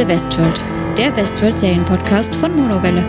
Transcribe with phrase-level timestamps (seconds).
[0.00, 0.64] Monowelle Westworld,
[0.96, 3.04] der Westworld-Serienpodcast von Monowelle.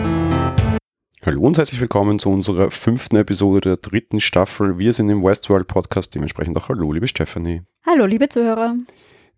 [1.24, 4.78] Hallo und herzlich willkommen zu unserer fünften Episode der dritten Staffel.
[4.78, 7.62] Wir sind im Westworld Podcast, dementsprechend auch Hallo, liebe Stephanie.
[7.86, 8.74] Hallo, liebe Zuhörer.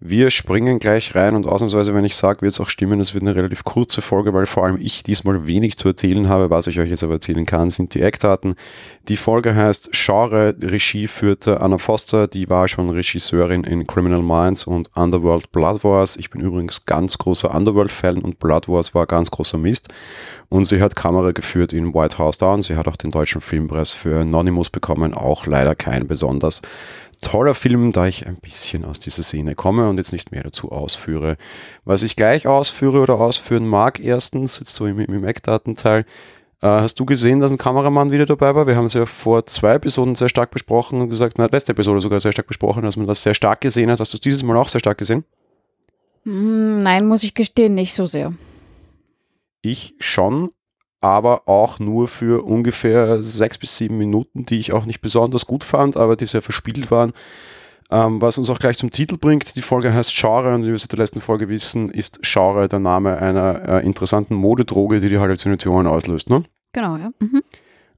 [0.07, 3.25] Wir springen gleich rein und ausnahmsweise, wenn ich sage, wird es auch stimmen, es wird
[3.25, 6.51] eine relativ kurze Folge, weil vor allem ich diesmal wenig zu erzählen habe.
[6.51, 8.55] Was ich euch jetzt aber erzählen kann, sind die Eckdaten.
[9.09, 14.66] Die Folge heißt Genre, Regie führte Anna Foster, die war schon Regisseurin in Criminal Minds
[14.66, 16.16] und Underworld Blood Wars.
[16.16, 19.89] Ich bin übrigens ganz großer Underworld-Fan und Blood Wars war ganz großer Mist.
[20.50, 22.61] Und sie hat Kamera geführt in White House Down.
[22.61, 26.61] Sie hat auch den deutschen Filmpreis für Anonymous bekommen, auch leider kein besonders
[27.24, 30.70] toller Film, da ich ein bisschen aus dieser Szene komme und jetzt nicht mehr dazu
[30.70, 31.37] ausführe.
[31.84, 36.05] Was ich gleich ausführe oder ausführen mag, erstens, jetzt so im, im Eckdatenteil,
[36.61, 38.67] äh, hast du gesehen, dass ein Kameramann wieder dabei war?
[38.67, 42.00] Wir haben es ja vor zwei Episoden sehr stark besprochen und gesagt, na, letzte Episode
[42.00, 44.00] sogar sehr stark besprochen, dass man das sehr stark gesehen hat.
[44.00, 45.25] Hast du es dieses Mal auch sehr stark gesehen?
[46.25, 48.33] Hm, nein, muss ich gestehen, nicht so sehr.
[49.62, 50.50] Ich schon,
[51.05, 55.62] aber auch nur für ungefähr sechs bis sieben Minuten, die ich auch nicht besonders gut
[55.62, 57.12] fand, aber die sehr verspielt waren.
[57.91, 60.78] Ähm, was uns auch gleich zum Titel bringt, die Folge heißt Genre und wie wir
[60.78, 65.19] seit der letzten Folge wissen, ist Genre der Name einer äh, interessanten Modedroge, die die
[65.19, 66.30] Halluzinationen auslöst.
[66.30, 66.44] Ne?
[66.72, 67.11] Genau, ja.
[67.20, 67.42] Mhm.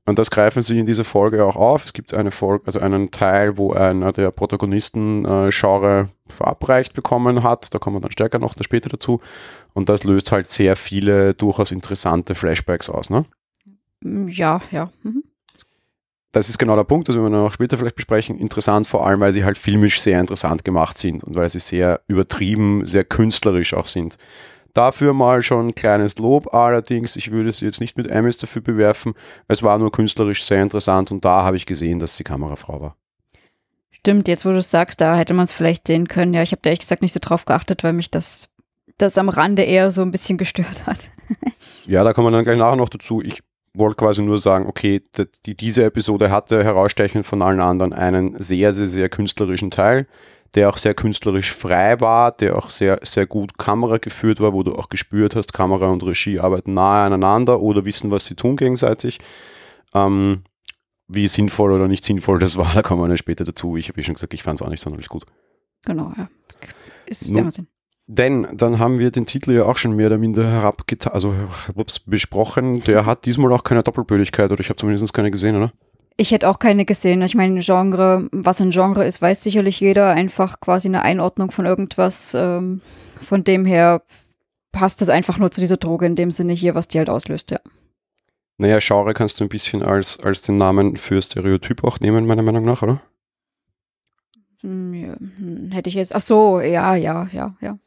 [0.06, 1.84] Und das greifen sie in dieser Folge auch auf.
[1.84, 7.42] Es gibt eine Folge, also einen Teil, wo einer der Protagonisten äh, Genre verabreicht bekommen
[7.42, 7.74] hat.
[7.74, 9.20] Da kommen wir dann stärker noch da später dazu.
[9.74, 13.24] Und das löst halt sehr viele durchaus interessante Flashbacks aus, ne?
[14.02, 14.90] Ja, ja.
[15.02, 15.24] Mhm.
[16.30, 18.38] Das ist genau der Punkt, das werden wir noch später vielleicht besprechen.
[18.38, 22.02] Interessant vor allem, weil sie halt filmisch sehr interessant gemacht sind und weil sie sehr
[22.06, 24.18] übertrieben, sehr künstlerisch auch sind.
[24.76, 26.52] Dafür mal schon ein kleines Lob.
[26.52, 29.14] Allerdings, ich würde sie jetzt nicht mit Emmys dafür bewerfen.
[29.48, 32.96] Es war nur künstlerisch sehr interessant und da habe ich gesehen, dass sie Kamerafrau war.
[33.90, 36.34] Stimmt, jetzt wo du es sagst, da hätte man es vielleicht sehen können.
[36.34, 38.50] Ja, ich habe da ehrlich gesagt nicht so drauf geachtet, weil mich das,
[38.98, 41.08] das am Rande eher so ein bisschen gestört hat.
[41.86, 43.22] ja, da kommen wir dann gleich nachher noch dazu.
[43.22, 45.02] Ich wollte quasi nur sagen, okay,
[45.46, 50.06] die, diese Episode hatte herausstechend von allen anderen einen sehr, sehr, sehr künstlerischen Teil
[50.56, 54.62] der auch sehr künstlerisch frei war, der auch sehr, sehr gut Kamera geführt war, wo
[54.62, 58.56] du auch gespürt hast, Kamera und Regie arbeiten nahe aneinander oder wissen, was sie tun
[58.56, 59.20] gegenseitig.
[59.94, 60.42] Ähm,
[61.08, 63.76] wie sinnvoll oder nicht sinnvoll das war, da kommen wir dann später dazu.
[63.76, 65.26] Ich habe ja schon gesagt, ich fand es auch nicht sonderlich gut.
[65.84, 66.28] Genau, ja.
[67.06, 67.50] Ist Nun,
[68.08, 71.34] denn dann haben wir den Titel ja auch schon mehr oder minder herabgetan, also
[71.74, 72.82] ups, besprochen.
[72.84, 75.72] Der hat diesmal auch keine Doppelbödigkeit oder ich habe zumindest keine gesehen, oder?
[76.18, 77.20] Ich hätte auch keine gesehen.
[77.22, 80.10] Ich meine, Genre, was ein Genre ist, weiß sicherlich jeder.
[80.10, 82.34] Einfach quasi eine Einordnung von irgendwas.
[82.34, 82.80] Ähm,
[83.22, 84.02] von dem her
[84.72, 87.50] passt das einfach nur zu dieser Droge in dem Sinne hier, was die halt auslöst,
[87.50, 87.60] ja.
[88.58, 92.42] Naja, Genre kannst du ein bisschen als, als den Namen für Stereotyp auch nehmen, meiner
[92.42, 93.02] Meinung nach, oder?
[94.62, 96.14] Hm, hm, hätte ich jetzt.
[96.14, 97.78] Ach so, ja, ja, ja, ja.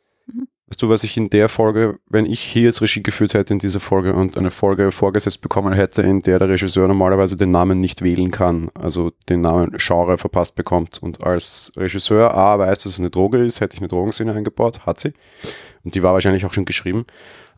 [0.69, 3.59] Weißt du, was ich in der Folge, wenn ich hier jetzt Regie geführt hätte in
[3.59, 7.79] dieser Folge und eine Folge vorgesetzt bekommen hätte, in der der Regisseur normalerweise den Namen
[7.79, 12.93] nicht wählen kann, also den Namen Genre verpasst bekommt und als Regisseur A weiß, dass
[12.93, 15.13] es eine Droge ist, hätte ich eine Drogenszene eingebaut, hat sie.
[15.83, 17.05] Und die war wahrscheinlich auch schon geschrieben.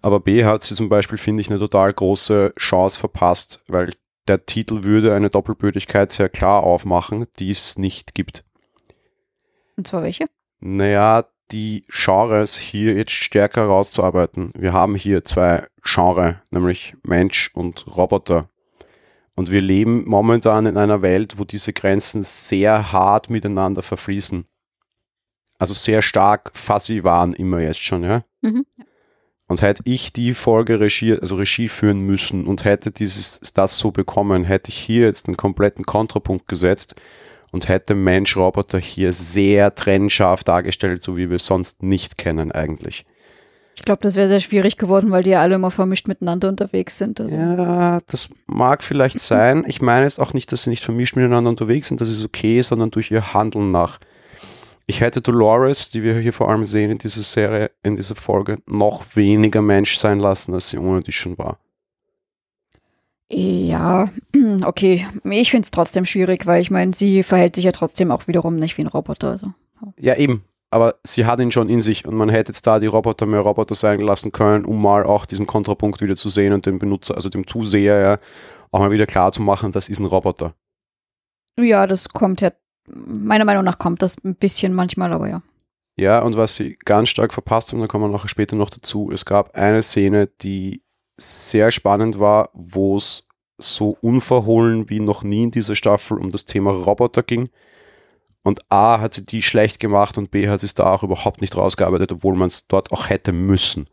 [0.02, 3.92] Aber B hat sie zum Beispiel, finde ich, eine total große Chance verpasst, weil
[4.30, 8.46] der Titel würde eine Doppelbödigkeit sehr klar aufmachen, die es nicht gibt.
[9.76, 10.28] Und zwar welche?
[10.62, 14.51] Naja, die Genres hier jetzt stärker rauszuarbeiten.
[14.57, 18.50] Wir haben hier zwei Genres, nämlich Mensch und Roboter.
[19.35, 24.45] Und wir leben momentan in einer Welt, wo diese Grenzen sehr hart miteinander verfließen.
[25.57, 28.23] Also sehr stark fuzzy waren immer jetzt schon, ja.
[28.41, 28.66] Mhm.
[29.47, 33.91] Und hätte ich die Folge Regie, also Regie führen müssen und hätte dieses, das so
[33.91, 36.95] bekommen, hätte ich hier jetzt einen kompletten Kontrapunkt gesetzt
[37.51, 43.03] und hätte Mensch-Roboter hier sehr trennscharf dargestellt, so wie wir es sonst nicht kennen eigentlich.
[43.75, 46.98] Ich glaube, das wäre sehr schwierig geworden, weil die ja alle immer vermischt miteinander unterwegs
[46.98, 47.19] sind.
[47.19, 47.36] Also.
[47.36, 49.63] Ja, das mag vielleicht sein.
[49.68, 52.62] Ich meine jetzt auch nicht, dass sie nicht vermischt miteinander unterwegs sind, das ist okay,
[52.62, 54.00] sondern durch ihr Handeln nach.
[54.88, 58.57] Ich hätte Dolores, die wir hier vor allem sehen in dieser Serie, in dieser Folge,
[58.65, 61.59] noch weniger Mensch sein lassen, als sie ohne die schon war.
[63.33, 64.10] Ja,
[64.66, 65.07] okay.
[65.24, 68.57] Ich finde es trotzdem schwierig, weil ich meine, sie verhält sich ja trotzdem auch wiederum
[68.57, 69.30] nicht wie ein Roboter.
[69.30, 69.54] Also.
[69.98, 70.44] Ja, eben.
[70.69, 73.42] Aber sie hat ihn schon in sich und man hätte jetzt da die Roboter mehr
[73.42, 77.16] Roboter sein lassen können, um mal auch diesen Kontrapunkt wieder zu sehen und dem Benutzer,
[77.16, 78.18] also dem Zuseher ja,
[78.72, 80.54] auch mal wieder klar zu machen, das ist ein Roboter.
[81.60, 82.51] Ja, das kommt ja,
[82.88, 85.42] meiner Meinung nach kommt das ein bisschen manchmal, aber ja.
[85.98, 89.12] Ja, und was sie ganz stark verpasst haben, da kommen wir nachher später noch dazu,
[89.12, 90.81] es gab eine Szene, die
[91.21, 93.27] sehr spannend war, wo es
[93.57, 97.50] so unverhohlen wie noch nie in dieser Staffel um das Thema Roboter ging
[98.44, 101.41] Und A hat sie die schlecht gemacht und B hat sie es da auch überhaupt
[101.41, 103.88] nicht rausgearbeitet, obwohl man es dort auch hätte müssen.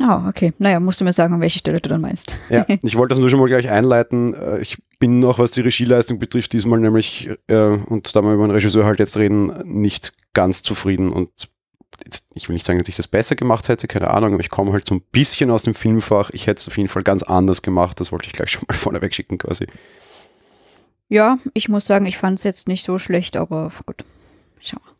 [0.00, 0.52] Ah, okay.
[0.58, 2.38] Naja, musst du mir sagen, an welche Stelle du dann meinst.
[2.48, 4.34] Ja, ich wollte das nur schon mal gleich einleiten.
[4.34, 8.46] Äh, ich bin noch, was die Regieleistung betrifft, diesmal nämlich, äh, und da wir über
[8.46, 11.50] den Regisseur halt jetzt reden, nicht ganz zufrieden und
[12.34, 14.72] ich will nicht sagen, dass ich das besser gemacht hätte, keine Ahnung, aber ich komme
[14.72, 16.30] halt so ein bisschen aus dem Filmfach.
[16.30, 18.00] Ich hätte es auf jeden Fall ganz anders gemacht.
[18.00, 19.66] Das wollte ich gleich schon mal vorneweg schicken quasi.
[21.08, 24.04] Ja, ich muss sagen, ich fand es jetzt nicht so schlecht, aber gut.
[24.60, 24.92] Schau mal.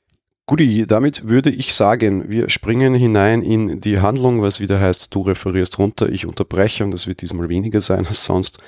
[0.47, 5.23] Guti, damit würde ich sagen, wir springen hinein in die Handlung, was wieder heißt, du
[5.23, 8.59] referierst runter, ich unterbreche und das wird diesmal weniger sein als sonst.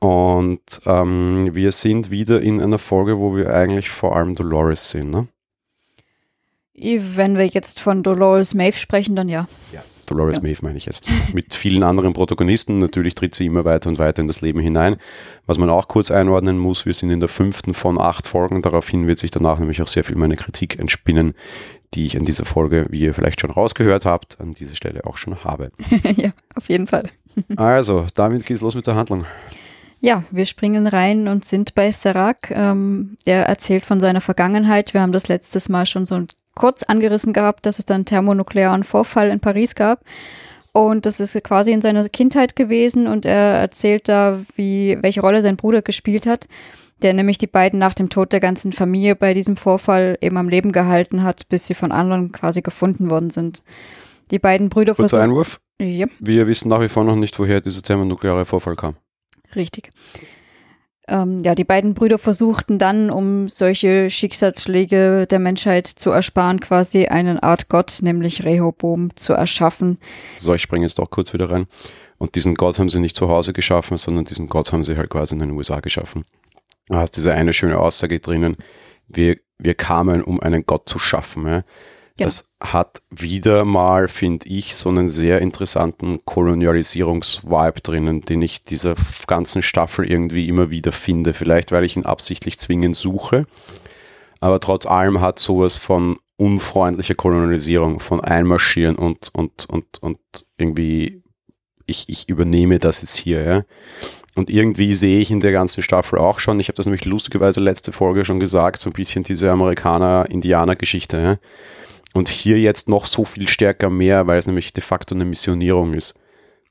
[0.00, 5.10] Und ähm, wir sind wieder in einer Folge, wo wir eigentlich vor allem Dolores sehen,
[5.10, 5.28] ne?
[6.74, 9.46] Wenn wir jetzt von Dolores Maeve sprechen, dann ja.
[9.72, 9.82] Ja.
[10.06, 10.42] Dolores ja.
[10.42, 11.08] Maeve meine ich jetzt.
[11.32, 12.78] Mit vielen anderen Protagonisten.
[12.78, 14.96] Natürlich tritt sie immer weiter und weiter in das Leben hinein.
[15.46, 18.62] Was man auch kurz einordnen muss, wir sind in der fünften von acht Folgen.
[18.62, 21.34] Daraufhin wird sich danach nämlich auch sehr viel meine Kritik entspinnen,
[21.94, 25.16] die ich in dieser Folge, wie ihr vielleicht schon rausgehört habt, an dieser Stelle auch
[25.16, 25.70] schon habe.
[26.16, 27.08] ja, auf jeden Fall.
[27.56, 29.24] also, damit geht's los mit der Handlung.
[30.00, 32.50] Ja, wir springen rein und sind bei Serac.
[32.50, 34.94] Ähm, der erzählt von seiner Vergangenheit.
[34.94, 36.16] Wir haben das letztes Mal schon so
[36.54, 40.04] kurz angerissen gehabt, dass es dann thermonuklearen Vorfall in Paris gab.
[40.72, 45.42] Und das ist quasi in seiner Kindheit gewesen und er erzählt da, wie, welche Rolle
[45.42, 46.48] sein Bruder gespielt hat,
[47.02, 50.48] der nämlich die beiden nach dem Tod der ganzen Familie bei diesem Vorfall eben am
[50.48, 53.62] Leben gehalten hat, bis sie von anderen quasi gefunden worden sind.
[54.30, 55.60] Die beiden Brüder Kurzer Einwurf.
[55.78, 56.06] Ja.
[56.20, 58.96] Wir wissen nach wie vor noch nicht, woher dieser thermonukleare Vorfall kam.
[59.54, 59.90] Richtig.
[61.08, 67.06] Ähm, ja, die beiden Brüder versuchten dann, um solche Schicksalsschläge der Menschheit zu ersparen, quasi
[67.06, 69.98] eine Art Gott, nämlich Rehoboam, zu erschaffen.
[70.36, 71.66] So, ich springe jetzt doch kurz wieder rein.
[72.18, 75.10] Und diesen Gott haben sie nicht zu Hause geschaffen, sondern diesen Gott haben sie halt
[75.10, 76.24] quasi in den USA geschaffen.
[76.86, 78.56] Du hast diese eine schöne Aussage drinnen,
[79.08, 81.46] wir, wir kamen, um einen Gott zu schaffen.
[81.48, 81.64] Ja?
[82.16, 82.26] Genau.
[82.26, 88.94] Das hat wieder mal, finde ich, so einen sehr interessanten Kolonialisierungsvibe drinnen, den ich dieser
[89.26, 91.32] ganzen Staffel irgendwie immer wieder finde.
[91.32, 93.46] Vielleicht, weil ich ihn absichtlich zwingend suche.
[94.40, 100.18] Aber trotz allem hat sowas von unfreundlicher Kolonialisierung, von Einmarschieren und, und, und, und
[100.58, 101.22] irgendwie,
[101.86, 103.42] ich, ich übernehme das jetzt hier.
[103.42, 103.64] Ja.
[104.34, 107.60] Und irgendwie sehe ich in der ganzen Staffel auch schon, ich habe das nämlich lustigerweise
[107.60, 111.16] letzte Folge schon gesagt, so ein bisschen diese Amerikaner-Indianer-Geschichte.
[111.18, 111.38] Ja
[112.14, 115.94] und hier jetzt noch so viel stärker mehr, weil es nämlich de facto eine Missionierung
[115.94, 116.18] ist.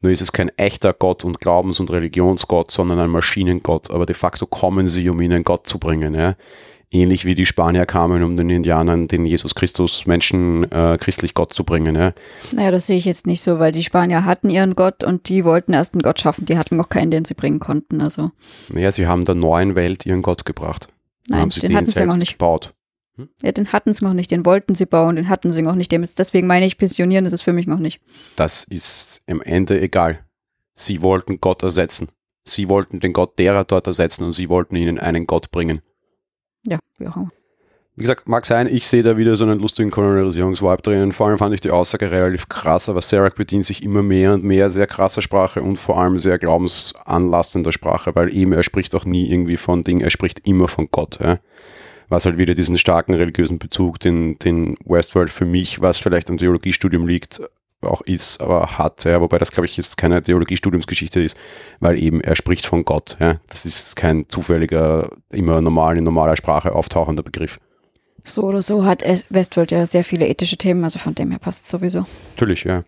[0.02, 3.92] Nur ist es kein echter Gott und Glaubens- und Religionsgott, sondern ein Maschinengott.
[3.92, 6.16] Aber de facto kommen sie, um ihnen Gott zu bringen.
[6.16, 6.36] Ja?
[6.90, 11.54] Ähnlich wie die Spanier kamen, um den Indianern den Jesus Christus Menschen äh, christlich Gott
[11.54, 11.96] zu bringen.
[11.96, 12.14] Ja?
[12.52, 15.46] Naja, das sehe ich jetzt nicht so, weil die Spanier hatten ihren Gott und die
[15.46, 16.46] wollten erst einen Gott schaffen.
[16.46, 18.02] Die hatten noch keinen, den sie bringen konnten.
[18.02, 18.32] Also.
[18.70, 20.88] Naja, sie haben der neuen Welt ihren Gott gebracht.
[21.30, 22.34] Nein, haben sie den, den hatten sie ja noch nicht.
[22.34, 22.74] gebaut.
[23.22, 23.30] Hm?
[23.44, 25.92] Ja, den hatten sie noch nicht, den wollten sie bauen, den hatten sie noch nicht.
[25.92, 28.02] Deswegen meine ich, pensionieren ist es für mich noch nicht.
[28.36, 30.20] Das ist am Ende egal.
[30.74, 32.10] Sie wollten Gott ersetzen.
[32.44, 35.82] Sie wollten den Gott derer dort ersetzen und sie wollten ihnen einen Gott bringen.
[36.66, 37.32] Ja, wie auch immer.
[37.96, 41.12] Wie gesagt, mag sein, ich sehe da wieder so einen lustigen Kolonialisierungsvibe drinnen.
[41.12, 44.44] Vor allem fand ich die Aussage relativ krass, aber Serac bedient sich immer mehr und
[44.44, 49.06] mehr sehr krasser Sprache und vor allem sehr glaubensanlassender Sprache, weil eben er spricht auch
[49.06, 51.20] nie irgendwie von Ding, er spricht immer von Gott.
[51.22, 51.40] Ja
[52.12, 56.38] was halt wieder diesen starken religiösen Bezug, den, den Westworld für mich, was vielleicht am
[56.38, 57.42] Theologiestudium liegt,
[57.82, 61.38] auch ist, aber hat, ja, wobei das glaube ich jetzt keine Theologiestudiumsgeschichte ist,
[61.80, 63.16] weil eben er spricht von Gott.
[63.20, 63.40] Ja.
[63.48, 67.60] Das ist kein zufälliger, immer normal in normaler Sprache auftauchender Begriff.
[68.24, 71.64] So oder so hat Westworld ja sehr viele ethische Themen, also von dem her passt
[71.64, 72.06] es sowieso.
[72.36, 72.84] Natürlich, ja.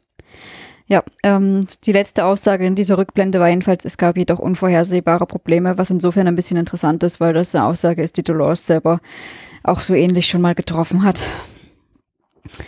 [0.86, 5.78] Ja, ähm, die letzte Aussage in dieser Rückblende war jedenfalls, es gab jedoch unvorhersehbare Probleme,
[5.78, 9.00] was insofern ein bisschen interessant ist, weil das eine Aussage ist, die Dolores selber
[9.64, 11.24] auch so ähnlich schon mal getroffen hat.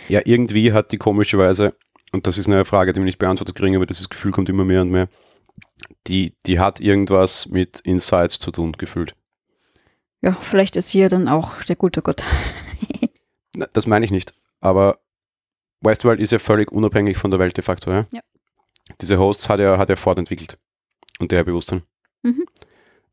[0.08, 1.74] Ja, irgendwie hat die komischerweise,
[2.12, 4.64] und das ist eine Frage, die wir nicht beantwortet kriegen, aber das Gefühl kommt immer
[4.64, 5.08] mehr und mehr,
[6.06, 9.14] die, die hat irgendwas mit Insights zu tun, gefühlt.
[10.22, 12.24] Ja, vielleicht ist hier dann auch der gute Gott.
[13.74, 14.98] das meine ich nicht, aber
[15.86, 18.06] Westworld ist ja völlig unabhängig von der Welt de facto, ja?
[18.12, 18.20] ja.
[19.00, 20.58] Diese Hosts hat er, hat er fortentwickelt
[21.18, 21.82] und der Bewusstsein.
[22.22, 22.44] Mhm.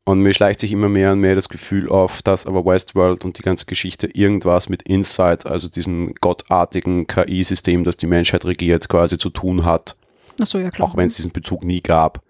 [0.04, 3.38] Und mir schleicht sich immer mehr und mehr das Gefühl auf, dass aber Westworld und
[3.38, 9.16] die ganze Geschichte irgendwas mit Insight, also diesen gottartigen KI-System, das die Menschheit regiert, quasi
[9.16, 9.96] zu tun hat.
[10.40, 10.88] Ach so, ja klar.
[10.88, 12.22] Auch wenn es diesen Bezug nie gab.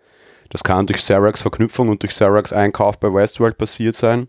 [0.50, 4.28] Das kann durch Seracs Verknüpfung und durch Seracs Einkauf bei Westworld passiert sein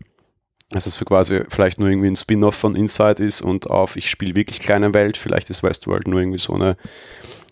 [0.70, 4.10] dass es für quasi vielleicht nur irgendwie ein Spin-off von Inside ist und auf ich
[4.10, 6.76] spiele wirklich kleine Welt, vielleicht ist Westworld nur irgendwie so eine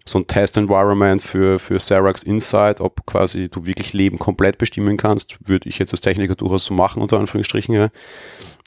[0.07, 5.39] so ein Test-Environment für, für Seracs Inside, ob quasi du wirklich Leben komplett bestimmen kannst,
[5.49, 7.75] würde ich jetzt als Techniker durchaus so machen, unter Anführungsstrichen.
[7.75, 7.89] Ja.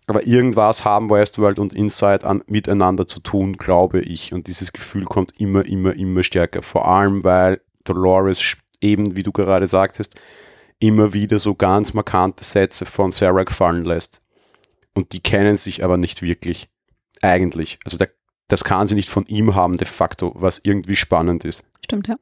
[0.07, 4.33] Aber irgendwas haben Westworld und Inside an, miteinander zu tun, glaube ich.
[4.33, 6.63] Und dieses Gefühl kommt immer, immer, immer stärker.
[6.63, 10.15] Vor allem, weil Dolores eben, wie du gerade sagtest,
[10.79, 14.21] immer wieder so ganz markante Sätze von Sarah fallen lässt.
[14.97, 16.69] Und die kennen sich aber nicht wirklich.
[17.21, 17.77] Eigentlich.
[17.85, 18.09] Also der,
[18.47, 21.63] das kann sie nicht von ihm haben, de facto, was irgendwie spannend ist.
[21.85, 22.15] Stimmt, ja.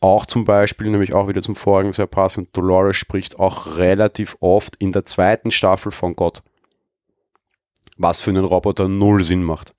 [0.00, 4.74] Auch zum Beispiel, nämlich auch wieder zum vorigen sehr passend, Dolores spricht auch relativ oft
[4.80, 6.42] in der zweiten Staffel von Gott.
[7.96, 9.72] Was für einen Roboter null Sinn macht.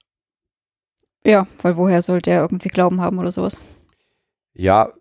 [1.26, 3.60] Ja, weil woher sollte er irgendwie Glauben haben oder sowas?
[4.54, 4.94] Ja,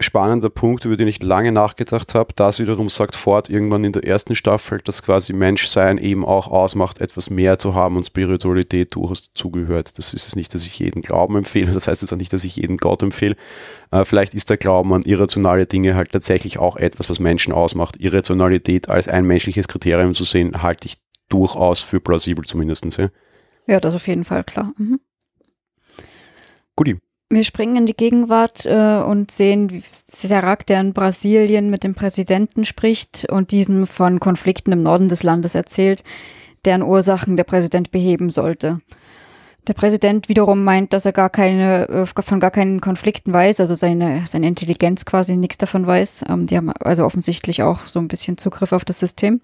[0.00, 2.32] spannender Punkt, über den ich lange nachgedacht habe.
[2.36, 7.00] Das wiederum sagt Ford irgendwann in der ersten Staffel, dass quasi Menschsein eben auch ausmacht,
[7.00, 9.98] etwas mehr zu haben und Spiritualität durchaus zugehört.
[9.98, 11.72] Das ist es nicht, dass ich jeden Glauben empfehle.
[11.78, 13.36] Das heißt jetzt auch nicht, dass ich jeden Gott empfehle.
[13.92, 17.96] Äh, vielleicht ist der Glauben an irrationale Dinge halt tatsächlich auch etwas, was Menschen ausmacht.
[17.98, 22.98] Irrationalität als ein menschliches Kriterium zu sehen, halte ich durchaus für plausibel zumindest.
[22.98, 23.08] Ja,
[23.66, 24.72] ja das auf jeden Fall, klar.
[24.76, 25.00] Mhm.
[26.76, 26.98] Guti.
[27.30, 31.94] Wir springen in die Gegenwart äh, und sehen, wie Serac, der in Brasilien mit dem
[31.94, 36.04] Präsidenten spricht und diesem von Konflikten im Norden des Landes erzählt,
[36.64, 38.80] deren Ursachen der Präsident beheben sollte.
[39.66, 43.74] Der Präsident wiederum meint, dass er gar keine, äh, von gar keinen Konflikten weiß, also
[43.74, 46.24] seine, seine Intelligenz quasi nichts davon weiß.
[46.30, 49.42] Ähm, die haben also offensichtlich auch so ein bisschen Zugriff auf das System.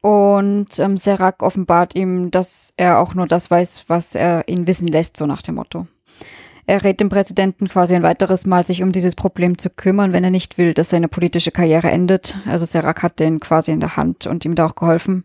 [0.00, 4.86] Und ähm, Serac offenbart ihm, dass er auch nur das weiß, was er ihn wissen
[4.86, 5.88] lässt, so nach dem Motto.
[6.68, 10.22] Er rät dem Präsidenten quasi ein weiteres Mal, sich um dieses Problem zu kümmern, wenn
[10.22, 12.36] er nicht will, dass seine politische Karriere endet.
[12.44, 15.24] Also Serac hat den quasi in der Hand und ihm da auch geholfen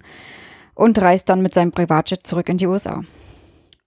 [0.74, 3.04] und reist dann mit seinem Privatjet zurück in die USA.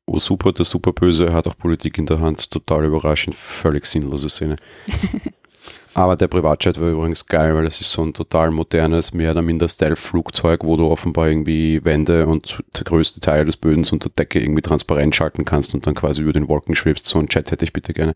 [0.04, 2.50] Oh super, der Superböse hat auch Politik in der Hand.
[2.50, 4.56] Total überraschend, völlig sinnlose Szene.
[5.94, 9.40] Aber der Privatjet war übrigens geil, weil das ist so ein total modernes, mehr oder
[9.40, 14.38] minder Stealth-Flugzeug, wo du offenbar irgendwie Wände und der größte Teil des Bödens unter Decke
[14.38, 17.06] irgendwie transparent schalten kannst und dann quasi über den Wolken schwebst.
[17.06, 18.12] So ein Jet hätte ich bitte gerne.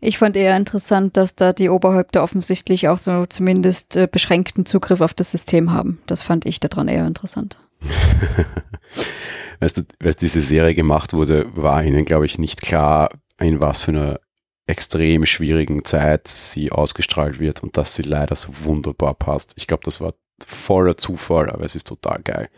[0.00, 5.00] Ich fand eher interessant, dass da die Oberhäupter offensichtlich auch so zumindest äh, beschränkten Zugriff
[5.02, 6.00] auf das System haben.
[6.06, 7.58] Das fand ich daran eher interessant.
[9.60, 13.82] weißt du, als diese Serie gemacht wurde, war ihnen, glaube ich, nicht klar, in was
[13.82, 14.20] für einer
[14.66, 19.54] extrem schwierigen Zeit sie ausgestrahlt wird und dass sie leider so wunderbar passt.
[19.56, 20.14] Ich glaube, das war
[20.46, 22.48] voller Zufall, aber es ist total geil.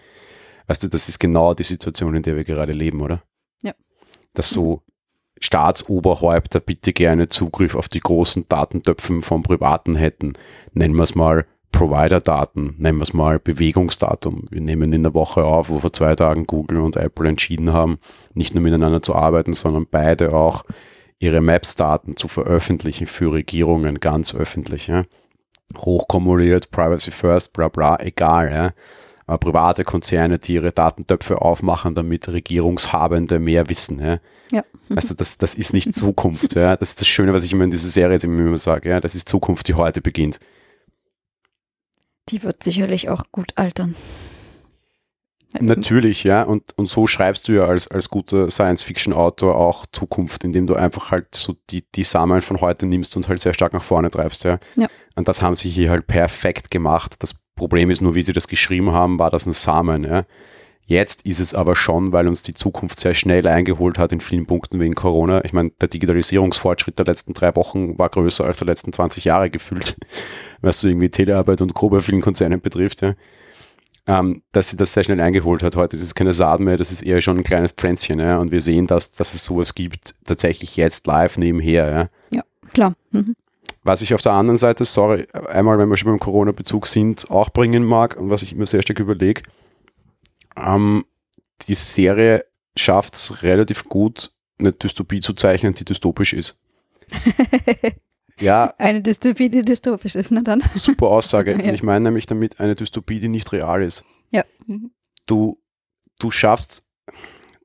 [0.67, 3.23] Weißt du, das ist genau die Situation, in der wir gerade leben, oder?
[3.63, 3.75] Ja.
[4.35, 4.83] Dass so
[5.41, 10.35] Staatsoberhäupter bitte gerne Zugriff auf die großen Datentöpfen von Privaten hätten.
[10.73, 14.45] Nennen wir es mal Provider-Daten, nennen wir es mal Bewegungsdatum.
[14.51, 17.99] Wir nehmen in der Woche auf, wo vor zwei Tagen Google und Apple entschieden haben,
[18.33, 20.65] nicht nur miteinander zu arbeiten, sondern beide auch
[21.19, 24.89] ihre Maps-Daten zu veröffentlichen für Regierungen ganz öffentlich.
[24.89, 25.05] Ja.
[25.77, 28.51] Hochkumuliert, Privacy First, bla bla, egal.
[28.51, 28.73] Ja.
[29.27, 34.01] Aber private Konzerne, die ihre Datentöpfe aufmachen, damit Regierungshabende mehr wissen.
[34.01, 34.19] Ja.
[34.51, 34.65] ja.
[34.95, 36.55] Also das, das ist nicht Zukunft.
[36.55, 36.77] ja.
[36.77, 38.91] Das ist das Schöne, was ich immer in dieser Serie jetzt immer sage.
[38.91, 39.01] Ja.
[39.01, 40.41] Das ist Zukunft, die heute beginnt.
[42.29, 43.95] Die wird sicherlich auch gut altern.
[45.61, 46.43] Natürlich, ja.
[46.43, 51.11] Und, und so schreibst du ja als, als guter Science-Fiction-Autor auch Zukunft, indem du einfach
[51.11, 54.45] halt so die, die Samen von heute nimmst und halt sehr stark nach vorne treibst,
[54.45, 54.59] ja.
[54.77, 54.89] ja.
[55.15, 57.15] Und das haben sie hier halt perfekt gemacht.
[57.21, 60.25] Das Problem ist nur, wie sie das geschrieben haben, war das ein Samen, ja.
[60.87, 64.45] Jetzt ist es aber schon, weil uns die Zukunft sehr schnell eingeholt hat in vielen
[64.45, 65.43] Punkten wegen Corona.
[65.43, 69.49] Ich meine, der Digitalisierungsfortschritt der letzten drei Wochen war größer als der letzten 20 Jahre
[69.49, 69.97] gefühlt,
[70.61, 71.89] was so irgendwie Telearbeit und Co.
[71.89, 73.15] bei vielen Konzernen betrifft, ja
[74.07, 75.77] ähm, dass sie das sehr schnell eingeholt hat.
[75.77, 78.19] Heute ist es keine Saat mehr, das ist eher schon ein kleines Pflänzchen.
[78.19, 78.39] Ja?
[78.39, 82.11] Und wir sehen, dass, dass es sowas gibt, tatsächlich jetzt live nebenher.
[82.31, 82.43] Ja, ja
[82.73, 82.95] klar.
[83.13, 83.35] Mhm.
[83.83, 87.51] Was ich auf der anderen Seite, sorry, einmal, wenn wir schon beim Corona-Bezug sind, auch
[87.51, 89.43] bringen mag und was ich immer sehr stark überlege,
[90.57, 91.05] ähm,
[91.69, 92.47] die Serie
[92.77, 96.61] schafft es relativ gut, eine Dystopie zu zeichnen, die dystopisch ist.
[98.41, 98.75] Ja.
[98.79, 100.63] Eine Dystopie, die dystopisch ist, ne dann?
[100.75, 101.53] Super Aussage.
[101.65, 101.73] ja.
[101.73, 104.05] Ich meine nämlich damit eine Dystopie, die nicht real ist.
[104.31, 104.45] Ja.
[105.27, 105.61] Du,
[106.19, 106.89] du schaffst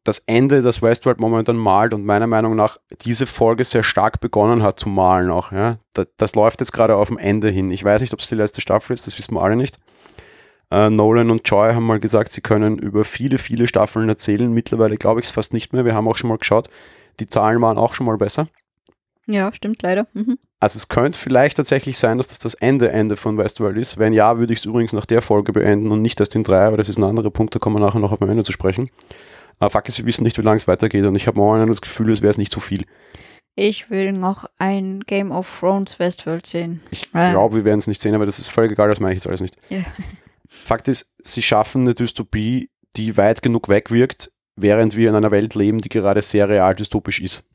[0.04, 4.64] das Ende, das Westworld momentan malt und meiner Meinung nach diese Folge sehr stark begonnen
[4.64, 5.52] hat zu malen auch.
[5.52, 5.78] Ja?
[5.94, 7.72] Das, das läuft jetzt gerade auf dem Ende hin.
[7.72, 9.78] Ich weiß nicht, ob es die letzte Staffel ist, das wissen wir alle nicht.
[10.72, 14.52] Uh, Nolan und Joy haben mal gesagt, sie können über viele, viele Staffeln erzählen.
[14.54, 15.84] Mittlerweile glaube ich es fast nicht mehr.
[15.84, 16.70] Wir haben auch schon mal geschaut.
[17.20, 18.48] Die Zahlen waren auch schon mal besser.
[19.26, 20.08] Ja, stimmt leider.
[20.14, 20.38] Mhm.
[20.62, 23.98] Also es könnte vielleicht tatsächlich sein, dass das das Ende, Ende von Westworld ist.
[23.98, 26.66] Wenn ja, würde ich es übrigens nach der Folge beenden und nicht erst in drei,
[26.66, 28.90] aber das ist ein anderer Punkt, da kommen wir nachher noch am Ende zu sprechen.
[29.60, 31.82] Aber Fakt ist, wir wissen nicht, wie lange es weitergeht und ich habe momentan das
[31.82, 32.86] Gefühl, es wäre es nicht zu viel.
[33.56, 36.82] Ich will noch ein Game of Thrones Westworld sehen.
[36.92, 39.18] Ich glaube, wir werden es nicht sehen, aber das ist völlig egal, das meine ich
[39.18, 39.58] jetzt alles nicht.
[39.70, 39.80] Ja.
[40.48, 45.56] Fakt ist, sie schaffen eine Dystopie, die weit genug wegwirkt, während wir in einer Welt
[45.56, 47.49] leben, die gerade sehr real dystopisch ist.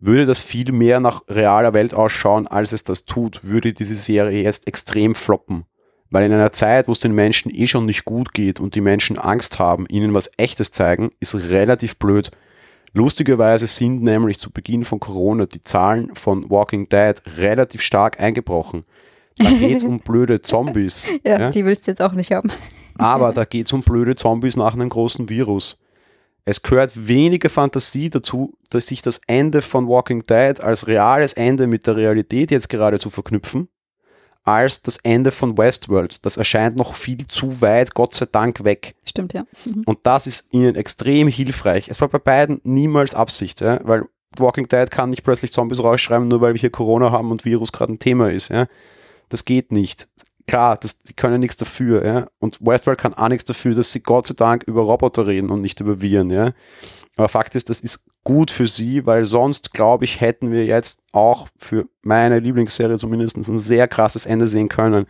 [0.00, 4.42] Würde das viel mehr nach realer Welt ausschauen, als es das tut, würde diese Serie
[4.42, 5.64] jetzt extrem floppen.
[6.10, 8.80] Weil in einer Zeit, wo es den Menschen eh schon nicht gut geht und die
[8.80, 12.30] Menschen Angst haben, ihnen was Echtes zeigen, ist relativ blöd.
[12.92, 18.84] Lustigerweise sind nämlich zu Beginn von Corona die Zahlen von Walking Dead relativ stark eingebrochen.
[19.36, 21.06] Da geht es um blöde Zombies.
[21.24, 22.50] ja, ja, die willst du jetzt auch nicht haben.
[22.96, 25.76] Aber da geht es um blöde Zombies nach einem großen Virus.
[26.48, 31.66] Es gehört weniger Fantasie dazu, dass sich das Ende von Walking Dead als reales Ende
[31.66, 33.68] mit der Realität jetzt gerade zu verknüpfen
[34.44, 36.24] als das Ende von Westworld.
[36.24, 38.94] Das erscheint noch viel zu weit, Gott sei Dank, weg.
[39.04, 39.44] Stimmt, ja.
[39.66, 39.82] Mhm.
[39.84, 41.90] Und das ist ihnen extrem hilfreich.
[41.90, 43.78] Es war bei beiden niemals Absicht, ja?
[43.82, 44.06] weil
[44.38, 47.72] Walking Dead kann nicht plötzlich Zombies rausschreiben, nur weil wir hier Corona haben und Virus
[47.72, 48.48] gerade ein Thema ist.
[48.48, 48.68] Ja?
[49.28, 50.08] Das geht nicht.
[50.48, 52.04] Klar, das, die können nichts dafür.
[52.04, 52.26] Ja?
[52.38, 55.60] Und Westworld kann auch nichts dafür, dass sie Gott sei Dank über Roboter reden und
[55.60, 56.30] nicht über Viren.
[56.30, 56.52] Ja?
[57.16, 61.02] Aber Fakt ist, das ist gut für sie, weil sonst, glaube ich, hätten wir jetzt
[61.12, 65.04] auch für meine Lieblingsserie zumindest ein sehr krasses Ende sehen können.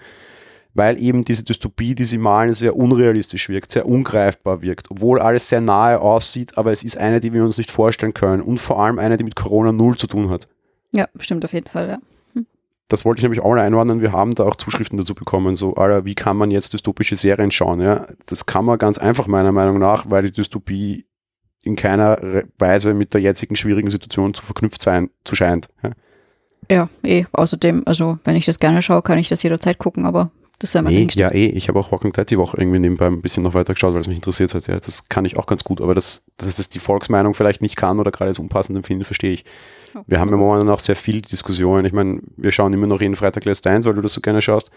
[0.75, 5.49] Weil eben diese Dystopie, die sie malen, sehr unrealistisch wirkt, sehr ungreifbar wirkt, obwohl alles
[5.49, 8.83] sehr nahe aussieht, aber es ist eine, die wir uns nicht vorstellen können und vor
[8.83, 10.47] allem eine, die mit Corona null zu tun hat.
[10.92, 11.99] Ja, stimmt auf jeden Fall, ja.
[12.88, 14.00] Das wollte ich nämlich auch mal einordnen.
[14.00, 17.50] Wir haben da auch Zuschriften dazu bekommen, so, Alter, wie kann man jetzt dystopische Serien
[17.50, 17.80] schauen?
[17.80, 21.04] Ja, das kann man ganz einfach meiner Meinung nach, weil die Dystopie
[21.62, 25.68] in keiner Weise mit der jetzigen schwierigen Situation zu verknüpft sein zu scheint.
[25.83, 25.90] Ja,
[26.71, 27.26] ja eh.
[27.33, 30.75] Außerdem, also wenn ich das gerne schaue, kann ich das jederzeit gucken, aber das ist
[30.75, 31.47] ja nee, Ja, eh.
[31.47, 34.00] Ich habe auch Walking Dead die Woche irgendwie nebenbei ein bisschen noch weiter geschaut, weil
[34.00, 34.66] es mich interessiert hat.
[34.66, 37.76] Ja, das kann ich auch ganz gut, aber das, dass es die Volksmeinung vielleicht nicht
[37.76, 39.45] kann oder gerade so unpassend empfinden, verstehe ich.
[39.95, 40.04] Okay.
[40.07, 41.85] Wir haben ja momentan auch sehr viel Diskussionen.
[41.85, 44.42] Ich meine, wir schauen immer noch jeden Freitag Let's Dance, weil du das so gerne
[44.42, 44.70] schaust.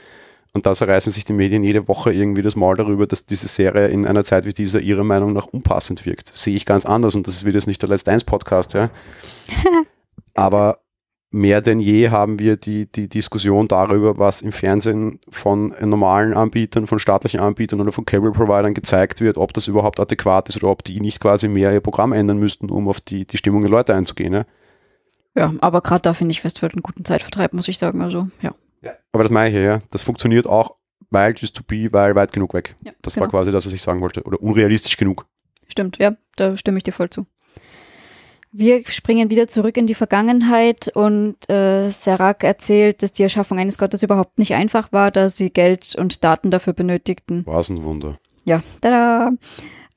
[0.54, 3.88] Und da zerreißen sich die Medien jede Woche irgendwie das Mal darüber, dass diese Serie
[3.88, 6.28] in einer Zeit wie dieser ihrer Meinung nach unpassend wirkt.
[6.28, 8.90] Sehe ich ganz anders und das ist wieder jetzt nicht der Let's Dance Podcast, ja.
[10.34, 10.80] Aber
[11.32, 16.86] mehr denn je haben wir die, die Diskussion darüber, was im Fernsehen von normalen Anbietern,
[16.86, 20.84] von staatlichen Anbietern oder von Cable-Providern gezeigt wird, ob das überhaupt adäquat ist oder ob
[20.84, 23.96] die nicht quasi mehr ihr Programm ändern müssten, um auf die, die Stimmung der Leute
[23.96, 24.34] einzugehen.
[24.34, 24.46] Ja,
[25.36, 28.02] ja aber gerade da finde ich Westworld einen guten Zeitvertreib, muss ich sagen.
[28.02, 28.54] Also, ja.
[28.82, 28.94] Ja.
[29.12, 30.76] Aber das meine ich ja, das funktioniert auch,
[31.10, 32.76] weil Dystopie, weil weit genug weg.
[32.84, 33.26] Ja, das genau.
[33.26, 34.24] war quasi das, was ich sagen wollte.
[34.24, 35.28] Oder unrealistisch genug.
[35.68, 37.26] Stimmt, ja, da stimme ich dir voll zu.
[38.54, 43.78] Wir springen wieder zurück in die Vergangenheit und äh, Serac erzählt, dass die Erschaffung eines
[43.78, 47.46] Gottes überhaupt nicht einfach war, da sie Geld und Daten dafür benötigten.
[47.46, 48.18] War es ein Wunder.
[48.44, 49.32] Ja, tada!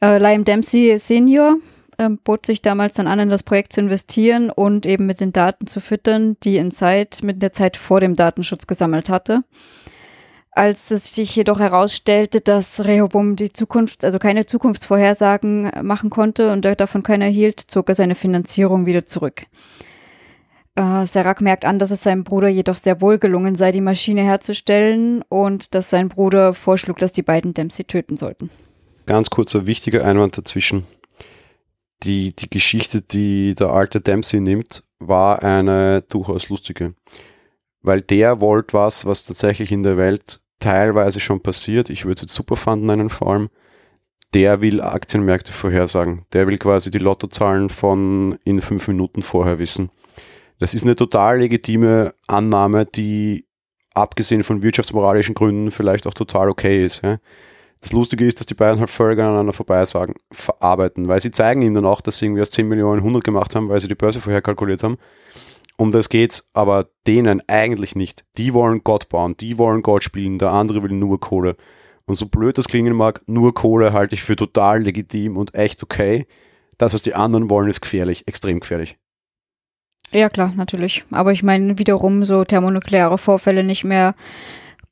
[0.01, 1.57] Äh, Liam Dempsey Senior
[1.99, 5.33] ähm, bot sich damals dann an, in das Projekt zu investieren und eben mit den
[5.33, 9.45] Daten zu füttern, die in Zeit, mit der Zeit vor dem Datenschutz gesammelt hatte.
[10.51, 16.65] Als es sich jedoch herausstellte, dass Rehoboam die Zukunft, also keine Zukunftsvorhersagen machen konnte und
[16.65, 19.47] er davon keine erhielt, zog er seine Finanzierung wieder zurück.
[20.77, 24.23] Äh, Serac merkt an, dass es seinem Bruder jedoch sehr wohl gelungen sei, die Maschine
[24.23, 28.51] herzustellen und dass sein Bruder vorschlug, dass die beiden Dempsey töten sollten.
[29.07, 30.87] Ganz kurzer wichtiger Einwand dazwischen
[32.03, 36.95] die, die Geschichte, die der alte Dempsey nimmt, war eine durchaus lustige.
[37.83, 41.91] Weil der wollte was, was tatsächlich in der Welt teilweise schon passiert.
[41.91, 43.51] Ich würde es jetzt Superfund nennen vor allem.
[44.33, 46.25] Der will Aktienmärkte vorhersagen.
[46.33, 49.91] Der will quasi die Lottozahlen von in fünf Minuten vorher wissen.
[50.59, 53.47] Das ist eine total legitime Annahme, die
[53.95, 57.05] abgesehen von wirtschaftsmoralischen Gründen vielleicht auch total okay ist.
[57.05, 57.19] Ja?
[57.85, 61.61] Das Lustige ist, dass die beiden halt völlig aneinander vorbei sagen, verarbeiten, weil sie zeigen
[61.61, 63.95] ihm dann auch, dass sie irgendwie aus 10 Millionen 100 gemacht haben, weil sie die
[63.95, 64.97] Börse vorher kalkuliert haben.
[65.77, 68.25] Um das geht's, aber denen eigentlich nicht.
[68.39, 71.57] Die wollen Gott bauen, die wollen Gott spielen, der andere will nur Kohle.
[72.07, 75.83] Und so blöd das klingen mag, nur Kohle halte ich für total legitim und echt
[75.83, 76.27] okay.
[76.79, 78.97] Das, was die anderen wollen, ist gefährlich, extrem gefährlich.
[80.11, 81.05] Ja, klar, natürlich.
[81.11, 84.15] Aber ich meine, wiederum so thermonukleare Vorfälle nicht mehr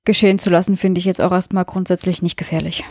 [0.05, 2.85] geschehen zu lassen, finde ich jetzt auch erstmal grundsätzlich nicht gefährlich.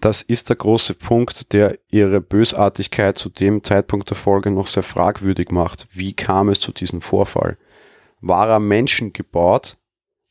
[0.00, 4.84] Das ist der große Punkt, der ihre Bösartigkeit zu dem Zeitpunkt der Folge noch sehr
[4.84, 5.88] fragwürdig macht.
[5.90, 7.58] Wie kam es zu diesem Vorfall?
[8.20, 9.76] War er menschengebaut?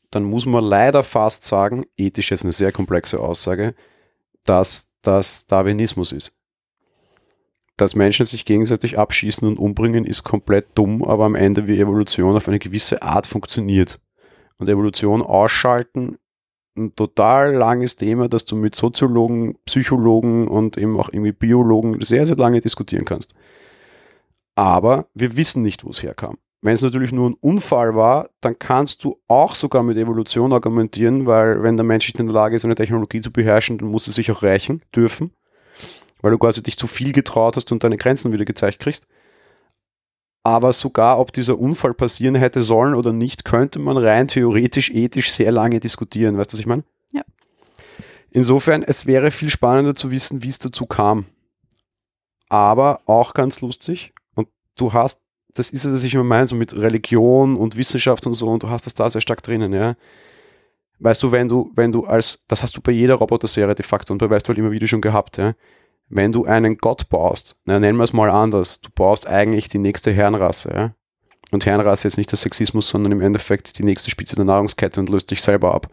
[0.10, 3.76] Dann muss man leider fast sagen, ethisch ist eine sehr komplexe Aussage,
[4.46, 6.38] dass das Darwinismus ist.
[7.76, 12.38] Dass Menschen sich gegenseitig abschießen und umbringen, ist komplett dumm, aber am Ende wie Evolution
[12.38, 14.00] auf eine gewisse Art funktioniert
[14.58, 16.18] und Evolution ausschalten
[16.78, 22.26] ein total langes Thema, das du mit Soziologen, Psychologen und eben auch irgendwie Biologen sehr,
[22.26, 23.36] sehr lange diskutieren kannst.
[24.56, 26.38] Aber wir wissen nicht, wo es herkam.
[26.62, 31.28] Wenn es natürlich nur ein Unfall war, dann kannst du auch sogar mit Evolution argumentieren,
[31.28, 34.08] weil wenn der Mensch nicht in der Lage ist, eine Technologie zu beherrschen, dann muss
[34.08, 35.32] es sich auch rächen dürfen,
[36.22, 39.08] weil du quasi dich zu viel getraut hast und deine Grenzen wieder gezeigt kriegst.
[40.48, 45.34] Aber sogar, ob dieser Unfall passieren hätte sollen oder nicht, könnte man rein theoretisch, ethisch
[45.34, 46.38] sehr lange diskutieren.
[46.38, 46.86] Weißt du, was ich meine?
[47.12, 47.24] Ja.
[48.32, 51.26] Insofern, es wäre viel spannender zu wissen, wie es dazu kam.
[52.48, 54.14] Aber auch ganz lustig.
[54.36, 55.22] Und du hast,
[55.54, 58.64] das ist ja, was ich immer meine, so mit Religion und Wissenschaft und so, und
[58.64, 59.96] du hast das da sehr stark drinnen, ja.
[61.00, 64.14] Weißt du, wenn du, wenn du als, das hast du bei jeder Roboter-Serie de facto
[64.14, 65.56] und bei Westworld immer wieder schon gehabt, ja
[66.10, 69.78] wenn du einen Gott baust, na, nennen wir es mal anders, du baust eigentlich die
[69.78, 70.92] nächste Herrenrasse, ja?
[71.52, 75.10] Und Herrenrasse ist nicht der Sexismus, sondern im Endeffekt die nächste Spitze der Nahrungskette und
[75.10, 75.88] löst dich selber ab.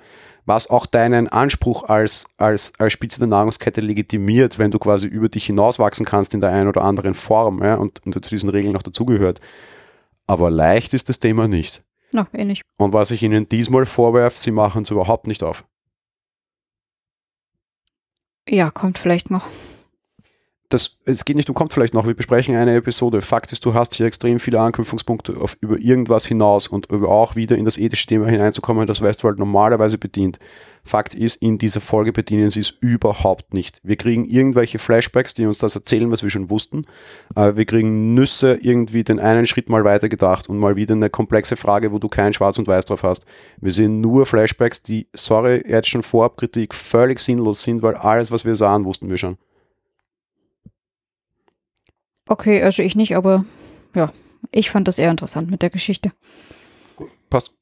[0.46, 5.28] Was auch deinen Anspruch als, als, als Spitze der Nahrungskette legitimiert, wenn du quasi über
[5.28, 8.72] dich hinauswachsen kannst in der einen oder anderen Form ja, und, und zu diesen Regeln
[8.72, 9.40] noch dazugehört.
[10.26, 11.82] Aber leicht ist das Thema nicht.
[12.12, 12.62] Na, eh nicht.
[12.76, 15.64] Und was ich ihnen diesmal vorwerfe, sie machen es überhaupt nicht auf.
[18.48, 19.46] Ja, kommt vielleicht noch
[20.70, 23.20] das, es geht nicht um kommt vielleicht noch, wir besprechen eine Episode.
[23.20, 27.36] Fakt ist, du hast hier extrem viele Anknüpfungspunkte auf, über irgendwas hinaus und über auch
[27.36, 30.38] wieder in das ethische Thema hineinzukommen, das Westworld normalerweise bedient.
[30.82, 33.78] Fakt ist, in dieser Folge bedienen sie es überhaupt nicht.
[33.84, 36.86] Wir kriegen irgendwelche Flashbacks, die uns das erzählen, was wir schon wussten.
[37.36, 41.08] Äh, wir kriegen Nüsse irgendwie den einen Schritt mal weiter gedacht und mal wieder eine
[41.08, 43.26] komplexe Frage, wo du kein Schwarz und Weiß drauf hast.
[43.60, 48.44] Wir sehen nur Flashbacks, die, sorry, jetzt schon Vorabkritik, völlig sinnlos sind, weil alles, was
[48.44, 49.38] wir sahen, wussten wir schon.
[52.26, 53.44] Okay, also ich nicht, aber
[53.94, 54.12] ja,
[54.50, 56.12] ich fand das eher interessant mit der Geschichte.
[57.28, 57.52] Passt.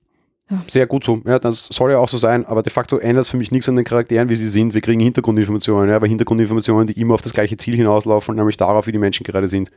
[0.50, 0.62] Ja.
[0.68, 1.22] Sehr gut so.
[1.24, 3.68] Ja, das soll ja auch so sein, aber de facto ändert es für mich nichts
[3.68, 4.74] an den Charakteren, wie sie sind.
[4.74, 8.86] Wir kriegen Hintergrundinformationen, ja, aber Hintergrundinformationen, die immer auf das gleiche Ziel hinauslaufen, nämlich darauf,
[8.86, 9.70] wie die Menschen gerade sind.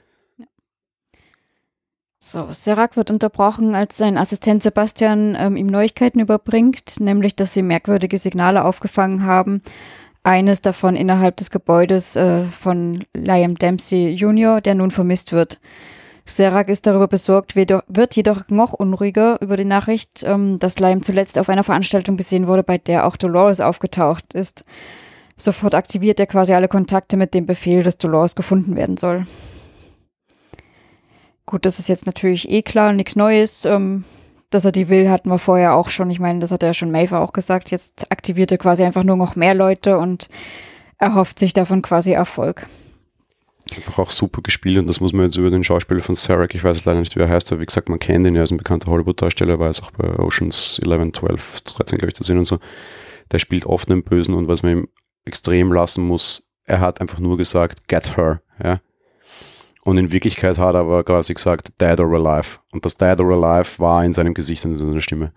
[2.19, 7.62] So, Serac wird unterbrochen, als sein Assistent Sebastian ähm, ihm Neuigkeiten überbringt, nämlich, dass sie
[7.62, 9.62] merkwürdige Signale aufgefangen haben
[10.26, 15.60] eines davon innerhalb des Gebäudes äh, von Liam Dempsey Jr., der nun vermisst wird.
[16.26, 21.38] Serac ist darüber besorgt, wird jedoch noch unruhiger über die Nachricht, ähm, dass Liam zuletzt
[21.38, 24.66] auf einer Veranstaltung gesehen wurde, bei der auch Dolores aufgetaucht ist.
[25.38, 29.28] Sofort aktiviert er quasi alle Kontakte mit dem Befehl, dass Dolores gefunden werden soll.
[31.46, 33.66] Gut, das ist jetzt natürlich eh klar, nichts Neues.
[33.66, 34.06] Ähm,
[34.56, 36.10] dass er die will, hatten wir vorher auch schon.
[36.10, 37.72] Ich meine, das hat ja schon Maeve auch gesagt.
[37.72, 40.30] Jetzt aktiviert er quasi einfach nur noch mehr Leute und
[40.98, 42.65] erhofft sich davon quasi Erfolg.
[43.76, 46.63] Einfach auch super gespielt und das muss man jetzt über den Schauspieler von Sarek, ich
[46.63, 48.52] weiß es leider nicht, wie er heißt, aber wie gesagt, man kennt ihn, er ist
[48.52, 52.38] ein bekannter Hollywood-Darsteller, war jetzt auch bei Oceans 11, 12, 13, glaube ich, zu sehen
[52.38, 52.60] und so.
[53.32, 54.88] Der spielt oft einen Bösen und was man ihm
[55.26, 58.80] extrem lassen muss, er hat einfach nur gesagt, get her, ja.
[59.86, 62.58] Und in Wirklichkeit hat er aber quasi gesagt, dead or alive.
[62.71, 65.32] Und das dead or alive war in seinem Gesicht und in seiner Stimme.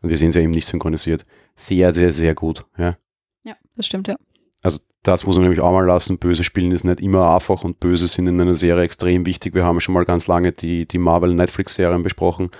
[0.00, 1.26] Und wir sehen es ja eben nicht synchronisiert.
[1.54, 2.64] Sehr, sehr, sehr gut.
[2.78, 2.96] Ja,
[3.44, 4.16] ja das stimmt, ja.
[4.62, 6.16] Also das muss man nämlich auch mal lassen.
[6.16, 9.54] Böse spielen ist nicht immer einfach und böse sind in einer Serie extrem wichtig.
[9.54, 12.50] Wir haben schon mal ganz lange die, die Marvel-Netflix-Serien besprochen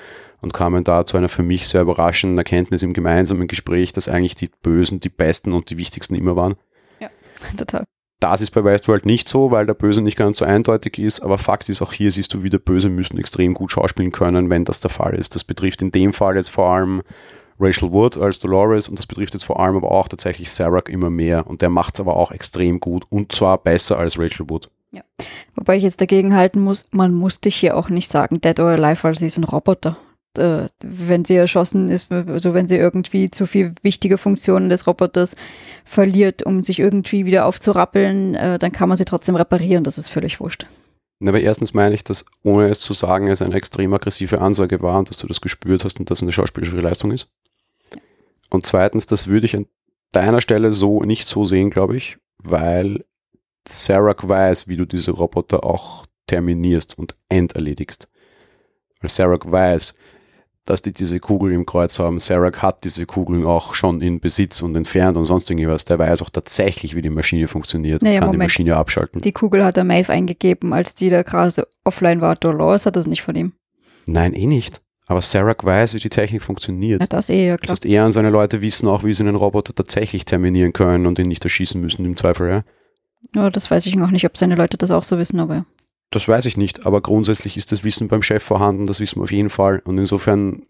[0.43, 4.35] und kamen da zu einer für mich sehr überraschenden Erkenntnis im gemeinsamen Gespräch, dass eigentlich
[4.35, 6.57] die Bösen die besten und die wichtigsten immer waren.
[7.01, 7.09] Ja,
[7.57, 7.85] total.
[8.21, 11.39] Das ist bei Westworld nicht so, weil der Böse nicht ganz so eindeutig ist, aber
[11.39, 14.81] Fakt ist auch hier, siehst du wieder, Böse müssen extrem gut schauspielen können, wenn das
[14.81, 15.35] der Fall ist.
[15.35, 17.01] Das betrifft in dem Fall jetzt vor allem
[17.59, 21.09] Rachel Wood als Dolores und das betrifft jetzt vor allem aber auch tatsächlich Sarah immer
[21.09, 24.69] mehr und der macht es aber auch extrem gut und zwar besser als Rachel Wood.
[24.93, 25.03] Ja.
[25.55, 28.69] Wobei ich jetzt dagegen halten muss, man muss dich hier auch nicht sagen, Dead or
[28.69, 29.97] Alive, weil sie ist ein Roboter
[30.39, 35.37] äh, wenn sie erschossen ist, also wenn sie irgendwie zu viel wichtige Funktionen des Roboters
[35.85, 39.85] verliert, um sich irgendwie wieder aufzurappeln, äh, dann kann man sie trotzdem reparieren.
[39.85, 40.67] Das ist völlig wurscht.
[41.23, 44.99] Aber erstens meine ich, dass ohne es zu sagen, es eine extrem aggressive Ansage war
[44.99, 47.31] und dass du das gespürt hast und dass es eine schauspielerische Leistung ist.
[48.49, 49.67] Und zweitens, das würde ich an
[50.13, 53.05] deiner Stelle so nicht so sehen, glaube ich, weil
[53.69, 58.09] Sarah weiß, wie du diese Roboter auch terminierst und enterledigst.
[59.01, 59.95] Weil Sarah weiß,
[60.71, 62.21] dass die diese Kugel im Kreuz haben.
[62.21, 65.85] Serac hat diese Kugeln auch schon in Besitz und entfernt und sonst irgendwas.
[65.85, 68.43] Der weiß auch tatsächlich, wie die Maschine funktioniert naja, kann Moment.
[68.43, 69.21] die Maschine abschalten.
[69.21, 72.37] Die Kugel hat der Maeve eingegeben, als die da gerade offline war.
[72.37, 73.53] Dolores hat das nicht von ihm.
[74.07, 74.81] Nein, eh nicht.
[75.09, 77.01] Aber Serac weiß, wie die Technik funktioniert.
[77.01, 77.63] Ja, das eh, ja klar.
[77.63, 81.05] Das heißt, er und seine Leute wissen auch, wie sie einen Roboter tatsächlich terminieren können
[81.05, 82.65] und ihn nicht erschießen müssen im Zweifel, ja?
[83.35, 85.67] Ja, das weiß ich noch nicht, ob seine Leute das auch so wissen, aber.
[86.11, 89.25] Das weiß ich nicht, aber grundsätzlich ist das Wissen beim Chef vorhanden, das wissen wir
[89.25, 89.81] auf jeden Fall.
[89.85, 90.65] Und insofern,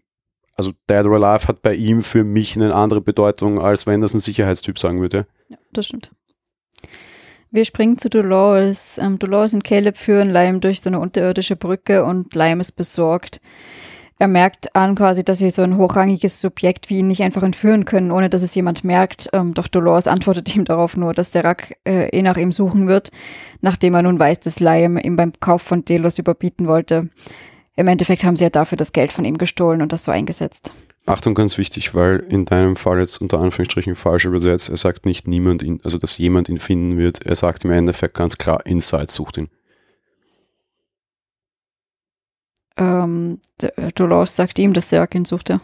[0.55, 4.13] also Dead or Alive hat bei ihm für mich eine andere Bedeutung, als wenn das
[4.13, 5.25] ein Sicherheitstyp sagen würde.
[5.49, 6.11] Ja, das stimmt.
[7.49, 8.97] Wir springen zu Dolores.
[8.97, 13.41] Ähm, Dolores und Caleb führen Lime durch so eine unterirdische Brücke und Lime ist besorgt.
[14.21, 17.85] Er merkt an quasi, dass sie so ein hochrangiges Subjekt wie ihn nicht einfach entführen
[17.85, 19.31] können, ohne dass es jemand merkt.
[19.33, 22.87] Ähm, doch Dolores antwortet ihm darauf nur, dass der Rack äh, eh nach ihm suchen
[22.87, 23.09] wird,
[23.61, 27.09] nachdem er nun weiß, dass Liam ihm beim Kauf von Delos überbieten wollte.
[27.75, 30.71] Im Endeffekt haben sie ja dafür das Geld von ihm gestohlen und das so eingesetzt.
[31.07, 35.27] Achtung, ganz wichtig, weil in deinem Fall jetzt unter Anführungsstrichen falsch übersetzt, er sagt nicht
[35.27, 39.09] niemand ihn, also dass jemand ihn finden wird, er sagt im Endeffekt ganz klar, Inside
[39.09, 39.49] sucht ihn.
[42.81, 43.39] Ähm,
[43.95, 45.61] Dolores sagt ihm, dass Sarah ihn sucht, ja.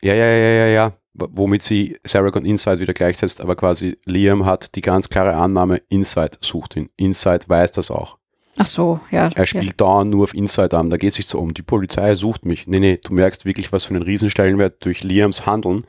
[0.00, 0.92] Ja, ja, ja, ja, ja.
[1.14, 5.82] Womit sie Sarah und Inside wieder gleichsetzt, aber quasi Liam hat die ganz klare Annahme,
[5.88, 6.88] Inside sucht ihn.
[6.96, 8.16] Inside weiß das auch.
[8.56, 9.30] Ach so, ja.
[9.34, 9.72] Er spielt ja.
[9.76, 10.90] dauernd nur auf Inside an.
[10.90, 12.66] Da geht es sich so um, die Polizei sucht mich.
[12.66, 15.84] Nee, nee, du merkst wirklich, was für einen Riesenstellenwert durch Liams Handeln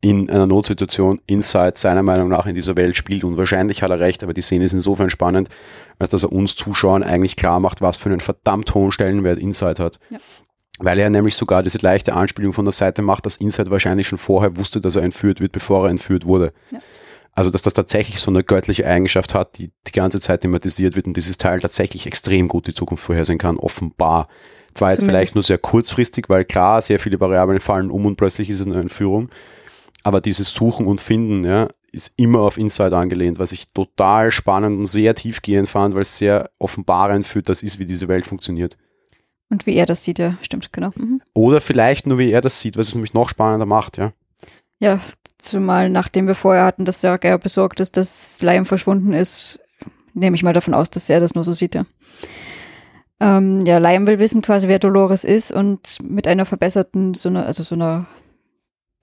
[0.00, 3.22] in einer Notsituation Inside seiner Meinung nach in dieser Welt spielt.
[3.22, 5.48] Und wahrscheinlich hat er recht, aber die Szene ist insofern spannend,
[5.98, 9.82] als dass er uns Zuschauern eigentlich klar macht, was für einen verdammt hohen Stellenwert Inside
[9.82, 10.00] hat.
[10.10, 10.18] Ja.
[10.78, 14.16] Weil er nämlich sogar diese leichte Anspielung von der Seite macht, dass Inside wahrscheinlich schon
[14.16, 16.54] vorher wusste, dass er entführt wird, bevor er entführt wurde.
[16.70, 16.78] Ja.
[17.32, 21.06] Also, dass das tatsächlich so eine göttliche Eigenschaft hat, die die ganze Zeit thematisiert wird
[21.06, 24.28] und dieses Teil tatsächlich extrem gut die Zukunft vorhersehen kann, offenbar.
[24.74, 28.48] Zwar jetzt vielleicht nur sehr kurzfristig, weil klar, sehr viele Variablen fallen um und plötzlich
[28.50, 29.28] ist es eine Entführung.
[30.02, 34.78] Aber dieses Suchen und Finden, ja, ist immer auf Inside angelehnt, was ich total spannend
[34.78, 38.76] und sehr tiefgehend fand, weil es sehr offenbarend für das ist, wie diese Welt funktioniert.
[39.48, 40.90] Und wie er das sieht, ja, stimmt, genau.
[40.94, 41.20] Mhm.
[41.34, 44.12] Oder vielleicht nur, wie er das sieht, was es nämlich noch spannender macht, ja.
[44.78, 45.00] Ja,
[45.38, 49.58] zumal nachdem wir vorher hatten, dass der Geier besorgt ist, dass Liam verschwunden ist,
[50.14, 51.84] nehme ich mal davon aus, dass er das nur so sieht, ja.
[53.18, 57.44] Ähm, ja, Liam will wissen quasi, wer Dolores ist und mit einer verbesserten, so einer,
[57.44, 58.06] also so einer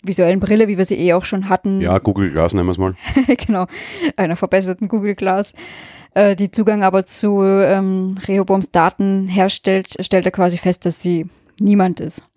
[0.03, 1.81] visuellen Brille, wie wir sie eh auch schon hatten.
[1.81, 2.95] Ja, Google Glass nennen wir es mal.
[3.45, 3.65] genau,
[4.15, 5.53] einer verbesserten Google Glass.
[6.13, 11.27] Äh, die Zugang aber zu ähm, Rehoboams Daten herstellt, stellt er quasi fest, dass sie
[11.59, 12.27] niemand ist.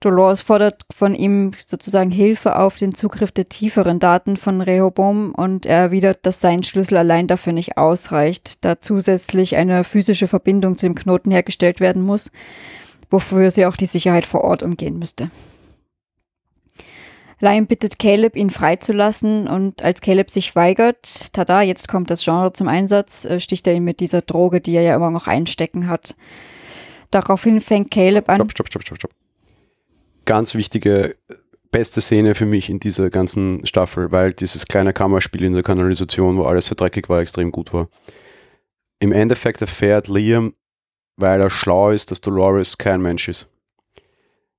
[0.00, 5.64] Dolores fordert von ihm sozusagen Hilfe auf den Zugriff der tieferen Daten von Rehoboam und
[5.64, 10.86] er erwidert, dass sein Schlüssel allein dafür nicht ausreicht, da zusätzlich eine physische Verbindung zu
[10.86, 12.30] dem Knoten hergestellt werden muss,
[13.10, 15.30] wofür sie auch die Sicherheit vor Ort umgehen müsste.
[17.38, 22.52] Lion bittet Caleb, ihn freizulassen und als Caleb sich weigert, tada, jetzt kommt das Genre
[22.52, 25.88] zum Einsatz, äh, sticht er ihn mit dieser Droge, die er ja immer noch einstecken
[25.88, 26.16] hat.
[27.10, 28.36] Daraufhin fängt Caleb an.
[28.36, 29.10] Stopp, stopp, stopp, stopp, stopp.
[30.24, 31.14] Ganz wichtige,
[31.70, 36.38] beste Szene für mich in dieser ganzen Staffel, weil dieses kleine Kammerspiel in der Kanalisation,
[36.38, 37.88] wo alles so dreckig war, extrem gut war.
[38.98, 40.54] Im Endeffekt erfährt Liam,
[41.16, 43.48] weil er schlau ist, dass Dolores kein Mensch ist.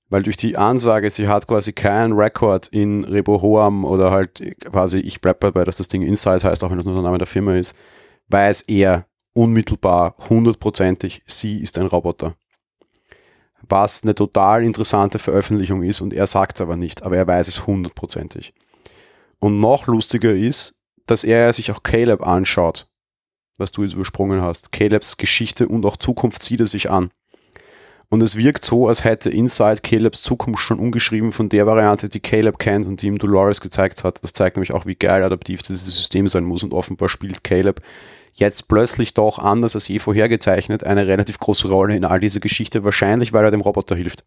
[0.09, 4.41] Weil durch die Ansage, sie hat quasi keinen Rekord in Rebohoam oder halt
[4.71, 7.17] quasi, ich bleib dabei, dass das Ding Inside heißt, auch wenn das nur der Name
[7.17, 7.75] der Firma ist,
[8.29, 12.35] weiß er unmittelbar, hundertprozentig, sie ist ein Roboter.
[13.69, 17.47] Was eine total interessante Veröffentlichung ist und er sagt es aber nicht, aber er weiß
[17.49, 18.53] es hundertprozentig.
[19.39, 22.87] Und noch lustiger ist, dass er sich auch Caleb anschaut,
[23.57, 24.71] was du jetzt übersprungen hast.
[24.71, 27.11] Calebs Geschichte und auch Zukunft sieht er sich an.
[28.09, 32.21] Und es wirkt so, als hätte Inside Calebs Zukunft schon umgeschrieben von der Variante, die
[32.21, 34.23] Caleb kennt und die ihm Dolores gezeigt hat.
[34.23, 36.63] Das zeigt nämlich auch, wie geil adaptiv dieses System sein muss.
[36.63, 37.81] Und offenbar spielt Caleb
[38.33, 42.85] jetzt plötzlich doch anders als je vorhergezeichnet eine relativ große Rolle in all dieser Geschichte,
[42.85, 44.23] wahrscheinlich weil er dem Roboter hilft.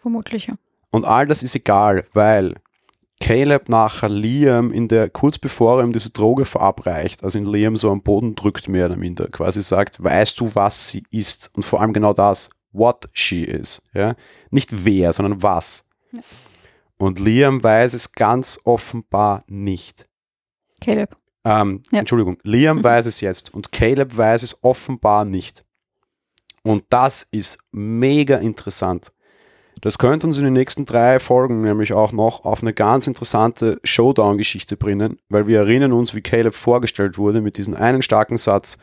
[0.00, 0.54] Vermutlich, ja.
[0.90, 2.54] Und all das ist egal, weil
[3.20, 7.76] Caleb nachher Liam in der, kurz bevor er ihm diese Droge verabreicht, also in Liam
[7.76, 11.50] so am Boden drückt, mehr oder minder, quasi sagt, weißt du, was sie ist?
[11.54, 13.82] Und vor allem genau das, what she is.
[13.94, 14.14] Ja?
[14.50, 15.88] Nicht wer, sondern was.
[16.12, 16.20] Ja.
[16.98, 20.08] Und Liam weiß es ganz offenbar nicht.
[20.80, 21.16] Caleb.
[21.44, 22.00] Ähm, ja.
[22.00, 22.84] Entschuldigung, Liam mhm.
[22.84, 25.64] weiß es jetzt und Caleb weiß es offenbar nicht.
[26.62, 29.12] Und das ist mega interessant.
[29.82, 33.78] Das könnte uns in den nächsten drei Folgen nämlich auch noch auf eine ganz interessante
[33.84, 38.78] Showdown-Geschichte bringen, weil wir erinnern uns, wie Caleb vorgestellt wurde mit diesem einen starken Satz,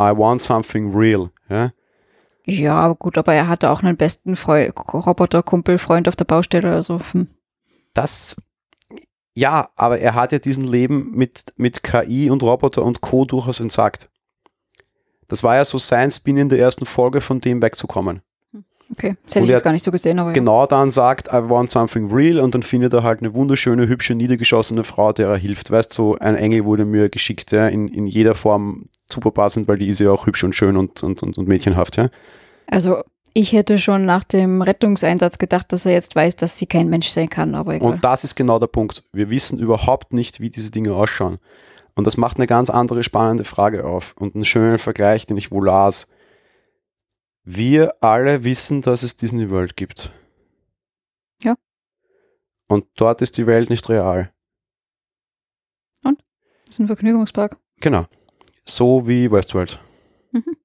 [0.00, 1.30] I want something real.
[1.48, 1.72] Ja?
[2.44, 7.00] Ja, gut, aber er hatte auch einen besten Roboter-Kumpel, Freund auf der Baustelle, also.
[7.12, 7.28] Hm.
[7.94, 8.36] Das,
[9.34, 13.24] ja, aber er hat ja diesen Leben mit, mit KI und Roboter und Co.
[13.24, 14.08] durchaus entsagt.
[15.28, 18.22] Das war ja so sein Spin in der ersten Folge, von dem wegzukommen.
[18.90, 20.32] Okay, das hätte ich jetzt gar nicht so gesehen, aber.
[20.32, 20.66] Genau ja.
[20.66, 24.84] dann sagt, I want something real und dann findet er halt eine wunderschöne, hübsche, niedergeschossene
[24.84, 25.70] Frau, der er hilft.
[25.70, 29.68] Weißt du, so ein Engel wurde mir geschickt, ja, in, in jeder Form super passend,
[29.68, 32.08] weil die ist ja auch hübsch und schön und, und, und, und mädchenhaft, ja.
[32.66, 33.02] Also
[33.34, 37.08] ich hätte schon nach dem Rettungseinsatz gedacht, dass er jetzt weiß, dass sie kein Mensch
[37.08, 37.92] sein kann, aber egal.
[37.92, 39.04] Und das ist genau der Punkt.
[39.12, 41.38] Wir wissen überhaupt nicht, wie diese Dinge ausschauen.
[41.94, 45.50] Und das macht eine ganz andere spannende Frage auf und einen schönen Vergleich, den ich
[45.50, 46.08] wohl las
[47.44, 50.12] wir alle wissen, dass es Disney World gibt.
[51.42, 51.56] Ja.
[52.68, 54.32] Und dort ist die Welt nicht real.
[56.02, 57.58] Das ist ein Vergnügungspark.
[57.80, 58.06] Genau.
[58.64, 59.78] So wie Westworld.
[60.32, 60.56] Mhm.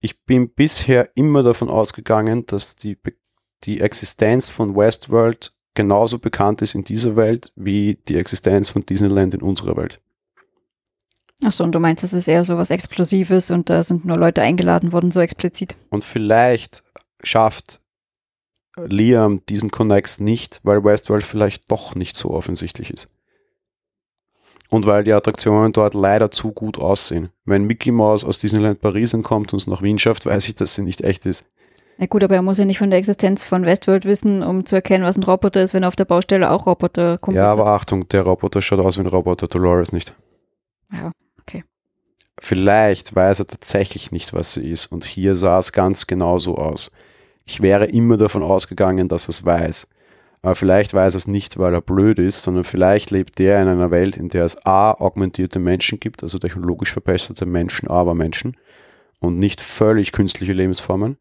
[0.00, 2.96] Ich bin bisher immer davon ausgegangen, dass die,
[3.64, 9.34] die Existenz von Westworld genauso bekannt ist in dieser Welt wie die Existenz von Disneyland
[9.34, 10.00] in unserer Welt.
[11.42, 14.42] Achso, und du meinst, es ist eher so was Explosives und da sind nur Leute
[14.42, 15.74] eingeladen worden, so explizit.
[15.88, 16.82] Und vielleicht
[17.22, 17.80] schafft
[18.76, 23.10] Liam diesen Connex nicht, weil Westworld vielleicht doch nicht so offensichtlich ist.
[24.70, 27.30] Und weil die Attraktionen dort leider zu gut aussehen.
[27.44, 30.74] Wenn Mickey Mouse aus Disneyland Paris entkommt und es nach Wien schafft, weiß ich, dass
[30.74, 31.44] sie nicht echt ist.
[31.98, 34.76] Ja gut, aber er muss ja nicht von der Existenz von Westworld wissen, um zu
[34.76, 37.36] erkennen, was ein Roboter ist, wenn auf der Baustelle auch Roboter kommen.
[37.36, 40.14] Ja, aber Achtung, der Roboter schaut aus wie ein Roboter, Dolores nicht.
[40.92, 41.62] Ja, okay.
[42.40, 44.86] Vielleicht weiß er tatsächlich nicht, was sie ist.
[44.86, 46.90] Und hier sah es ganz genauso aus.
[47.44, 49.86] Ich wäre immer davon ausgegangen, dass er es weiß.
[50.42, 53.68] Aber vielleicht weiß er es nicht, weil er blöd ist, sondern vielleicht lebt er in
[53.68, 58.56] einer Welt, in der es A, augmentierte Menschen gibt, also technologisch verbesserte Menschen, aber Menschen
[59.20, 61.18] und nicht völlig künstliche Lebensformen.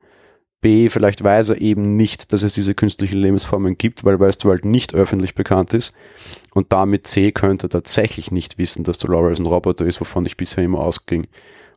[0.61, 4.93] B, vielleicht weiß er eben nicht, dass es diese künstlichen Lebensformen gibt, weil Westworld nicht
[4.93, 5.93] öffentlich bekannt ist.
[6.53, 10.35] Und damit C könnte er tatsächlich nicht wissen, dass Dolores ein Roboter ist, wovon ich
[10.35, 11.27] bisher immer ausging.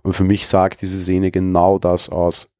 [0.02, 2.51] Und für mich sagt diese Szene genau das aus.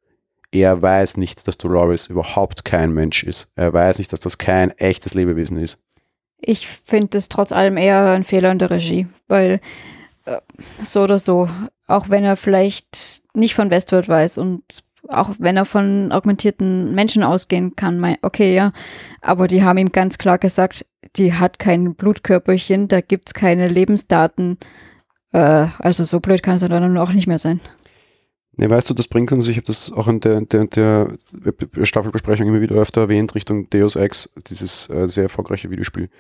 [0.53, 3.51] Er weiß nicht, dass Dolores überhaupt kein Mensch ist.
[3.57, 5.83] Er weiß nicht, dass das kein echtes Lebewesen ist.
[6.39, 9.61] Ich finde es trotz allem eher ein Fehler in der Regie, weil
[10.27, 10.39] äh,
[10.79, 11.49] so oder so,
[11.87, 14.63] auch wenn er vielleicht nicht von Westworld weiß und
[15.09, 18.73] auch wenn er von augmentierten Menschen ausgehen kann, mein, okay, ja,
[19.21, 20.85] aber die haben ihm ganz klar gesagt,
[21.17, 24.59] die hat kein Blutkörperchen, da gibt's keine Lebensdaten.
[25.33, 27.61] Äh, also so blöd kann es dann auch nicht mehr sein.
[28.55, 31.17] Ne, weißt du, das bringt uns, ich habe das auch in der, der, der
[31.83, 36.11] Staffelbesprechung immer wieder öfter erwähnt, Richtung Deus Ex, dieses äh, sehr erfolgreiche Videospiel.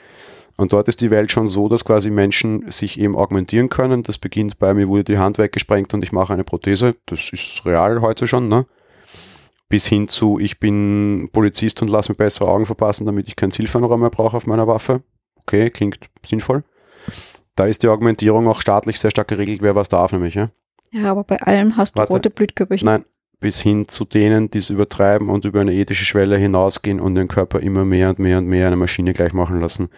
[0.56, 4.02] Und dort ist die Welt schon so, dass quasi Menschen sich eben augmentieren können.
[4.02, 6.94] Das beginnt bei mir, wurde die Hand weggesprengt und ich mache eine Prothese.
[7.06, 8.66] Das ist real heute schon, ne?
[9.68, 13.52] Bis hin zu, ich bin Polizist und lasse mir bessere Augen verpassen, damit ich keinen
[13.52, 15.02] Zielfernrohr mehr brauche auf meiner Waffe.
[15.36, 16.64] Okay, klingt sinnvoll.
[17.56, 20.50] Da ist die Augmentierung auch staatlich sehr stark geregelt, wer was darf, nämlich, ja?
[20.92, 22.12] Ja, aber bei allem hast du Warte.
[22.12, 22.86] rote Blutkörperchen.
[22.86, 23.04] Nein,
[23.40, 27.28] bis hin zu denen, die es übertreiben und über eine ethische Schwelle hinausgehen und den
[27.28, 29.88] Körper immer mehr und mehr und mehr einer Maschine gleich machen lassen.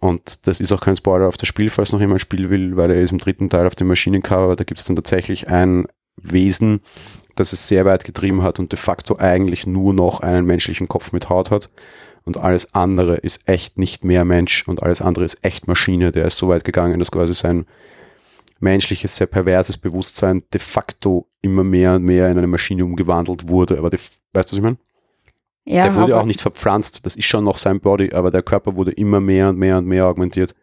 [0.00, 2.90] Und das ist auch kein Spoiler auf das Spiel, falls noch jemand spielen will, weil
[2.90, 4.54] er ist im dritten Teil auf dem Maschinencover.
[4.54, 6.80] Da gibt es dann tatsächlich ein Wesen,
[7.34, 11.12] das es sehr weit getrieben hat und de facto eigentlich nur noch einen menschlichen Kopf
[11.12, 11.70] mit Haut hat.
[12.24, 16.12] Und alles andere ist echt nicht mehr Mensch und alles andere ist echt Maschine.
[16.12, 17.66] Der ist so weit gegangen, dass quasi sein
[18.60, 23.78] menschliches, sehr perverses Bewusstsein de facto immer mehr und mehr in eine Maschine umgewandelt wurde.
[23.78, 23.98] Aber de,
[24.32, 24.78] weißt du, was ich meine?
[25.64, 28.74] ja, der wurde auch nicht verpflanzt, das ist schon noch sein Body, aber der Körper
[28.76, 30.54] wurde immer mehr und mehr und mehr augmentiert.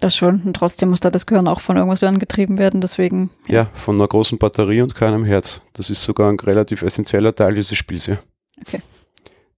[0.00, 0.42] das schon.
[0.42, 2.80] Und trotzdem muss da das Gehirn auch von irgendwas angetrieben werden.
[2.80, 5.62] Deswegen, Ja, von einer großen Batterie und keinem Herz.
[5.72, 8.18] Das ist sogar ein relativ essentieller Teil dieses Spiels hier.
[8.60, 8.82] Okay.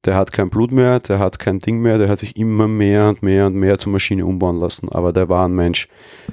[0.06, 3.08] Der hat kein Blut mehr, der hat kein Ding mehr, der hat sich immer mehr
[3.08, 5.88] und mehr und mehr zur Maschine umbauen lassen, aber der war ein Mensch.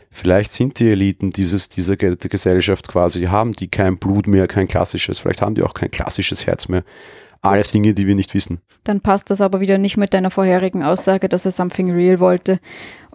[0.10, 5.20] Vielleicht sind die Eliten dieses, dieser Gesellschaft quasi, haben die kein Blut mehr, kein klassisches,
[5.20, 6.84] vielleicht haben die auch kein klassisches Herz mehr.
[7.42, 8.62] Alles Dinge, die wir nicht wissen.
[8.84, 12.60] dann passt das aber wieder nicht mit deiner vorherigen Aussage, dass er something real wollte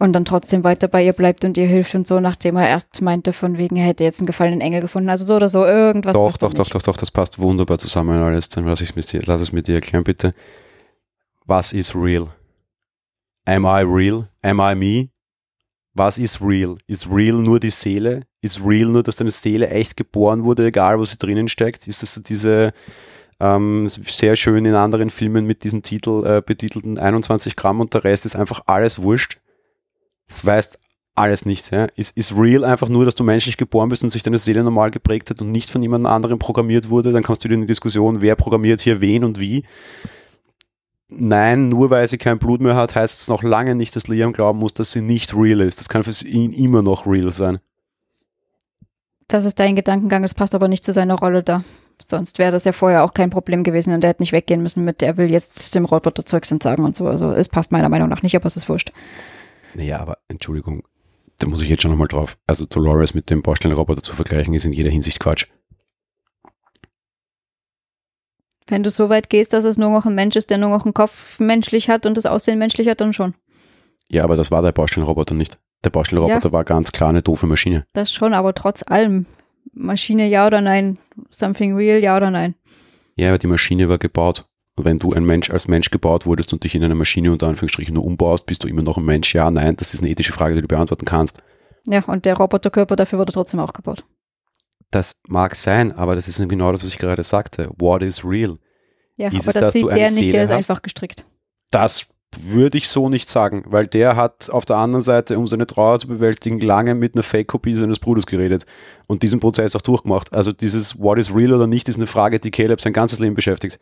[0.02, 3.00] und dann trotzdem weiter bei ihr bleibt und ihr hilft und so, nachdem er erst
[3.02, 5.08] meinte, von wegen, er hätte jetzt einen gefallenen Engel gefunden.
[5.08, 6.12] Also so oder so, irgendwas.
[6.12, 8.48] Doch, doch, doch, doch, doch, das passt wunderbar zusammen alles.
[8.48, 10.34] Dann lass, ich's mit dir, lass es mit dir erklären, bitte.
[11.46, 12.26] Was ist real?
[13.44, 14.28] Am I real?
[14.42, 15.10] Am I me?
[15.94, 16.74] Was ist real?
[16.88, 18.22] Ist real nur die Seele?
[18.40, 21.86] Ist real nur, dass deine Seele echt geboren wurde, egal wo sie drinnen steckt?
[21.86, 22.72] Ist das so diese
[23.38, 28.02] ähm, sehr schön in anderen Filmen mit diesem Titel äh, betitelten 21 Gramm und der
[28.02, 29.38] Rest ist einfach alles wurscht?
[30.28, 30.78] Das weißt
[31.14, 31.70] alles nicht.
[31.70, 31.86] Ja?
[31.96, 34.90] Ist, ist real einfach nur, dass du menschlich geboren bist und sich deine Seele normal
[34.90, 37.12] geprägt hat und nicht von jemand anderem programmiert wurde?
[37.12, 39.64] Dann kommst du wieder in die Diskussion, wer programmiert hier wen und wie.
[41.08, 44.32] Nein, nur weil sie kein Blut mehr hat, heißt es noch lange nicht, dass Liam
[44.32, 45.78] glauben muss, dass sie nicht real ist.
[45.78, 47.58] Das kann für ihn immer noch real sein.
[49.28, 51.64] Das ist dein Gedankengang, das passt aber nicht zu seiner Rolle da.
[52.00, 54.84] Sonst wäre das ja vorher auch kein Problem gewesen und er hätte nicht weggehen müssen
[54.84, 57.06] mit, der will jetzt dem Roboter Zeugs entsagen und so.
[57.06, 58.92] Also es passt meiner Meinung nach nicht, aber es ist wurscht.
[59.74, 60.86] Naja, aber Entschuldigung,
[61.38, 62.38] da muss ich jetzt schon nochmal drauf.
[62.46, 65.46] Also Dolores mit dem Baustellenroboter zu vergleichen, ist in jeder Hinsicht Quatsch.
[68.68, 70.84] Wenn du so weit gehst, dass es nur noch ein Mensch ist, der nur noch
[70.84, 73.34] einen Kopf menschlich hat und das Aussehen menschlich hat, dann schon.
[74.08, 75.58] Ja, aber das war der Baustellenroboter nicht.
[75.84, 77.84] Der Baustellenroboter war ganz klar eine doofe Maschine.
[77.92, 79.26] Das schon, aber trotz allem.
[79.72, 80.98] Maschine ja oder nein?
[81.30, 82.54] Something real, ja oder nein?
[83.16, 84.46] Ja, aber die Maschine war gebaut
[84.76, 87.94] wenn du ein Mensch als Mensch gebaut wurdest und dich in einer Maschine unter Anführungsstrichen
[87.94, 89.34] nur umbaust, bist du immer noch ein Mensch?
[89.34, 91.42] Ja, nein, das ist eine ethische Frage, die du beantworten kannst.
[91.86, 94.04] Ja, und der Roboterkörper dafür wurde trotzdem auch gebaut.
[94.90, 97.70] Das mag sein, aber das ist genau das, was ich gerade sagte.
[97.78, 98.56] What is real?
[99.16, 100.56] Ja, Ist aber es, das dass du sieht eine der nicht, Seele der ist hast?
[100.70, 101.24] einfach gestrickt.
[101.70, 102.06] Das
[102.40, 105.98] würde ich so nicht sagen, weil der hat auf der anderen Seite, um seine Trauer
[105.98, 108.64] zu bewältigen, lange mit einer Fake-Kopie seines Bruders geredet
[109.06, 110.32] und diesen Prozess auch durchgemacht.
[110.32, 113.34] Also dieses What is real oder nicht ist eine Frage, die Caleb sein ganzes Leben
[113.34, 113.78] beschäftigt.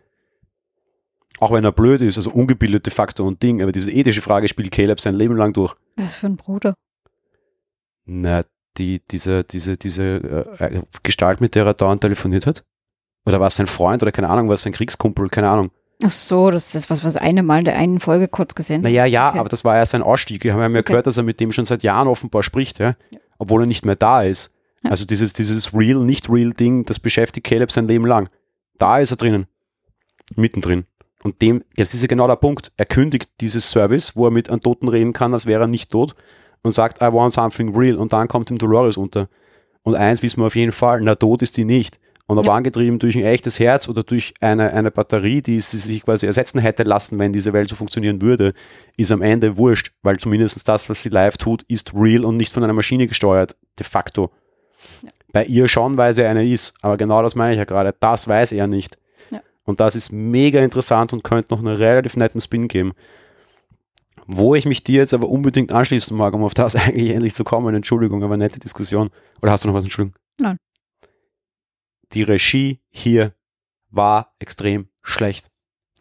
[1.41, 4.47] Auch wenn er blöd ist, also ungebildet de facto und Ding, aber diese ethische Frage
[4.47, 5.75] spielt Caleb sein Leben lang durch.
[5.97, 6.75] Was für ein Bruder.
[8.05, 8.43] Na,
[8.77, 10.05] die, diese, diese, diese
[10.61, 12.65] äh, Gestalt, mit der er dauernd telefoniert hat?
[13.27, 15.71] Oder war es sein Freund oder keine Ahnung, war es sein Kriegskumpel, keine Ahnung.
[16.03, 18.81] Ach so, das ist was, was eine Mal in der einen Folge kurz gesehen.
[18.83, 19.39] Naja, ja, Okay.
[19.39, 20.45] aber das war ja sein Ausstieg.
[20.45, 20.83] Wir haben ja Okay.
[20.83, 22.97] gehört, dass er mit dem schon seit Jahren offenbar spricht, ja?
[23.39, 24.55] obwohl er nicht mehr da ist.
[24.83, 24.91] Ja.
[24.91, 28.31] Also dieses, dieses real, nicht real Ding, das beschäftigt Caleb sein Leben lang.
[28.79, 29.47] Da ist er drinnen.
[30.37, 30.85] Mittendrin.
[31.23, 32.73] Und dem, das ist ja genau der Punkt.
[32.77, 35.91] Er kündigt dieses Service, wo er mit einem Toten reden kann, als wäre er nicht
[35.91, 36.15] tot
[36.63, 37.97] und sagt, I want something real.
[37.97, 39.29] Und dann kommt ihm Dolores unter.
[39.83, 42.01] Und eins wissen wir auf jeden Fall, na tot ist die nicht.
[42.27, 42.55] Und ob Ja.
[42.55, 46.61] angetrieben durch ein echtes Herz oder durch eine, eine Batterie, die sie sich quasi ersetzen
[46.61, 48.53] hätte lassen, wenn diese Welt so funktionieren würde,
[48.97, 52.53] ist am Ende wurscht, weil zumindest das, was sie live tut, ist real und nicht
[52.53, 54.31] von einer Maschine gesteuert, de facto.
[55.33, 58.29] Bei ihr schon, weil sie eine ist, aber genau das meine ich ja gerade, das
[58.29, 58.97] weiß er nicht.
[59.31, 59.41] Ja.
[59.71, 62.93] Und das ist mega interessant und könnte noch einen relativ netten Spin geben.
[64.27, 67.45] Wo ich mich dir jetzt aber unbedingt anschließen mag, um auf das eigentlich endlich zu
[67.45, 69.11] kommen, Entschuldigung, aber nette Diskussion.
[69.41, 70.19] Oder hast du noch was, Entschuldigung?
[70.41, 70.59] Nein.
[72.13, 73.33] Die Regie hier
[73.91, 75.51] war extrem schlecht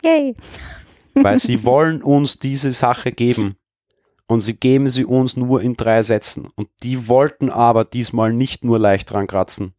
[0.03, 0.35] Yay.
[1.13, 3.55] weil sie wollen uns diese Sache geben.
[4.27, 6.49] Und sie geben sie uns nur in drei Sätzen.
[6.55, 9.73] Und die wollten aber diesmal nicht nur leicht dran kratzen.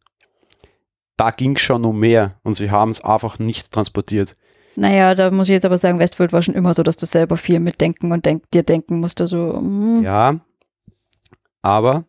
[1.21, 4.35] Da ging es schon um mehr und sie haben es einfach nicht transportiert.
[4.75, 7.37] Naja, da muss ich jetzt aber sagen, Westworld war schon immer so, dass du selber
[7.37, 9.21] viel mitdenken und denk, dir denken musst.
[9.21, 10.39] Also, mm, Ja,
[11.61, 12.05] aber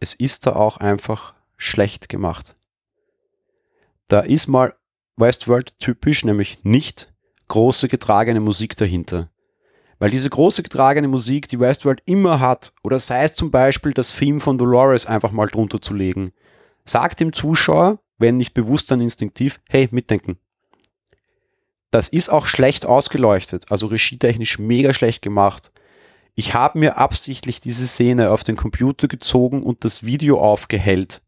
[0.00, 2.56] es ist da auch einfach schlecht gemacht.
[4.08, 4.74] Da ist mal
[5.14, 7.12] Westworld typisch, nämlich nicht
[7.46, 9.30] große getragene Musik dahinter.
[10.00, 14.16] Weil diese große getragene Musik, die Westworld immer hat, oder sei es zum Beispiel das
[14.16, 16.32] Theme von Dolores einfach mal drunter zu legen,
[16.90, 20.38] sagt dem Zuschauer, wenn nicht bewusst dann instinktiv, hey, mitdenken.
[21.90, 25.72] Das ist auch schlecht ausgeleuchtet, also regietechnisch mega schlecht gemacht.
[26.36, 31.22] Ich habe mir absichtlich diese Szene auf den Computer gezogen und das Video aufgehellt.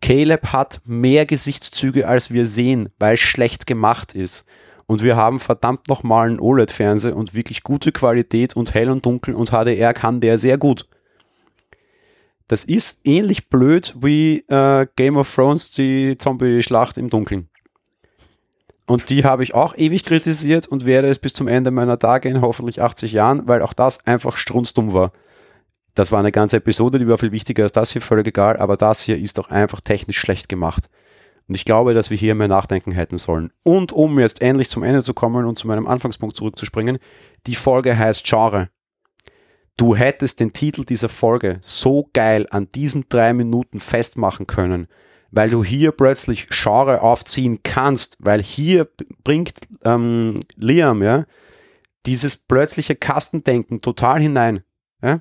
[0.00, 4.44] Caleb hat mehr Gesichtszüge, als wir sehen, weil es schlecht gemacht ist.
[4.86, 9.34] Und wir haben verdammt nochmal einen OLED-Fernseher und wirklich gute Qualität und hell und dunkel
[9.34, 10.86] und HDR kann der sehr gut.
[12.48, 17.48] Das ist ähnlich blöd wie äh, Game of Thrones, die Zombie-Schlacht im Dunkeln.
[18.86, 22.28] Und die habe ich auch ewig kritisiert und werde es bis zum Ende meiner Tage
[22.28, 25.12] in hoffentlich 80 Jahren, weil auch das einfach strunzdumm war.
[25.94, 28.76] Das war eine ganze Episode, die war viel wichtiger als das hier, völlig egal, aber
[28.76, 30.88] das hier ist auch einfach technisch schlecht gemacht.
[31.48, 33.52] Und ich glaube, dass wir hier mehr nachdenken hätten sollen.
[33.62, 36.98] Und um jetzt endlich zum Ende zu kommen und zu meinem Anfangspunkt zurückzuspringen,
[37.46, 38.68] die Folge heißt Genre.
[39.76, 44.86] Du hättest den Titel dieser Folge so geil an diesen drei Minuten festmachen können,
[45.30, 48.88] weil du hier plötzlich Genre aufziehen kannst, weil hier
[49.24, 49.54] bringt
[49.84, 51.24] ähm, Liam ja
[52.06, 54.62] dieses plötzliche Kastendenken total hinein.
[55.02, 55.20] Ja?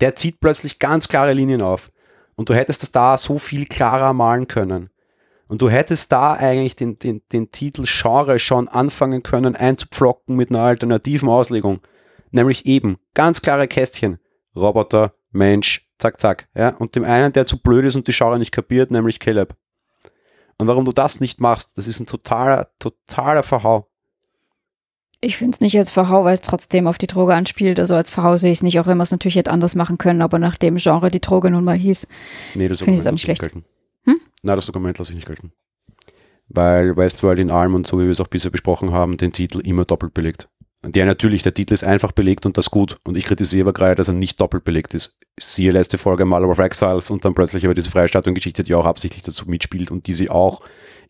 [0.00, 1.90] Der zieht plötzlich ganz klare Linien auf.
[2.36, 4.90] Und du hättest das da so viel klarer malen können.
[5.46, 10.50] Und du hättest da eigentlich den, den, den Titel Genre schon anfangen können einzupflocken mit
[10.50, 11.80] einer alternativen Auslegung.
[12.30, 14.18] Nämlich eben ganz klare Kästchen.
[14.54, 16.48] Roboter, Mensch, zack, zack.
[16.54, 16.70] Ja?
[16.76, 19.54] Und dem einen, der zu blöd ist und die Genre nicht kapiert, nämlich Caleb.
[20.58, 23.86] Und warum du das nicht machst, das ist ein totaler, totaler Verhau.
[25.22, 27.78] Ich finde es nicht als Verhau, weil es trotzdem auf die Droge anspielt.
[27.78, 29.98] Also als Verhau sehe ich es nicht, auch wenn wir es natürlich hätte anders machen
[29.98, 32.08] können, aber nach dem Genre die Droge nun mal hieß.
[32.54, 33.42] Nee, das Finde ich es auch nicht schlecht.
[33.42, 34.20] Hm?
[34.42, 35.52] Nein, das Argument lasse ich nicht gelten.
[36.48, 39.60] Weil Westworld in allem und so wie wir es auch bisher besprochen haben, den Titel
[39.60, 40.48] immer doppelt belegt.
[40.94, 42.96] Ja, natürlich, der Titel ist einfach belegt und das gut.
[43.04, 45.18] Und ich kritisiere aber gerade, dass er nicht doppelt belegt ist.
[45.38, 49.22] Siehe letzte Folge Mal of Exiles und dann plötzlich aber diese Freistattung-Geschichte, die auch absichtlich
[49.22, 50.62] dazu mitspielt und die sie auch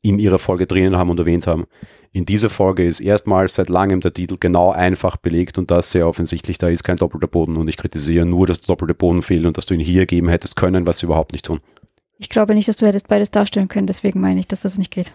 [0.02, 1.66] in ihrer Folge drinnen haben und erwähnt haben.
[2.12, 6.08] In dieser Folge ist erstmals seit langem der Titel genau einfach belegt und das sehr
[6.08, 9.46] offensichtlich, da ist kein doppelter Boden und ich kritisiere nur, dass der doppelte Boden fehlt
[9.46, 11.60] und dass du ihn hier geben hättest können, was sie überhaupt nicht tun.
[12.18, 14.90] Ich glaube nicht, dass du hättest beides darstellen können, deswegen meine ich, dass das nicht
[14.90, 15.12] geht.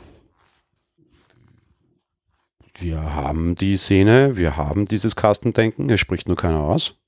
[2.78, 6.99] Wir haben die Szene, wir haben dieses Kastendenken, es spricht nur keiner aus.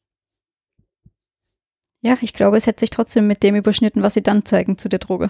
[2.01, 4.87] Ja, ich glaube, es hätte sich trotzdem mit dem überschnitten, was sie dann zeigen zu
[4.87, 5.29] der Droge.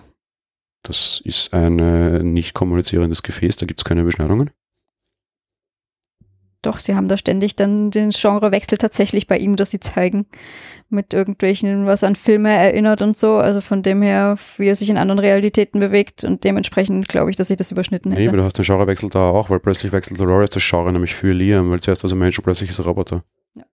[0.83, 4.51] Das ist ein nicht kommunizierendes Gefäß, da gibt es keine Beschneidungen.
[6.61, 10.25] Doch, sie haben da ständig dann den Genrewechsel tatsächlich bei ihm, dass sie zeigen,
[10.89, 13.35] mit irgendwelchen, was an Filme erinnert und so.
[13.35, 17.35] Also von dem her, wie er sich in anderen Realitäten bewegt und dementsprechend glaube ich,
[17.35, 18.21] dass ich das überschnitten hätte.
[18.21, 21.13] Nee, aber du hast den Genrewechsel da auch, weil plötzlich wechselt Dolores das Genre nämlich
[21.13, 23.23] für Liam, weil zuerst war ein Mensch und plötzlich ist er Roboter.
[23.55, 23.63] Ja.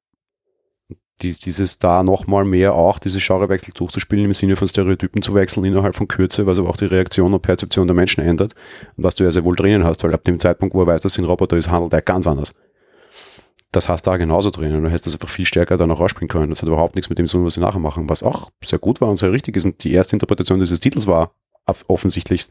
[1.22, 5.64] Die, dieses da nochmal mehr auch, diese Genrewechsel durchzuspielen, im Sinne von Stereotypen zu wechseln
[5.64, 8.54] innerhalb von Kürze, was aber auch die Reaktion und Perzeption der Menschen ändert
[8.96, 11.02] und was du ja sehr wohl drinnen hast, weil ab dem Zeitpunkt, wo er weiß,
[11.02, 12.54] dass es ein Roboter ist, handelt er ganz anders
[13.74, 14.82] das hast du da genauso drinnen.
[14.82, 16.50] Du hättest das einfach viel stärker dann auch rausspielen können.
[16.50, 18.78] Das hat überhaupt nichts mit dem zu tun, was sie nachher machen, was auch sehr
[18.78, 19.64] gut war und sehr richtig ist.
[19.64, 21.34] Und die erste Interpretation dieses Titels war
[21.88, 22.46] offensichtlich.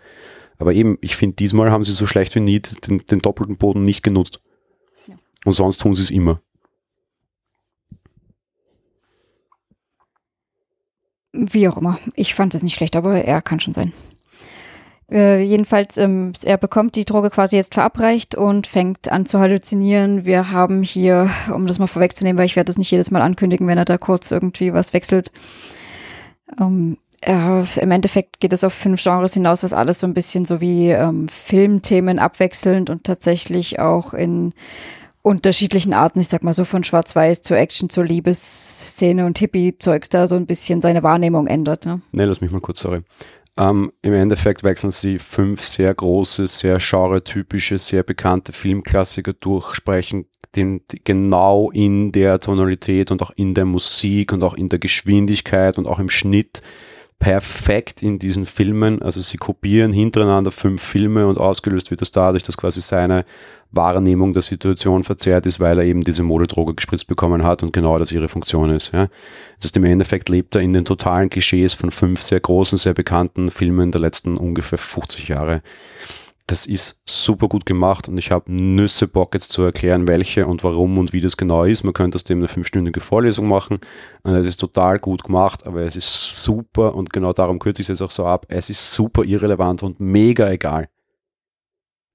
[0.58, 3.84] Aber eben, ich finde, diesmal haben sie so schlecht wie nie den, den doppelten Boden
[3.84, 4.42] nicht genutzt.
[5.08, 5.16] Ja.
[5.46, 6.42] Und sonst tun sie es immer.
[11.32, 11.98] Wie auch immer.
[12.16, 13.92] Ich fand es nicht schlecht, aber er kann schon sein.
[15.12, 20.26] Äh, jedenfalls, ähm, er bekommt die Droge quasi jetzt verabreicht und fängt an zu halluzinieren.
[20.26, 23.68] Wir haben hier, um das mal vorwegzunehmen, weil ich werde das nicht jedes Mal ankündigen,
[23.68, 25.32] wenn er da kurz irgendwie was wechselt.
[26.60, 30.46] Ähm, ja, Im Endeffekt geht es auf fünf Genres hinaus, was alles so ein bisschen
[30.46, 34.54] so wie ähm, Filmthemen abwechselnd und tatsächlich auch in
[35.22, 40.28] unterschiedlichen Arten, ich sag mal so von Schwarz-Weiß zur Action, zur Liebesszene und Hippie-Zeugs da
[40.28, 41.86] so ein bisschen seine Wahrnehmung ändert.
[41.86, 42.02] Ne?
[42.12, 43.04] Nee, lass mich mal kurz, sorry.
[43.56, 50.26] Ähm, Im Endeffekt wechseln sie fünf sehr große, sehr genre-typische, sehr bekannte Filmklassiker durch, sprechen
[50.56, 55.78] den, genau in der Tonalität und auch in der Musik und auch in der Geschwindigkeit
[55.78, 56.62] und auch im Schnitt
[57.20, 59.02] perfekt in diesen Filmen.
[59.02, 63.26] Also sie kopieren hintereinander fünf Filme und ausgelöst wird das dadurch, dass quasi seine
[63.74, 67.98] Wahrnehmung der Situation verzerrt ist, weil er eben diese Modedroge gespritzt bekommen hat und genau
[68.00, 68.94] das ihre Funktion ist.
[68.94, 69.08] Ja.
[69.58, 72.94] Das heißt, im Endeffekt lebt er in den totalen Klischees von fünf sehr großen, sehr
[72.94, 75.62] bekannten Filmen der letzten ungefähr 50 Jahre
[76.48, 80.64] das ist super gut gemacht und ich habe Nüsse Bock jetzt zu erklären, welche und
[80.64, 81.84] warum und wie das genau ist.
[81.84, 83.80] Man könnte aus dem eine fünfstündige Vorlesung machen
[84.24, 87.86] und es ist total gut gemacht, aber es ist super und genau darum kürze ich
[87.86, 88.46] es jetzt auch so ab.
[88.50, 90.90] Es ist super irrelevant und mega egal.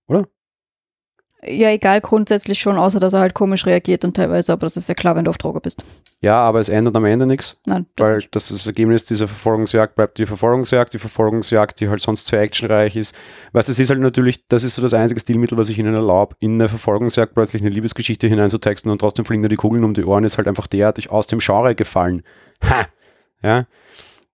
[0.09, 0.29] Oder?
[1.45, 4.89] Ja, egal grundsätzlich schon, außer dass er halt komisch reagiert und teilweise, aber das ist
[4.89, 5.85] ja klar, wenn du auf Droge bist.
[6.21, 7.61] Ja, aber es ändert am Ende nichts.
[7.65, 7.87] Nein.
[7.95, 8.35] Das weil nicht.
[8.35, 12.97] das, das Ergebnis dieser Verfolgungsjagd bleibt die Verfolgungsjagd, die Verfolgungsjagd, die halt sonst sehr actionreich
[12.97, 13.15] ist.
[13.53, 15.95] Weißt du, das ist halt natürlich, das ist so das einzige Stilmittel, was ich ihnen
[15.95, 19.95] erlaube, in eine Verfolgungsjagd plötzlich eine Liebesgeschichte hineinzutexten und trotzdem fliegen da die Kugeln um
[19.95, 22.25] die Ohren, ist halt einfach derartig aus dem Genre gefallen.
[22.69, 22.87] Ha!
[23.45, 23.67] Ja.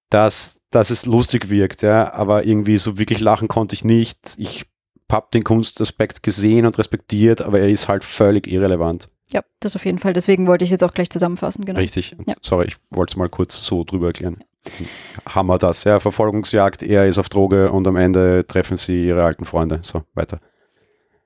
[0.09, 4.37] Dass, dass es lustig wirkt, ja, aber irgendwie so wirklich lachen konnte ich nicht.
[4.39, 4.65] Ich
[5.11, 9.09] habe den Kunstaspekt gesehen und respektiert, aber er ist halt völlig irrelevant.
[9.31, 10.13] Ja, das auf jeden Fall.
[10.13, 11.65] Deswegen wollte ich es jetzt auch gleich zusammenfassen.
[11.65, 11.79] Genau.
[11.79, 12.17] Richtig.
[12.27, 12.35] Ja.
[12.43, 14.45] Sorry, ich wollte es mal kurz so drüber erklären.
[14.79, 15.35] Ja.
[15.35, 16.01] Hammer das, ja.
[16.01, 19.81] Verfolgungsjagd, er ist auf Droge und am Ende treffen sie ihre alten Freunde.
[19.83, 20.41] So, weiter.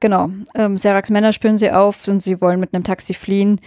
[0.00, 0.30] Genau.
[0.54, 3.60] Ähm, Seraks Männer spüren sie auf und sie wollen mit einem Taxi fliehen,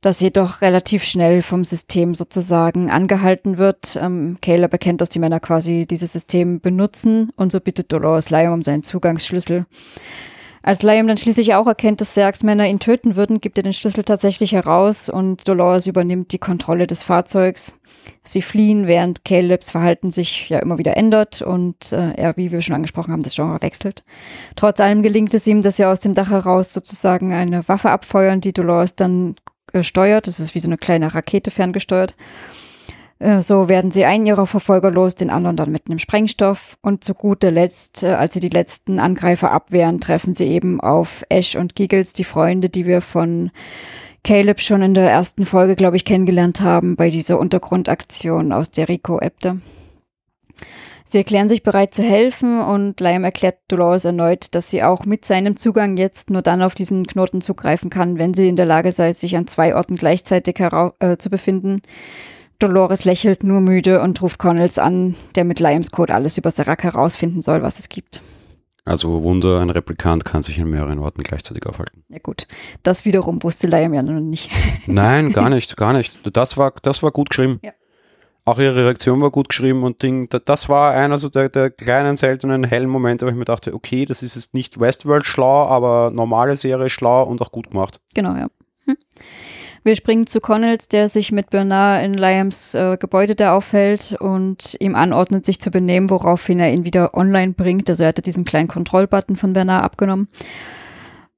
[0.00, 3.98] das jedoch relativ schnell vom System sozusagen angehalten wird.
[4.00, 8.52] Ähm, Caleb erkennt, dass die Männer quasi dieses System benutzen und so bittet Dolores Liam
[8.52, 9.66] um seinen Zugangsschlüssel.
[10.64, 13.74] Als Liam dann schließlich auch erkennt, dass Sergs Männer ihn töten würden, gibt er den
[13.74, 17.80] Schlüssel tatsächlich heraus und Dolores übernimmt die Kontrolle des Fahrzeugs.
[18.22, 22.62] Sie fliehen, während Calebs Verhalten sich ja immer wieder ändert und äh, er, wie wir
[22.62, 24.04] schon angesprochen haben, das Genre wechselt.
[24.56, 28.40] Trotz allem gelingt es ihm, dass sie aus dem Dach heraus sozusagen eine Waffe abfeuern,
[28.40, 29.36] die Dolores dann
[29.74, 30.26] äh, steuert.
[30.26, 32.14] Das ist wie so eine kleine Rakete ferngesteuert.
[33.18, 36.76] Äh, so werden sie einen ihrer Verfolger los, den anderen dann mit einem Sprengstoff.
[36.82, 41.24] Und zu guter Letzt, äh, als sie die letzten Angreifer abwehren, treffen sie eben auf
[41.28, 43.50] Ash und Giggles, die Freunde, die wir von
[44.24, 48.88] Caleb schon in der ersten Folge, glaube ich, kennengelernt haben bei dieser Untergrundaktion, aus der
[48.88, 49.60] Rico ebbte.
[51.06, 55.26] Sie erklären sich bereit zu helfen und Liam erklärt Dolores erneut, dass sie auch mit
[55.26, 58.90] seinem Zugang jetzt nur dann auf diesen Knoten zugreifen kann, wenn sie in der Lage
[58.90, 61.82] sei, sich an zwei Orten gleichzeitig äh, zu befinden.
[62.58, 66.82] Dolores lächelt nur müde und ruft Connells an, der mit Liams Code alles über Serac
[66.82, 68.20] herausfinden soll, was es gibt.
[68.86, 72.04] Also Wunder, ein Replikant kann sich in mehreren Orten gleichzeitig aufhalten.
[72.10, 72.46] Ja gut,
[72.82, 74.50] das wiederum wusste Liam ja noch nicht.
[74.86, 76.20] Nein, gar nicht, gar nicht.
[76.36, 77.60] Das war, das war gut geschrieben.
[77.62, 77.72] Ja.
[78.46, 82.18] Auch ihre Reaktion war gut geschrieben und Ding, das war einer so der, der kleinen,
[82.18, 86.10] seltenen, hellen Momente, wo ich mir dachte, okay, das ist jetzt nicht Westworld schlau, aber
[86.10, 88.00] normale Serie schlau und auch gut gemacht.
[88.12, 88.48] Genau, ja.
[88.84, 88.96] Hm.
[89.84, 94.78] Wir springen zu Connells, der sich mit Bernard in Liams äh, Gebäude da aufhält und
[94.80, 97.90] ihm anordnet, sich zu benehmen, woraufhin er ihn wieder online bringt.
[97.90, 100.28] Also er hatte diesen kleinen Kontrollbutton von Bernard abgenommen.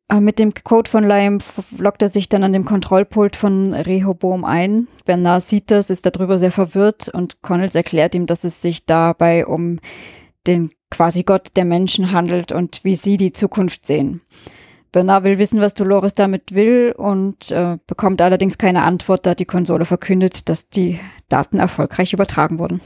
[0.08, 1.38] Äh, mit dem Code von Liam
[1.76, 4.86] lockt er sich dann an dem Kontrollpult von Rehoboam ein.
[5.04, 9.44] Bernard sieht das, ist darüber sehr verwirrt und Connells erklärt ihm, dass es sich dabei
[9.44, 9.80] um
[10.46, 14.20] den quasi Gott der Menschen handelt und wie sie die Zukunft sehen.
[14.96, 19.44] Bernard will wissen, was Dolores damit will und äh, bekommt allerdings keine Antwort, da die
[19.44, 22.80] Konsole verkündet, dass die Daten erfolgreich übertragen wurden.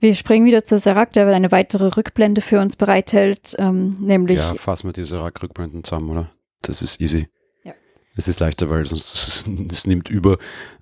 [0.00, 4.36] Wir springen wieder zu Serac, der eine weitere Rückblende für uns bereithält, ähm, nämlich.
[4.36, 6.30] Ja, fassen wir die Serac-Rückblenden zusammen, oder?
[6.60, 7.26] Das ist easy.
[7.62, 7.72] Ja.
[8.14, 10.36] Es ist leichter, weil sonst es nimmt über.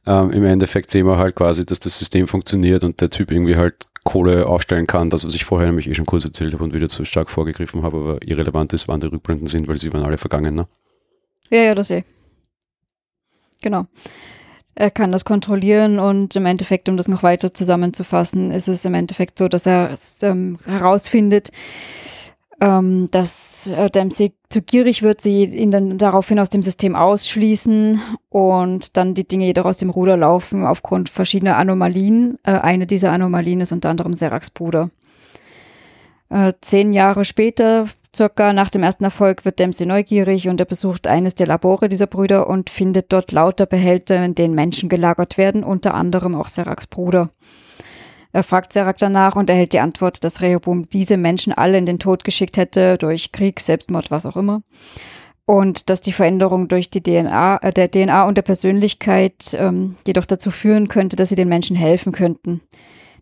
[0.09, 3.55] Ähm, Im Endeffekt sehen wir halt quasi, dass das System funktioniert und der Typ irgendwie
[3.55, 5.11] halt Kohle aufstellen kann.
[5.11, 7.83] Das, was ich vorher nämlich eh schon kurz erzählt habe und wieder zu stark vorgegriffen
[7.83, 10.67] habe, aber irrelevant ist, wann die Rückblenden sind, weil sie waren alle vergangen, ne?
[11.51, 12.03] Ja, ja, das eh.
[13.61, 13.87] Genau.
[14.75, 18.95] Er kann das kontrollieren und im Endeffekt, um das noch weiter zusammenzufassen, ist es im
[18.95, 21.51] Endeffekt so, dass er ähm, herausfindet,
[22.63, 28.01] ähm, dass äh, Dempsey zu gierig wird, sie ihn dann daraufhin aus dem System ausschließen
[28.29, 32.39] und dann die Dinge jedoch aus dem Ruder laufen aufgrund verschiedener Anomalien.
[32.45, 34.91] Äh, eine dieser Anomalien ist unter anderem Seraks Bruder.
[36.31, 41.09] Äh, zehn Jahre später Circa nach dem ersten Erfolg wird Dempsey neugierig und er besucht
[41.09, 45.65] eines der Labore dieser Brüder und findet dort lauter Behälter, in denen Menschen gelagert werden,
[45.65, 47.31] unter anderem auch Seraks Bruder.
[48.33, 51.99] Er fragt Serak danach und erhält die Antwort, dass Rehoboam diese Menschen alle in den
[51.99, 54.63] Tod geschickt hätte, durch Krieg, Selbstmord, was auch immer.
[55.45, 60.25] Und dass die Veränderung durch die DNA, äh, der DNA und der Persönlichkeit ähm, jedoch
[60.25, 62.63] dazu führen könnte, dass sie den Menschen helfen könnten.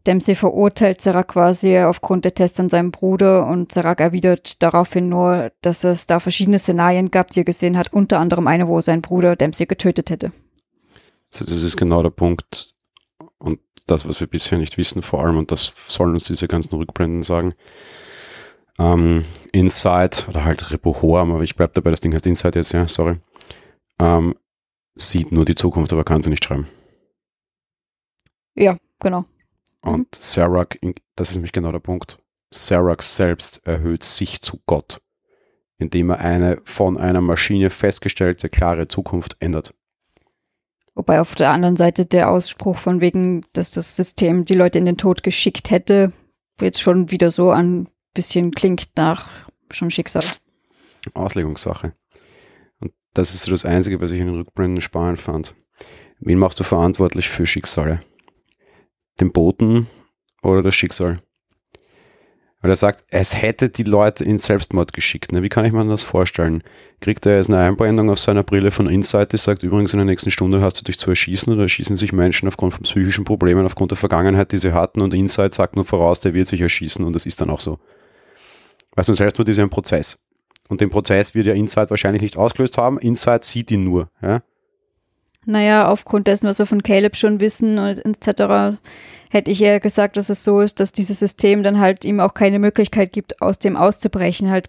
[0.06, 5.50] Dempsey verurteilt Serac quasi aufgrund der Tests an seinem Bruder und Serac erwidert daraufhin nur,
[5.60, 9.02] dass es da verschiedene Szenarien gab, die er gesehen hat, unter anderem eine, wo sein
[9.02, 10.32] Bruder Dempsey getötet hätte.
[11.30, 12.74] Das ist genau der Punkt
[13.86, 17.22] das, was wir bisher nicht wissen, vor allem, und das sollen uns diese ganzen Rückblenden
[17.22, 17.54] sagen.
[18.78, 22.88] Ähm, Inside, oder halt Repohorm, aber ich bleibe dabei, das Ding heißt Inside jetzt, ja,
[22.88, 23.16] sorry,
[23.98, 24.34] ähm,
[24.94, 26.66] sieht nur die Zukunft, aber kann sie nicht schreiben.
[28.54, 29.24] Ja, genau.
[29.82, 30.06] Und mhm.
[30.12, 30.78] Serac,
[31.16, 32.18] das ist nämlich genau der Punkt,
[32.50, 35.00] Serac selbst erhöht sich zu Gott,
[35.78, 39.74] indem er eine von einer Maschine festgestellte klare Zukunft ändert.
[40.94, 44.84] Wobei auf der anderen Seite der Ausspruch von wegen, dass das System die Leute in
[44.84, 46.12] den Tod geschickt hätte,
[46.60, 49.28] jetzt schon wieder so ein bisschen klingt nach
[49.70, 50.24] schon Schicksal.
[51.14, 51.92] Auslegungssache.
[52.80, 55.54] Und das ist so das Einzige, was ich in den Rückblenden spannend fand.
[56.18, 58.00] Wen machst du verantwortlich für Schicksale?
[59.20, 59.86] den Boten
[60.42, 61.18] oder das Schicksal.
[62.60, 65.32] Weil er sagt, es hätte die Leute in Selbstmord geschickt.
[65.32, 65.42] Ne?
[65.42, 66.62] Wie kann ich mir das vorstellen?
[67.00, 70.04] Kriegt er jetzt eine Einblendung auf seiner Brille von Insight, die sagt, übrigens in der
[70.04, 73.64] nächsten Stunde hast du dich zu erschießen oder erschießen sich Menschen aufgrund von psychischen Problemen,
[73.64, 77.04] aufgrund der Vergangenheit, die sie hatten und Insight sagt nur voraus, der wird sich erschießen
[77.04, 77.78] und das ist dann auch so.
[78.94, 80.22] Weißt du, Selbstmord ist ja ein Prozess.
[80.68, 82.98] Und den Prozess wird ja Insight wahrscheinlich nicht ausgelöst haben.
[82.98, 84.10] Insight sieht ihn nur.
[84.22, 84.42] Ja?
[85.46, 88.78] Naja, aufgrund dessen, was wir von Caleb schon wissen und etc.,
[89.30, 92.34] hätte ich eher gesagt, dass es so ist, dass dieses System dann halt ihm auch
[92.34, 94.50] keine Möglichkeit gibt, aus dem auszubrechen.
[94.50, 94.68] Halt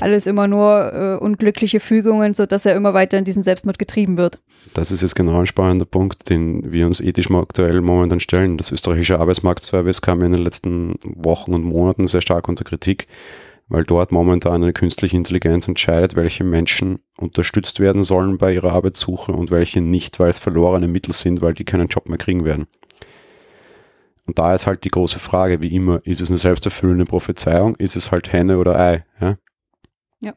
[0.00, 4.38] alles immer nur äh, unglückliche Fügungen, sodass er immer weiter in diesen Selbstmord getrieben wird.
[4.74, 8.58] Das ist jetzt genau ein spannender Punkt, den wir uns ethisch aktuell momentan stellen.
[8.58, 13.08] Das österreichische Arbeitsmarktservice kam in den letzten Wochen und Monaten sehr stark unter Kritik
[13.72, 19.32] weil dort momentan eine künstliche Intelligenz entscheidet, welche Menschen unterstützt werden sollen bei ihrer Arbeitssuche
[19.32, 22.66] und welche nicht, weil es verlorene Mittel sind, weil die keinen Job mehr kriegen werden.
[24.26, 27.74] Und da ist halt die große Frage, wie immer, ist es eine selbsterfüllende Prophezeiung?
[27.76, 29.04] Ist es halt Henne oder Ei?
[29.20, 29.38] Ja,
[30.20, 30.34] ja.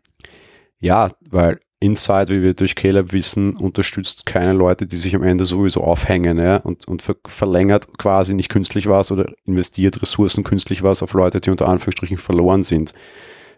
[0.79, 5.43] ja weil Inside, wie wir durch Caleb wissen, unterstützt keine Leute, die sich am Ende
[5.43, 10.83] sowieso aufhängen ja, und, und ver verlängert quasi nicht künstlich was oder investiert Ressourcen künstlich
[10.83, 12.93] was auf Leute, die unter Anführungsstrichen verloren sind.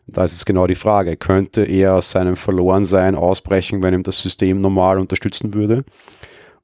[0.08, 4.22] Da ist es genau die Frage, könnte er aus seinem Verlorensein ausbrechen, wenn ihm das
[4.22, 5.84] System normal unterstützen würde?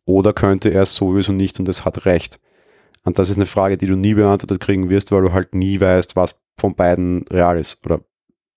[0.06, 2.40] Oder könnte er es sowieso nicht und es hat recht?
[3.04, 5.80] Und das ist eine Frage, die du nie beantwortet kriegen wirst, weil du halt nie
[5.80, 8.00] weißt, was von beiden real ist oder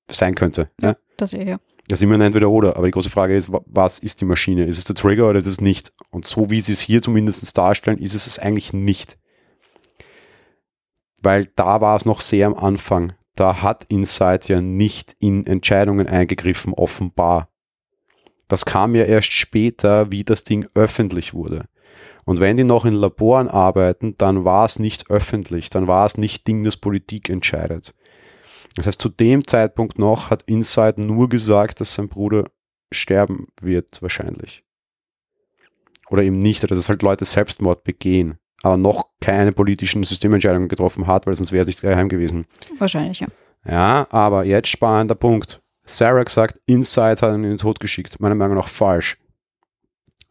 [0.08, 0.70] sein könnte.
[0.80, 0.96] Ja, ja?
[1.16, 1.58] das eh, ja.
[1.88, 2.76] Ja, ist immer ein Entweder oder.
[2.76, 4.64] Aber die große Frage ist, was ist die Maschine?
[4.64, 5.92] Ist es der Trigger oder ist es nicht?
[6.10, 9.18] Und so wie sie es hier zumindest darstellen, ist es es eigentlich nicht.
[11.22, 13.12] Weil da war es noch sehr am Anfang.
[13.36, 17.48] Da hat Insight ja nicht in Entscheidungen eingegriffen, offenbar.
[18.48, 21.66] Das kam ja erst später, wie das Ding öffentlich wurde.
[22.24, 26.18] Und wenn die noch in Laboren arbeiten, dann war es nicht öffentlich, dann war es
[26.18, 27.94] nicht Ding, das Politik entscheidet.
[28.74, 32.50] Das heißt, zu dem Zeitpunkt noch hat Inside nur gesagt, dass sein Bruder
[32.92, 34.64] sterben wird, wahrscheinlich.
[36.08, 41.06] Oder eben nicht, oder dass halt Leute Selbstmord begehen, aber noch keine politischen Systementscheidungen getroffen
[41.06, 42.46] hat, weil sonst wäre es nicht geheim gewesen.
[42.78, 43.26] Wahrscheinlich, ja.
[43.68, 45.60] Ja, aber jetzt spannender Punkt.
[45.84, 48.20] Sarah sagt, Inside hat ihn in den Tod geschickt.
[48.20, 49.18] Meiner Meinung nach falsch.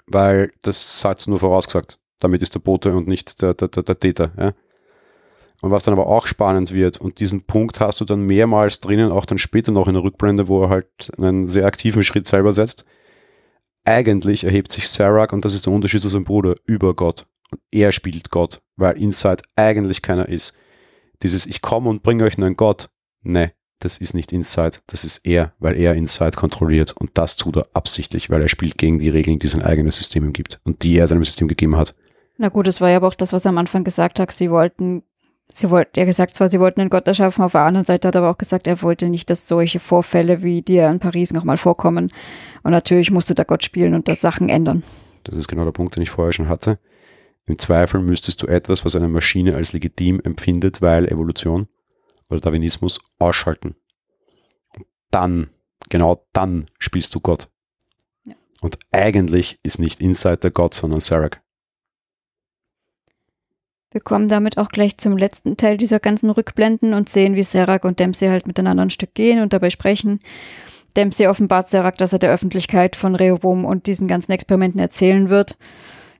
[0.08, 2.00] Weil das hat nur vorausgesagt.
[2.20, 4.32] Damit ist der Bote und nicht der, der, der, der Täter.
[4.38, 4.54] Ja?
[5.62, 9.12] Und was dann aber auch spannend wird, und diesen Punkt hast du dann mehrmals drinnen,
[9.12, 12.54] auch dann später noch in der Rückblende, wo er halt einen sehr aktiven Schritt selber
[12.54, 12.86] setzt.
[13.84, 17.26] Eigentlich erhebt sich Sarah, und das ist der Unterschied zu seinem Bruder, über Gott.
[17.52, 20.56] Und er spielt Gott, weil Inside eigentlich keiner ist.
[21.24, 22.90] Dieses Ich komme und bringe euch einen Gott.
[23.22, 26.94] Ne, das ist nicht Inside, das ist er, weil er Inside kontrolliert.
[26.98, 30.24] Und das tut er absichtlich, weil er spielt gegen die Regeln, die sein eigenes System
[30.24, 31.96] ihm gibt und die er seinem System gegeben hat.
[32.38, 34.32] Na gut, es war ja aber auch das, was er am Anfang gesagt hat.
[34.32, 35.04] Sie wollten,
[35.48, 38.16] sie wollten, er gesagt zwar, sie wollten einen Gott erschaffen, auf der anderen Seite hat
[38.16, 41.58] er aber auch gesagt, er wollte nicht, dass solche Vorfälle wie die in Paris nochmal
[41.58, 42.12] vorkommen.
[42.64, 44.84] Und natürlich musste der Gott spielen und das Sachen ändern.
[45.24, 46.78] Das ist genau der Punkt, den ich vorher schon hatte.
[47.48, 51.68] Im Zweifel müsstest du etwas, was eine Maschine als legitim empfindet, weil Evolution
[52.30, 53.76] oder Darwinismus ausschalten.
[54.76, 55.50] Und dann,
[55.90, 57.50] genau dann spielst du Gott.
[58.26, 58.34] Ja.
[58.62, 61.42] Und eigentlich ist nicht Inside der Gott, sondern Sarek.
[63.92, 67.86] Wir kommen damit auch gleich zum letzten Teil dieser ganzen Rückblenden und sehen, wie Serak
[67.86, 70.20] und Dempsey halt miteinander ein Stück gehen und dabei sprechen.
[70.98, 75.58] Dempsey offenbart Serak, dass er der Öffentlichkeit von Rehoboam und diesen ganzen Experimenten erzählen wird.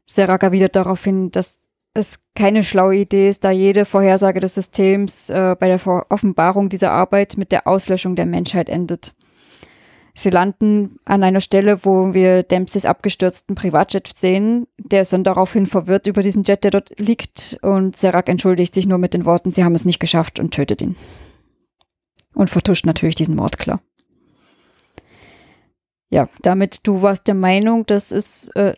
[0.06, 1.60] Serak erwidert darauf hin, dass
[1.94, 5.80] es keine schlaue Idee ist, da jede Vorhersage des Systems äh, bei der
[6.10, 9.14] Offenbarung dieser Arbeit mit der Auslöschung der Menschheit endet.
[10.18, 14.66] Sie landen an einer Stelle, wo wir Dempseys abgestürzten Privatjet sehen.
[14.78, 17.58] Der ist dann daraufhin verwirrt über diesen Jet, der dort liegt.
[17.62, 20.82] Und Serak entschuldigt sich nur mit den Worten, sie haben es nicht geschafft und tötet
[20.82, 20.96] ihn.
[22.34, 23.82] Und vertuscht natürlich diesen Mord, klar.
[26.10, 28.74] Ja, damit du warst der Meinung, das ist äh,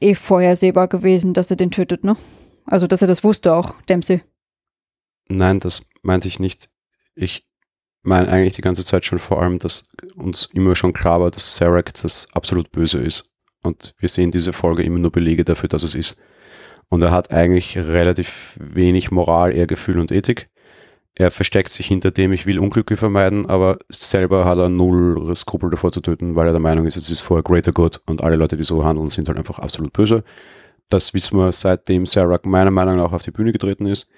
[0.00, 2.16] eh vorhersehbar gewesen, dass er den tötet, ne?
[2.64, 4.22] Also, dass er das wusste auch, Dempsey.
[5.28, 6.70] Nein, das meinte ich nicht.
[7.14, 7.46] Ich
[8.02, 11.56] meine eigentlich die ganze Zeit schon vor allem, dass uns immer schon klar war, dass
[11.56, 13.24] Sarek das absolut Böse ist.
[13.62, 16.16] Und wir sehen diese Folge immer nur Belege dafür, dass es ist.
[16.88, 20.50] Und er hat eigentlich relativ wenig Moral, Ehrgefühl und Ethik.
[21.14, 25.68] Er versteckt sich hinter dem, ich will Unglücke vermeiden, aber selber hat er null Skrupel
[25.68, 28.36] davor zu töten, weil er der Meinung ist, es ist vorher greater good und alle
[28.36, 30.24] Leute, die so handeln, sind halt einfach absolut böse.
[30.88, 34.08] Das wissen wir, seitdem Sarah meiner Meinung nach auf die Bühne getreten ist.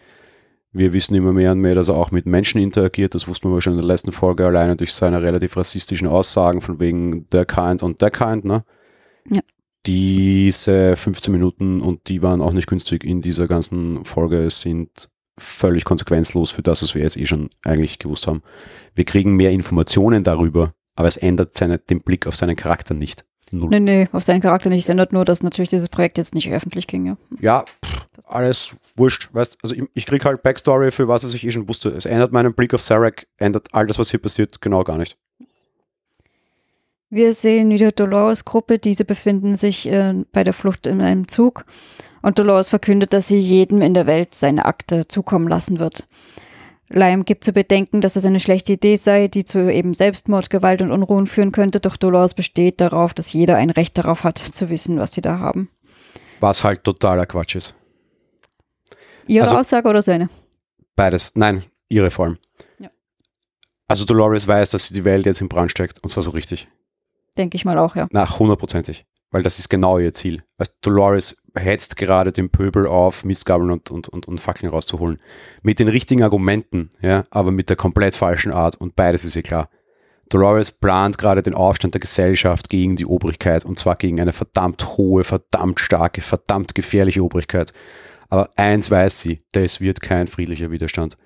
[0.73, 3.15] Wir wissen immer mehr und mehr, dass er auch mit Menschen interagiert.
[3.15, 6.81] Das wussten wir schon in der letzten Folge alleine durch seine relativ rassistischen Aussagen von
[6.81, 8.65] wegen der Kind und der Kind, ne?
[9.31, 9.41] Ja.
[9.87, 15.85] Diese 15 Minuten und die waren auch nicht günstig in dieser ganzen Folge, sind völlig
[15.85, 18.43] konsequenzlos für das, was wir jetzt eh schon eigentlich gewusst haben.
[18.95, 23.25] Wir kriegen mehr Informationen darüber, aber es ändert seine, den Blick auf seinen Charakter nicht.
[23.51, 23.71] Null.
[23.71, 24.85] Nee, nee, auf seinen Charakter nicht.
[24.85, 27.07] Es ändert nur, dass natürlich dieses Projekt jetzt nicht öffentlich ging.
[27.07, 27.65] Ja, ja
[28.27, 29.29] alles wurscht.
[29.33, 31.91] Weißt, also ich, ich kriege halt Backstory für was, was ich eh schon wusste.
[31.91, 35.17] Es ändert meinen Blick auf Sarek, ändert all das, was hier passiert, genau gar nicht.
[37.11, 38.79] Wir sehen wieder Dolores Gruppe.
[38.79, 41.65] Diese befinden sich äh, bei der Flucht in einem Zug.
[42.25, 46.09] Und Dolores verkündet, dass sie jedem in der Welt seine Akte zukommen lassen wird.
[46.89, 50.81] Lime gibt zu bedenken, dass es eine schlechte Idee sei, die zu eben Selbstmord, Gewalt
[50.81, 54.71] und Unruhen führen könnte, doch Dolores besteht darauf, dass jeder ein Recht darauf hat, zu
[54.71, 55.69] wissen, was sie da haben.
[56.41, 57.75] Was halt totaler Quatsch ist.
[59.27, 60.31] Ihre also, Aussage oder seine?
[60.97, 61.33] Beides.
[61.35, 62.39] Nein, ihre allem.
[62.79, 62.89] Ja.
[63.87, 66.69] Also Dolores weiß, dass sie die Welt jetzt in Brand steckt und zwar so richtig.
[67.37, 68.07] Denke ich mal auch, ja.
[68.13, 69.05] Na, hundertprozentig
[69.35, 70.45] weil das ist genau ihr Ziel.
[70.59, 75.19] Weißt, Dolores hetzt gerade den Pöbel auf, Mistgabeln und, und, und, und Fackeln rauszuholen.
[75.61, 79.43] Mit den richtigen Argumenten, ja, aber mit der komplett falschen Art und beides ist ihr
[79.43, 79.69] klar.
[80.29, 84.97] Dolores plant gerade den Aufstand der Gesellschaft gegen die Obrigkeit und zwar gegen eine verdammt
[84.97, 87.73] hohe, verdammt starke, verdammt gefährliche Obrigkeit.
[88.31, 91.19] Aber eins weiß sie, das wird kein friedlicher Widerstand.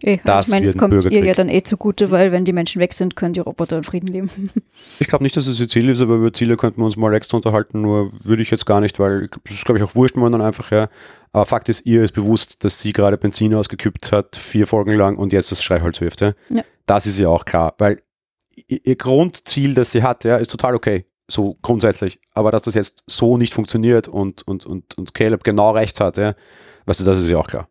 [0.00, 2.80] Eh, das ich meine, es kommt ihr ja dann eh zugute, weil wenn die Menschen
[2.80, 4.30] weg sind, können die Roboter in Frieden leben.
[4.98, 7.12] Ich glaube nicht, dass es ihr Ziel ist, aber über Ziele könnten wir uns mal
[7.14, 10.16] extra unterhalten, nur würde ich jetzt gar nicht, weil das ist, glaube ich, auch wurscht
[10.16, 10.88] man dann einfach, ja.
[11.32, 15.16] Aber Fakt ist, ihr ist bewusst, dass sie gerade Benzin ausgekippt hat, vier Folgen lang
[15.16, 16.32] und jetzt das Schreiholz wirft, ja.
[16.50, 16.62] ja.
[16.86, 18.00] Das ist ja auch klar, weil
[18.66, 21.04] ihr Grundziel, das sie hat, ja, ist total okay.
[21.28, 22.20] So grundsätzlich.
[22.34, 26.16] Aber dass das jetzt so nicht funktioniert und, und, und, und Caleb genau recht hat,
[26.16, 26.34] ja,
[26.86, 27.68] weißt du, das ist ja auch klar.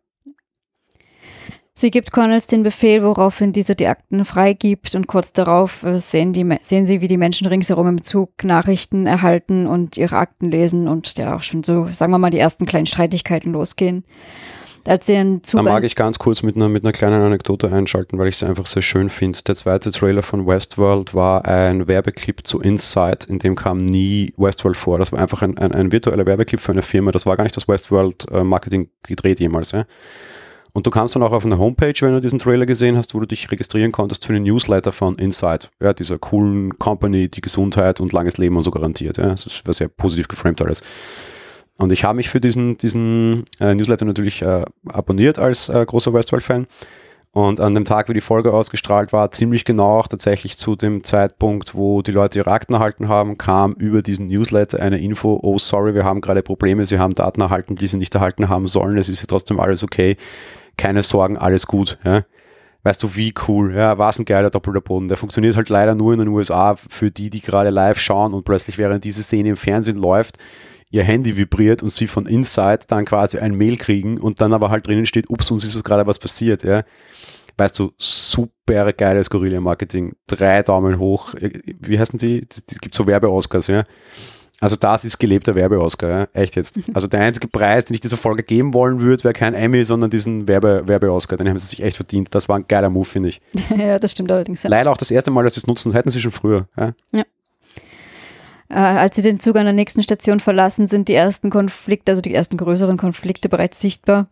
[1.74, 6.34] Sie gibt Connells den Befehl, woraufhin dieser die Akten freigibt und kurz darauf äh, sehen,
[6.34, 10.86] die, sehen sie, wie die Menschen ringsherum im Zug Nachrichten erhalten und ihre Akten lesen
[10.86, 14.04] und ja auch schon so, sagen wir mal, die ersten kleinen Streitigkeiten losgehen.
[14.86, 18.18] Als sie Zug da mag ich ganz kurz mit einer, mit einer kleinen Anekdote einschalten,
[18.18, 19.38] weil ich es einfach sehr schön finde.
[19.46, 24.76] Der zweite Trailer von Westworld war ein Werbeclip zu Inside, in dem kam nie Westworld
[24.76, 24.98] vor.
[24.98, 27.12] Das war einfach ein, ein, ein virtueller Werbeclip für eine Firma.
[27.12, 29.70] Das war gar nicht das Westworld äh, gedreht jemals.
[29.70, 29.86] Ja?
[30.74, 33.20] Und du kamst dann auch auf eine Homepage, wenn du diesen Trailer gesehen hast, wo
[33.20, 38.00] du dich registrieren konntest für einen Newsletter von Inside, ja, dieser coolen Company, die Gesundheit
[38.00, 39.18] und langes Leben und so garantiert.
[39.18, 39.30] Ja.
[39.30, 40.82] Das war sehr positiv geframed alles.
[41.78, 46.14] Und ich habe mich für diesen, diesen äh, Newsletter natürlich äh, abonniert als äh, großer
[46.14, 46.66] Westworld-Fan.
[47.34, 51.02] Und an dem Tag, wie die Folge ausgestrahlt war, ziemlich genau auch tatsächlich zu dem
[51.02, 55.58] Zeitpunkt, wo die Leute ihre Akten erhalten haben, kam über diesen Newsletter eine Info, oh
[55.58, 58.98] sorry, wir haben gerade Probleme, sie haben Daten erhalten, die sie nicht erhalten haben sollen,
[58.98, 60.18] es ist ja trotzdem alles okay,
[60.82, 61.98] keine Sorgen, alles gut.
[62.04, 62.24] Ja.
[62.82, 65.06] Weißt du, wie cool, ja, war es ein geiler doppelter Boden.
[65.06, 68.44] Der funktioniert halt leider nur in den USA für die, die gerade live schauen und
[68.44, 70.38] plötzlich während diese Szene im Fernsehen läuft,
[70.90, 74.70] ihr Handy vibriert und sie von Inside dann quasi ein Mail kriegen und dann aber
[74.70, 76.82] halt drinnen steht, ups, uns ist gerade was passiert, ja
[77.56, 80.14] weißt du, super geiles Guerilla-Marketing.
[80.26, 81.34] Drei Daumen hoch.
[81.80, 82.46] Wie heißen die?
[82.50, 83.84] Es gibt so Werbe-Oscars, ja.
[84.62, 86.28] Also das ist gelebter Werbe-Oscar, ja?
[86.34, 86.78] echt jetzt.
[86.94, 90.08] Also der einzige Preis, den ich dieser Folge geben wollen würde, wäre kein Emmy, sondern
[90.08, 91.36] diesen Werbe-Oscar.
[91.36, 92.28] Den haben sie sich echt verdient.
[92.30, 93.40] Das war ein geiler Move, finde ich.
[93.76, 94.62] ja, das stimmt allerdings.
[94.62, 94.70] Ja.
[94.70, 96.68] Leider auch das erste Mal, dass sie es nutzen, hätten sie schon früher.
[96.78, 96.92] Ja.
[97.12, 97.24] ja.
[98.68, 102.22] Äh, als sie den Zug an der nächsten Station verlassen, sind die ersten Konflikte, also
[102.22, 104.28] die ersten größeren Konflikte bereits sichtbar.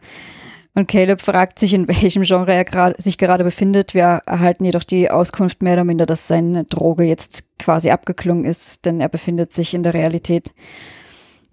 [0.75, 3.95] Und Caleb fragt sich, in welchem Genre er grad, sich gerade befindet.
[3.95, 8.87] Wir erhalten jedoch die Auskunft mehr oder minder, dass seine Droge jetzt quasi abgeklungen ist,
[8.87, 10.53] denn er befindet sich in der Realität.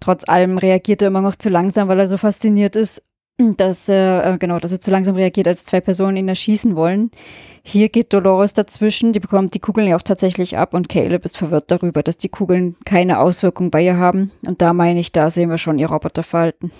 [0.00, 3.02] Trotz allem reagiert er immer noch zu langsam, weil er so fasziniert ist,
[3.38, 7.10] dass er, äh, genau, dass er zu langsam reagiert, als zwei Personen ihn erschießen wollen.
[7.62, 11.38] Hier geht Dolores dazwischen, die bekommt die Kugeln ja auch tatsächlich ab und Caleb ist
[11.38, 14.32] verwirrt darüber, dass die Kugeln keine Auswirkung bei ihr haben.
[14.44, 16.72] Und da meine ich, da sehen wir schon ihr Roboterverhalten.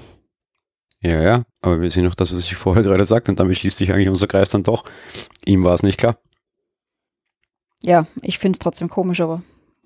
[1.00, 3.78] Ja, ja, aber wir sehen noch das, was ich vorher gerade sagte und damit schließt
[3.78, 4.84] sich eigentlich unser Kreis dann doch.
[5.44, 6.18] Ihm war es nicht klar.
[7.82, 9.42] Ja, ich finde es trotzdem komisch, aber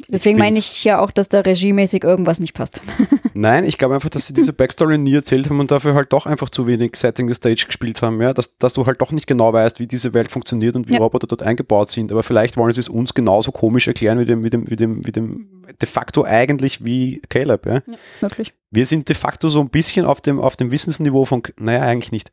[0.09, 2.81] deswegen meine ich ja auch, dass da regiemäßig irgendwas nicht passt.
[3.35, 6.27] Nein, ich glaube einfach, dass sie diese Backstory nie erzählt haben und dafür halt doch
[6.27, 9.27] einfach zu wenig Setting the Stage gespielt haben, ja, dass, dass du halt doch nicht
[9.27, 10.99] genau weißt, wie diese Welt funktioniert und wie ja.
[10.99, 12.13] Roboter dort eingebaut sind.
[12.13, 15.07] Aber vielleicht wollen sie es uns genauso komisch erklären wie dem, wie dem, wie dem,
[15.07, 15.49] wie dem
[15.81, 17.75] de facto eigentlich wie Caleb, ja.
[17.75, 17.83] ja
[18.21, 18.53] wirklich.
[18.71, 22.13] Wir sind de facto so ein bisschen auf dem, auf dem Wissensniveau von, naja, eigentlich
[22.13, 22.33] nicht.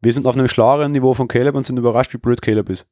[0.00, 2.88] Wir sind auf einem schlaueren Niveau von Caleb und sind überrascht, wie blöd Caleb ist.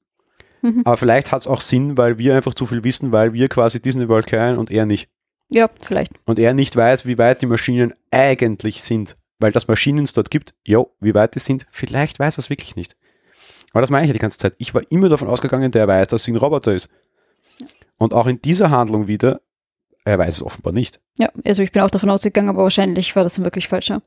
[0.63, 0.83] Mhm.
[0.85, 3.81] Aber vielleicht hat es auch Sinn, weil wir einfach zu viel wissen, weil wir quasi
[3.81, 5.09] Disney World kennen und er nicht.
[5.51, 6.13] Ja, vielleicht.
[6.25, 9.17] Und er nicht weiß, wie weit die Maschinen eigentlich sind.
[9.39, 12.51] Weil das Maschinen es dort gibt, jo, wie weit die sind, vielleicht weiß er es
[12.51, 12.97] wirklich nicht.
[13.73, 14.55] Aber das meine ich ja die ganze Zeit.
[14.57, 16.89] Ich war immer davon ausgegangen, der weiß, dass sie ein Roboter ist.
[17.99, 19.41] Und auch in dieser Handlung wieder,
[20.05, 21.01] er weiß es offenbar nicht.
[21.19, 23.89] Ja, also ich bin auch davon ausgegangen, aber wahrscheinlich war das wirklich falsch.
[23.89, 24.01] Ja.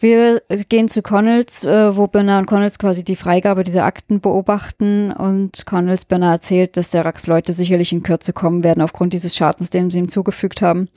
[0.00, 5.10] Wir gehen zu Connells, äh, wo Bernard und Connells quasi die Freigabe dieser Akten beobachten
[5.10, 9.70] und Connells Bernard erzählt, dass Seracs Leute sicherlich in Kürze kommen werden aufgrund dieses Schadens,
[9.70, 10.88] den sie ihm zugefügt haben.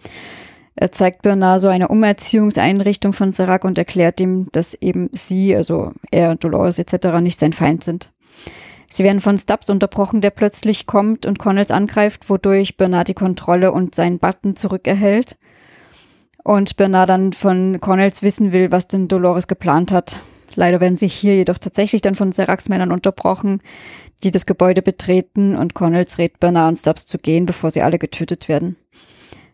[0.75, 5.93] Er zeigt Bernard so eine Umerziehungseinrichtung von Serac und erklärt ihm, dass eben sie, also
[6.11, 7.21] er, Dolores etc.
[7.21, 8.11] nicht sein Feind sind.
[8.87, 13.71] Sie werden von Stubbs unterbrochen, der plötzlich kommt und Connells angreift, wodurch Bernard die Kontrolle
[13.71, 15.37] und seinen Button zurückerhält
[16.43, 20.19] und Bernard dann von Connells wissen will, was denn Dolores geplant hat.
[20.55, 23.61] Leider werden sie hier jedoch tatsächlich dann von Seracs Männern unterbrochen,
[24.23, 27.99] die das Gebäude betreten und Connells rät Bernard und Stubbs zu gehen, bevor sie alle
[27.99, 28.75] getötet werden.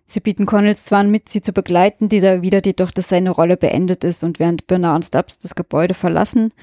[0.06, 3.58] Sie bieten Connells zwar an, mit sie zu begleiten, dieser erwidert jedoch, dass seine Rolle
[3.58, 6.54] beendet ist und während Bernard und Stubbs das Gebäude verlassen,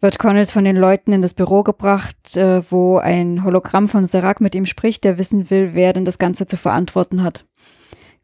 [0.00, 4.40] wird Connells von den Leuten in das Büro gebracht, äh, wo ein Hologramm von Serac
[4.40, 7.44] mit ihm spricht, der wissen will, wer denn das Ganze zu verantworten hat.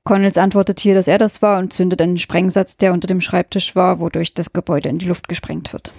[0.04, 3.76] Connells antwortet hier, dass er das war und zündet einen Sprengsatz, der unter dem Schreibtisch
[3.76, 5.92] war, wodurch das Gebäude in die Luft gesprengt wird.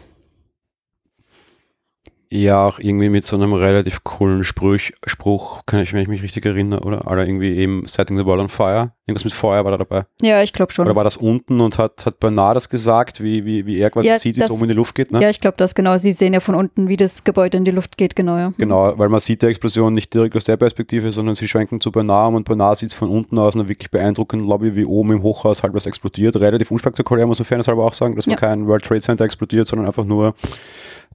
[2.36, 6.24] Ja, auch irgendwie mit so einem relativ coolen Spruch, Spruch kann ich, wenn ich mich
[6.24, 7.06] richtig erinnere, oder?
[7.06, 8.92] Oder irgendwie eben Setting the World on Fire.
[9.06, 10.06] Irgendwas mit Feuer war da dabei.
[10.20, 10.88] Ja, ich glaube schon.
[10.88, 14.08] Oder war das unten und hat, hat Bernard das gesagt, wie, wie, wie er quasi
[14.08, 15.12] ja, sieht, wie es oben in die Luft geht?
[15.12, 15.22] Ne?
[15.22, 15.96] Ja, ich glaube das genau.
[16.00, 18.36] Sie sehen ja von unten, wie das Gebäude in die Luft geht, genau.
[18.36, 18.52] Ja.
[18.58, 21.92] Genau, weil man sieht die Explosion nicht direkt aus der Perspektive, sondern sie schwenken zu
[21.92, 25.12] Bernard um und Bernard sieht es von unten aus einer wirklich beeindruckenden Lobby, wie oben
[25.12, 26.38] im Hochhaus halt was explodiert.
[26.38, 28.32] Relativ unspektakulär, muss man fairness halber auch sagen, dass ja.
[28.32, 30.34] man kein World Trade Center explodiert, sondern einfach nur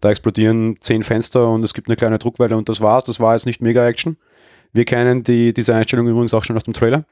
[0.00, 3.04] da explodieren zehn Fenster und es gibt eine kleine Druckwelle und das war's.
[3.04, 4.16] Das war jetzt nicht mega Action.
[4.72, 7.04] Wir kennen die, diese Einstellung übrigens auch schon aus dem Trailer.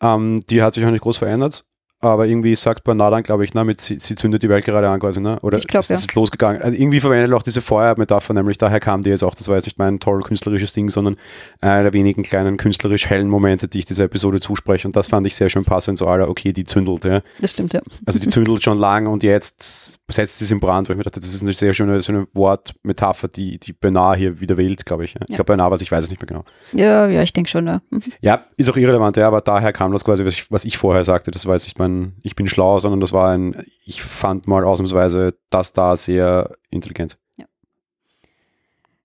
[0.00, 1.64] Ähm, die hat sich auch nicht groß verändert
[2.00, 4.88] aber irgendwie sagt Bernard dann, glaube ich, na, mit, sie, sie, zündet die Welt gerade
[4.88, 5.38] an quasi, ne?
[5.40, 6.08] oder ich glaub, ist das ja.
[6.14, 6.60] losgegangen?
[6.60, 9.54] Also irgendwie verwendet er auch diese Feuermetapher, nämlich daher kam die jetzt auch, das war
[9.54, 11.16] jetzt nicht mein toll künstlerisches Ding, sondern
[11.60, 15.26] einer der wenigen kleinen künstlerisch hellen Momente, die ich dieser Episode zuspreche und das fand
[15.26, 17.22] ich sehr schön passend, so aller, okay, die zündelt, ja.
[17.40, 17.80] Das stimmt, ja.
[18.04, 21.04] Also die zündelt schon lang und jetzt setzt sie es in Brand, weil ich mir
[21.04, 24.84] dachte, das ist eine sehr schöne, so eine Wortmetapher, die, die Bernard hier wieder wählt,
[24.84, 25.14] glaube ich.
[25.14, 25.20] Ja.
[25.22, 26.44] Ich glaube Bernard, was ich weiß es nicht mehr genau.
[26.72, 27.80] Ja, ja, ich denke schon, ja.
[27.90, 28.02] Mhm.
[28.20, 31.04] Ja, ist auch irrelevant, ja, aber daher kam das quasi, was ich, was ich vorher
[31.04, 34.46] sagte, das war jetzt nicht mein, ich bin schlau, sondern das war ein, ich fand
[34.46, 37.18] mal ausnahmsweise das da sehr intelligent.
[37.36, 37.46] Ja.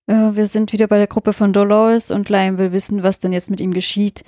[0.07, 3.33] Äh, wir sind wieder bei der Gruppe von Dolores und Liam will wissen, was denn
[3.33, 4.23] jetzt mit ihm geschieht.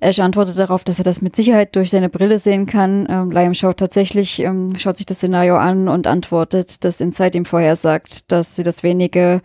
[0.00, 3.06] Ash antwortet darauf, dass er das mit Sicherheit durch seine Brille sehen kann.
[3.08, 7.44] Ähm, Liam schaut tatsächlich, ähm, schaut sich das Szenario an und antwortet, dass Inside ihm
[7.44, 9.40] vorher sagt, dass sie das wenige,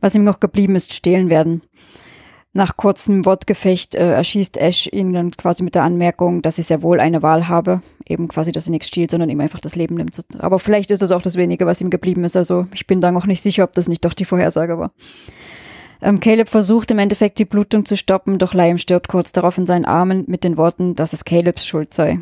[0.00, 1.62] was ihm noch geblieben ist, stehlen werden.
[2.52, 6.82] Nach kurzem Wortgefecht äh, erschießt Ash ihn dann quasi mit der Anmerkung, dass sie sehr
[6.82, 7.80] wohl eine Wahl habe.
[8.08, 10.20] Eben quasi, dass sie nichts stiehlt, sondern ihm einfach das Leben nimmt.
[10.40, 12.36] Aber vielleicht ist das auch das wenige, was ihm geblieben ist.
[12.36, 14.90] Also ich bin da noch nicht sicher, ob das nicht doch die Vorhersage war.
[16.02, 19.66] Ähm, Caleb versucht im Endeffekt die Blutung zu stoppen, doch Liam stirbt kurz darauf in
[19.66, 22.18] seinen Armen mit den Worten, dass es Calebs Schuld sei.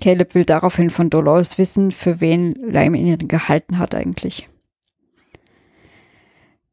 [0.00, 4.48] Caleb will daraufhin von Dolores wissen, für wen Liam ihn gehalten hat eigentlich.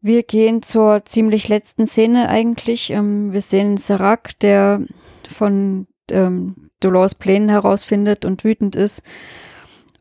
[0.02, 2.92] Wir gehen zur ziemlich letzten Szene eigentlich.
[2.92, 4.82] Ähm, wir sehen Serac, der
[5.28, 9.02] von ähm, Dolores Plänen herausfindet und wütend ist.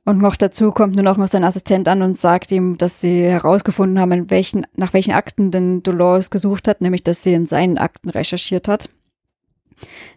[0.05, 3.25] Und noch dazu kommt nur noch mal sein Assistent an und sagt ihm, dass sie
[3.25, 7.77] herausgefunden haben, welchen, nach welchen Akten denn Dolores gesucht hat, nämlich dass sie in seinen
[7.77, 8.89] Akten recherchiert hat.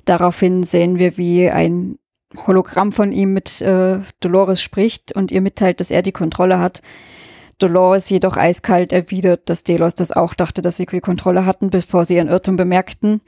[0.06, 1.98] Daraufhin sehen wir, wie ein
[2.46, 6.84] Hologramm von ihm mit äh, Dolores spricht und ihr mitteilt, dass er die Kontrolle hat
[7.60, 12.06] Dolores jedoch eiskalt erwidert, dass Delos das auch dachte, dass sie die Kontrolle hatten, bevor
[12.06, 13.22] sie ihren Irrtum bemerkten.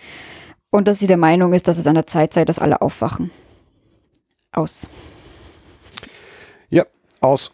[0.72, 3.30] Und dass sie der Meinung ist, dass es an der Zeit sei, dass alle aufwachen.
[4.54, 4.88] Aus.
[6.70, 6.86] Ja,
[7.20, 7.52] aus.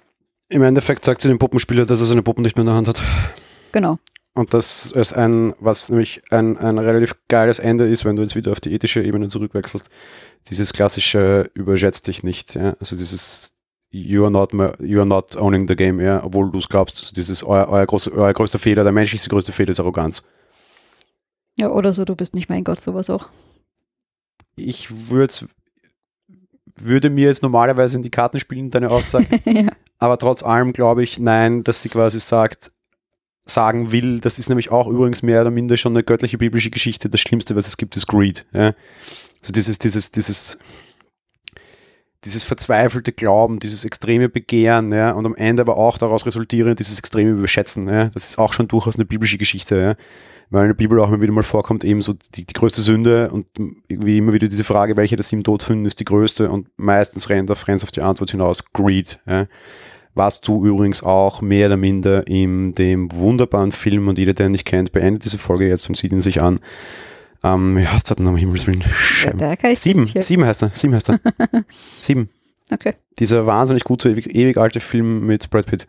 [0.49, 2.87] Im Endeffekt sagt sie dem Puppenspieler, dass er seine Puppen nicht mehr in der Hand
[2.87, 3.01] hat.
[3.71, 3.97] Genau.
[4.37, 8.35] Und das ist ein, was nämlich ein, ein relativ geiles Ende ist, wenn du jetzt
[8.35, 9.89] wieder auf die ethische Ebene zurückwechselst.
[10.47, 12.53] Dieses klassische überschätzt dich nicht.
[12.53, 12.75] Ja?
[12.79, 13.56] Also dieses
[13.89, 16.99] you are not, you are not owning the game, ja, obwohl du es glaubst.
[16.99, 20.23] Also dieses euer, euer, groß, euer größter Fehler, der menschlichste größte Fehler ist Arroganz.
[21.59, 23.29] Ja, oder so, du bist nicht mein Gott, sowas auch.
[24.55, 25.47] Ich würde
[26.79, 29.27] würde mir jetzt normalerweise in die Karten spielen, deine Aussage.
[29.45, 29.71] ja.
[29.97, 32.71] Aber trotz allem glaube ich, nein, dass sie quasi sagt,
[33.45, 37.09] sagen will, das ist nämlich auch übrigens mehr oder minder schon eine göttliche biblische Geschichte.
[37.09, 38.45] Das Schlimmste, was es gibt, ist Greed.
[38.53, 38.73] Ja?
[39.41, 40.59] Also dieses, dieses, dieses,
[42.23, 46.97] dieses verzweifelte Glauben, dieses extreme Begehren, ja, und am Ende aber auch daraus resultierend dieses
[46.99, 49.95] extreme Überschätzen, ja, das ist auch schon durchaus eine biblische Geschichte, ja,
[50.49, 53.29] weil in der Bibel auch immer wieder mal vorkommt, eben so die, die größte Sünde
[53.31, 53.45] und
[53.87, 57.29] irgendwie immer wieder diese Frage, welche das ihm Tod finden, ist die größte und meistens
[57.29, 59.47] rennt auf Friends auf die Antwort hinaus, Greed, ja.
[60.15, 64.53] Was du übrigens auch mehr oder minder in dem wunderbaren Film und jeder, der ihn
[64.53, 66.59] nicht kennt, beendet diese Folge jetzt und sieht ihn sich an.
[67.43, 68.83] Ähm, wie heißt denn um Himmels Willen?
[69.39, 70.71] Ja, sieben, sieben heißt er.
[70.73, 71.19] Sieben heißt er.
[72.01, 72.29] sieben.
[72.71, 72.93] Okay.
[73.19, 75.87] Dieser wahnsinnig gute, ewig, ewig alte Film mit Brad Pitt.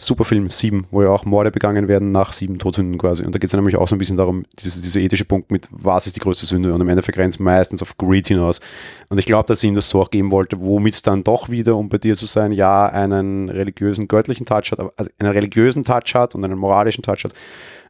[0.00, 3.24] Super Film, sieben, wo ja auch Morde begangen werden nach sieben Todsünden quasi.
[3.24, 5.66] Und da geht es nämlich auch so ein bisschen darum, diese, dieser ethische Punkt mit,
[5.72, 6.72] was ist die größte Sünde?
[6.72, 8.60] Und im Endeffekt rennt es meistens auf Greed hinaus.
[9.08, 11.50] Und ich glaube, dass sie ihm das so auch geben wollte, womit es dann doch
[11.50, 15.82] wieder, um bei dir zu sein, ja, einen religiösen, göttlichen Touch hat, also einen religiösen
[15.82, 17.32] Touch hat und einen moralischen Touch hat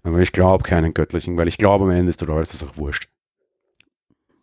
[0.03, 3.09] aber ich glaube keinen göttlichen, weil ich glaube, am Ende ist Dolores das auch wurscht.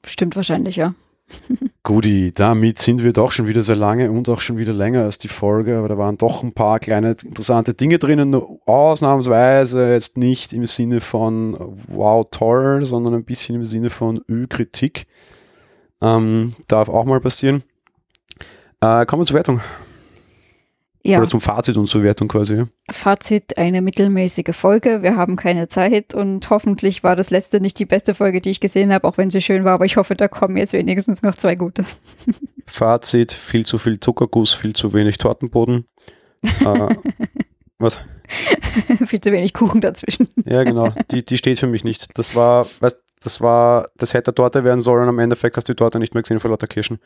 [0.06, 0.94] Stimmt wahrscheinlich, ja.
[1.84, 5.18] Guti, damit sind wir doch schon wieder sehr lange und auch schon wieder länger als
[5.18, 10.18] die Folge, aber da waren doch ein paar kleine interessante Dinge drinnen, nur ausnahmsweise jetzt
[10.18, 11.56] nicht im Sinne von
[11.88, 15.08] wow, toll, sondern ein bisschen im Sinne von Ü-Kritik.
[16.02, 17.64] Ähm, darf auch mal passieren.
[18.82, 19.62] Äh, kommen wir zur Wertung.
[21.06, 21.20] Ja.
[21.20, 22.64] Oder zum Fazit und zur Wertung quasi.
[22.90, 25.04] Fazit, eine mittelmäßige Folge.
[25.04, 28.60] Wir haben keine Zeit und hoffentlich war das letzte nicht die beste Folge, die ich
[28.60, 31.36] gesehen habe, auch wenn sie schön war, aber ich hoffe, da kommen jetzt wenigstens noch
[31.36, 31.86] zwei gute.
[32.66, 35.86] Fazit, viel zu viel Zuckerguss, viel zu wenig Tortenboden.
[36.42, 36.96] äh,
[37.78, 38.00] was?
[39.06, 40.28] viel zu wenig Kuchen dazwischen.
[40.46, 40.92] ja, genau.
[41.12, 42.18] Die, die steht für mich nicht.
[42.18, 45.78] Das war, weißt, das war, das hätte Torte werden sollen, am Endeffekt hast du die
[45.78, 46.98] Torte nicht mehr gesehen vor lauter Kirschen.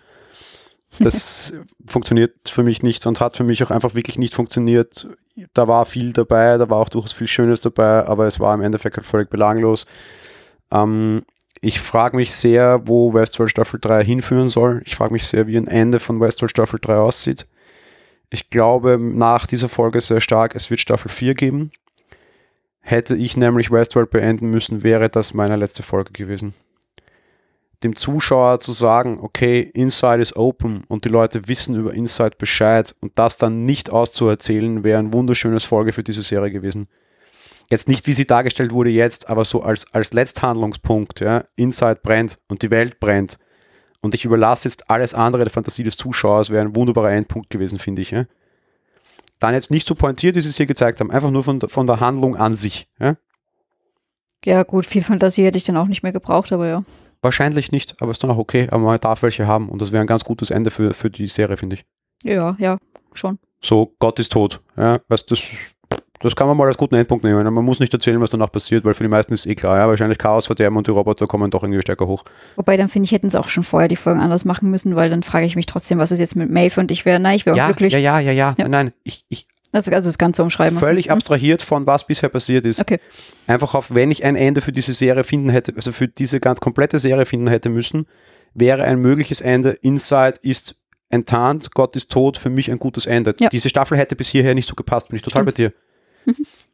[0.98, 1.54] Das
[1.86, 5.08] funktioniert für mich nicht und hat für mich auch einfach wirklich nicht funktioniert.
[5.54, 8.62] Da war viel dabei, da war auch durchaus viel Schönes dabei, aber es war im
[8.62, 9.86] Endeffekt halt völlig belanglos.
[10.72, 11.24] Ähm,
[11.62, 14.82] ich frage mich sehr, wo Westworld Staffel 3 hinführen soll.
[14.86, 17.48] Ich frage mich sehr, wie ein Ende von Westworld Staffel 3 aussieht.
[18.30, 21.72] Ich glaube nach dieser Folge sehr stark, es wird Staffel 4 geben.
[22.82, 26.54] Hätte ich nämlich Westworld beenden müssen, wäre das meine letzte Folge gewesen
[27.84, 32.94] dem Zuschauer zu sagen, okay, Inside is open und die Leute wissen über Inside Bescheid
[33.02, 36.88] und das dann nicht auszuerzählen, wäre ein wunderschönes Folge für diese Serie gewesen.
[37.70, 42.40] Jetzt nicht, wie sie dargestellt wurde jetzt, aber so als, als Letzthandlungspunkt, ja, Inside brennt
[42.48, 43.38] und die Welt brennt
[44.02, 47.80] und ich überlasse jetzt alles andere der Fantasie des Zuschauers, wäre ein wunderbarer Endpunkt gewesen,
[47.80, 48.12] finde ich.
[48.12, 48.26] Ja.
[49.40, 51.88] Dann jetzt nicht so pointiert, wie sie es hier gezeigt haben, einfach nur von, von
[51.88, 52.90] der Handlung an sich.
[53.00, 53.16] Ja.
[54.44, 56.84] ja, gut, viel Fantasie hätte ich dann auch nicht mehr gebraucht, aber ja.
[57.22, 58.68] Wahrscheinlich nicht, aber ist dann auch okay.
[58.72, 61.28] Aber man darf welche haben und das wäre ein ganz gutes Ende für, für die
[61.28, 61.86] Serie, finde ich.
[62.24, 62.78] Ja, ja,
[63.14, 63.40] schon.
[63.62, 64.62] So, Gott ist tot.
[64.78, 65.74] Ja, weißt, das
[66.22, 67.54] Das kann man mal als guten Endpunkt nehmen.
[67.54, 69.88] Man muss nicht erzählen, was danach passiert, weil für die meisten ist eh klar, ja,
[69.88, 72.26] wahrscheinlich Chaos verderben und die Roboter kommen doch irgendwie stärker hoch.
[72.58, 75.10] Wobei, dann finde ich, hätten sie auch schon vorher die Folgen anders machen müssen, weil
[75.10, 77.46] dann frage ich mich trotzdem, was ist jetzt mit Maeve und ich wäre, nein, ich
[77.46, 77.94] wäre ja, glücklich.
[77.94, 78.68] Ja, ja, ja, ja, Ja.
[78.68, 80.78] Nein, ich, ich Also, also das Ganze umschreiben.
[80.78, 81.14] völlig Mhm.
[81.14, 82.82] abstrahiert von was bisher passiert ist.
[82.82, 83.00] Okay.
[83.48, 86.60] Einfach auf, wenn ich ein Ende für diese Serie finden hätte, also für diese ganz
[86.60, 88.08] komplette Serie finden hätte müssen,
[88.54, 89.72] wäre ein mögliches Ende.
[89.82, 90.76] Inside ist
[91.10, 93.36] enttarnt, Gott ist tot, für mich ein gutes Ende.
[93.40, 93.50] Ja.
[93.50, 95.58] Diese Staffel hätte bis hierher nicht so gepasst, bin ich total Stimmt.
[95.58, 95.74] bei dir.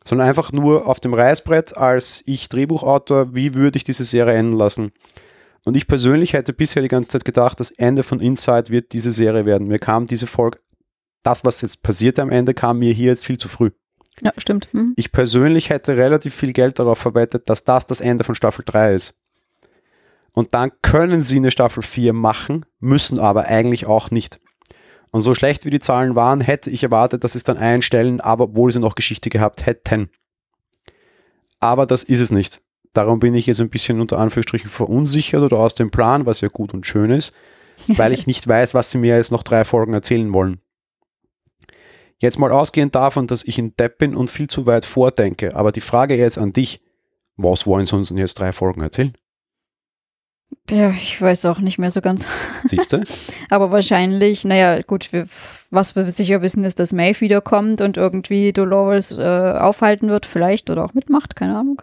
[0.04, 4.58] Sondern einfach nur auf dem Reißbrett als ich Drehbuchautor, wie würde ich diese Serie enden
[4.58, 4.92] lassen?
[5.64, 9.10] Und ich persönlich hätte bisher die ganze Zeit gedacht, das Ende von Inside wird diese
[9.12, 9.68] Serie werden.
[9.68, 10.60] Mir kam diese Folge,
[11.26, 13.72] das, was jetzt passierte am Ende, kam mir hier jetzt viel zu früh.
[14.22, 14.70] Ja, stimmt.
[14.74, 14.94] Mhm.
[14.96, 18.94] Ich persönlich hätte relativ viel Geld darauf verwettet, dass das das Ende von Staffel 3
[18.94, 19.20] ist.
[20.32, 24.40] Und dann können sie eine Staffel 4 machen, müssen aber eigentlich auch nicht.
[25.12, 28.20] Und so schlecht wie die Zahlen waren, hätte ich erwartet, dass sie es dann einstellen,
[28.20, 30.10] aber obwohl sie noch Geschichte gehabt hätten.
[31.62, 32.62] Aber das ist es nicht.
[32.94, 36.50] Darum bin ich jetzt ein bisschen unter Anführungsstrichen verunsichert oder aus dem Plan, was ja
[36.50, 37.34] gut und schön ist,
[37.88, 40.60] weil ich nicht weiß, was sie mir jetzt noch drei Folgen erzählen wollen.
[42.20, 45.72] Jetzt mal ausgehend davon, dass ich ein Depp bin und viel zu weit vordenke, aber
[45.72, 46.82] die Frage jetzt an dich,
[47.36, 49.14] was wollen sie uns denn jetzt drei Folgen erzählen?
[50.70, 52.28] Ja, ich weiß auch nicht mehr so ganz.
[52.64, 53.04] Siehst du?
[53.50, 55.28] Aber wahrscheinlich, naja, gut, wir,
[55.70, 60.70] was wir sicher wissen, ist, dass Maeve wiederkommt und irgendwie Dolores äh, aufhalten wird, vielleicht
[60.70, 61.82] oder auch mitmacht, keine Ahnung.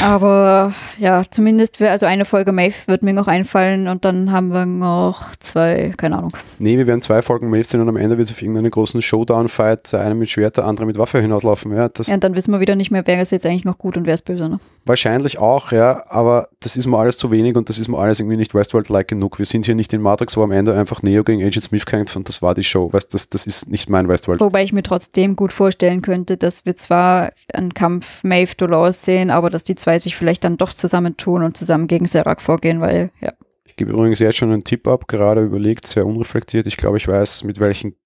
[0.00, 4.52] Aber ja, zumindest, wär- also eine Folge Maeve wird mir noch einfallen und dann haben
[4.52, 6.32] wir noch zwei, keine Ahnung.
[6.58, 9.02] nee, wir werden zwei Folgen Maeve sehen und am Ende wird es auf irgendeinen großen
[9.02, 11.74] Showdown-Fight, der eine mit Schwert, der andere mit Waffe hinauslaufen.
[11.74, 13.78] Ja, das Ja, und dann wissen wir wieder nicht mehr, wer ist jetzt eigentlich noch
[13.78, 14.48] gut und wer ist böse.
[14.48, 14.60] Ne?
[14.84, 18.18] wahrscheinlich auch, ja, aber das ist mir alles zu wenig und das ist mir alles
[18.18, 19.38] irgendwie nicht Westworld-like genug.
[19.38, 22.16] Wir sind hier nicht in Matrix, wo am Ende einfach Neo gegen Agent Smith kämpft
[22.16, 22.92] und das war die Show.
[22.92, 24.40] Weißt, das, das ist nicht mein Westworld.
[24.40, 29.30] Wobei ich mir trotzdem gut vorstellen könnte, dass wir zwar einen Kampf Maeve Dolores sehen,
[29.30, 33.10] aber dass die zwei sich vielleicht dann doch zusammentun und zusammen gegen Serac vorgehen, weil,
[33.20, 33.32] ja.
[33.64, 36.66] Ich gebe übrigens jetzt schon einen Tipp ab, gerade überlegt, sehr unreflektiert.
[36.66, 37.96] Ich glaube, ich weiß, mit welchen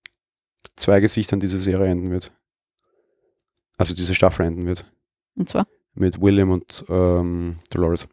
[0.77, 2.33] zwei Gesichtern diese Serie enden wird.
[3.77, 4.87] Also diese Staffel enden wird.
[5.37, 8.09] Und zwar, Mit William und ähm, Dolores.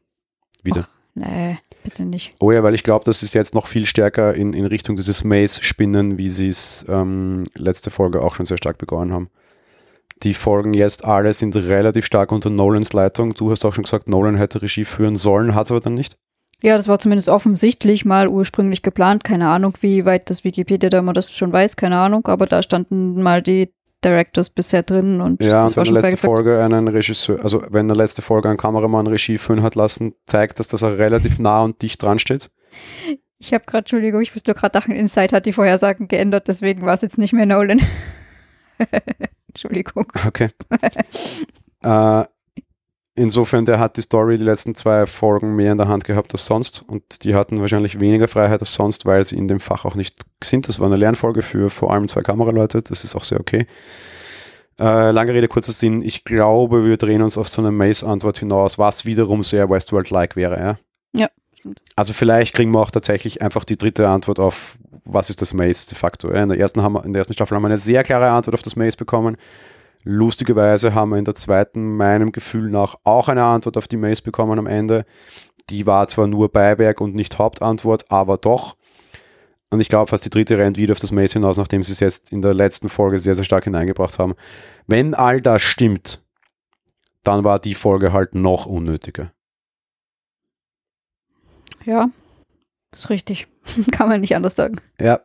[0.61, 0.88] Wieder.
[1.14, 2.34] nee, bitte nicht.
[2.39, 5.24] Oh ja, weil ich glaube, das ist jetzt noch viel stärker in, in Richtung dieses
[5.24, 9.30] Maze-Spinnen, wie sie es ähm, letzte Folge auch schon sehr stark begonnen haben.
[10.24, 13.34] Die Folgen jetzt alle sind relativ stark unter Nolans Leitung.
[13.34, 16.17] Du hast auch schon gesagt, Nolan hätte Regie führen sollen, hat es aber dann nicht.
[16.61, 19.26] Ja, das war zumindest offensichtlich mal ursprünglich geplant.
[19.26, 22.63] Keine Ahnung, wie weit das Wikipedia da immer das schon weiß, keine Ahnung, aber da
[22.63, 26.28] standen mal die Directors bisher drin und Ja, das und war wenn schon der letzte.
[26.28, 30.59] Folge einen Regisseur, also wenn der letzte Folge einen Kameramann Regie führen hat lassen, zeigt
[30.59, 32.49] das, dass er relativ nah und dicht dran steht.
[33.39, 36.93] Ich habe gerade, Entschuldigung, ich musste gerade dachten, Inside hat die Vorhersagen geändert, deswegen war
[36.93, 37.82] es jetzt nicht mehr Nolan.
[39.53, 40.07] Entschuldigung.
[40.27, 40.49] Okay.
[41.83, 42.23] äh,
[43.15, 46.45] insofern, der hat die Story die letzten zwei Folgen mehr in der Hand gehabt als
[46.45, 49.95] sonst und die hatten wahrscheinlich weniger Freiheit als sonst, weil sie in dem Fach auch
[49.95, 50.67] nicht sind.
[50.67, 53.67] Das war eine Lernfolge für vor allem zwei Kameraleute, das ist auch sehr okay.
[54.79, 56.01] Äh, lange Rede, kurzer Sinn.
[56.01, 60.59] Ich glaube, wir drehen uns auf so eine Maze-Antwort hinaus, was wiederum sehr Westworld-like wäre,
[60.59, 60.77] ja?
[61.15, 61.29] Ja,
[61.64, 61.82] stimmt.
[61.95, 65.88] Also vielleicht kriegen wir auch tatsächlich einfach die dritte Antwort auf, was ist das Maze
[65.88, 66.30] de facto.
[66.30, 68.55] In, der ersten haben wir, in der ersten Staffel haben wir eine sehr klare Antwort
[68.55, 69.38] auf das Maze bekommen.
[70.03, 74.22] Lustigerweise haben wir in der zweiten, meinem Gefühl nach, auch eine Antwort auf die Maze
[74.22, 75.05] bekommen am Ende.
[75.70, 78.76] Die war zwar nur Beiwerk und nicht Hauptantwort, aber doch.
[79.69, 82.02] Und ich glaube, fast die dritte rennt wieder auf das Maze hinaus, nachdem sie es
[82.02, 84.35] jetzt in der letzten Folge sehr, sehr stark hineingebracht haben.
[84.85, 86.22] Wenn all das stimmt,
[87.23, 89.31] dann war die Folge halt noch unnötiger.
[91.85, 92.10] Ja,
[92.93, 93.47] ist richtig.
[93.91, 94.77] Kann man nicht anders sagen.
[94.99, 95.19] Ja,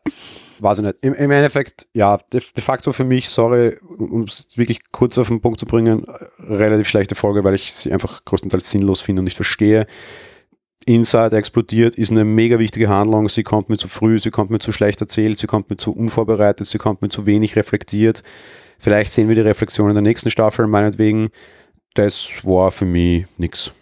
[0.60, 0.96] weiß ich nicht.
[1.02, 5.28] Im, im Endeffekt, ja, de, de facto für mich, sorry, um es wirklich kurz auf
[5.28, 6.04] den Punkt zu bringen,
[6.38, 9.86] relativ schlechte Folge, weil ich sie einfach größtenteils sinnlos finde und nicht verstehe.
[10.86, 13.28] Inside explodiert, ist eine mega wichtige Handlung.
[13.28, 15.92] Sie kommt mir zu früh, sie kommt mir zu schlecht erzählt, sie kommt mir zu
[15.92, 18.22] unvorbereitet, sie kommt mir zu wenig reflektiert.
[18.78, 21.28] Vielleicht sehen wir die Reflexion in der nächsten Staffel, meinetwegen.
[21.94, 23.72] Das war für mich nix.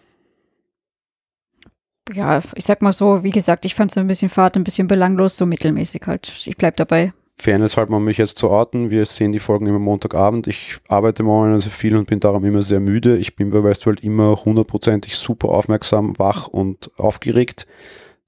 [2.12, 4.86] Ja, ich sag mal so, wie gesagt, ich fand es ein bisschen fad, ein bisschen
[4.86, 6.32] belanglos, so mittelmäßig halt.
[6.46, 7.12] Ich bleib dabei.
[7.38, 8.90] Fairness halt, um mich jetzt zu orten.
[8.90, 10.46] Wir sehen die Folgen immer Montagabend.
[10.46, 13.18] Ich arbeite momentan sehr viel und bin darum immer sehr müde.
[13.18, 17.66] Ich bin bei Westworld immer hundertprozentig super aufmerksam, wach und aufgeregt.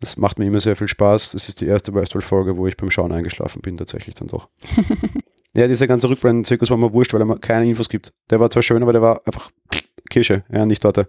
[0.01, 1.33] Das macht mir immer sehr viel Spaß.
[1.33, 4.49] Das ist die erste Westworld-Folge, wo ich beim Schauen eingeschlafen bin, tatsächlich dann doch.
[5.57, 8.13] ja, dieser ganze Rückblenden-Zirkus war mir wurscht, weil er mir keine Infos gibt.
[8.31, 9.51] Der war zwar schön, aber der war einfach
[10.11, 11.09] Kirsche, ja, nicht Torte.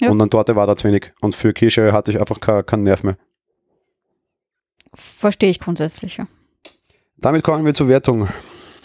[0.00, 0.10] Ja.
[0.10, 1.12] Und an Torte war da zu wenig.
[1.20, 3.16] Und für Kirsche hatte ich einfach keinen keinen Nerv mehr.
[4.94, 6.26] Verstehe ich grundsätzlich, ja.
[7.18, 8.28] Damit kommen wir zur Wertung.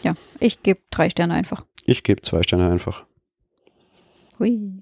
[0.03, 1.65] Ja, ich gebe drei Sterne einfach.
[1.85, 3.05] Ich gebe zwei Sterne einfach.
[4.39, 4.81] Hui.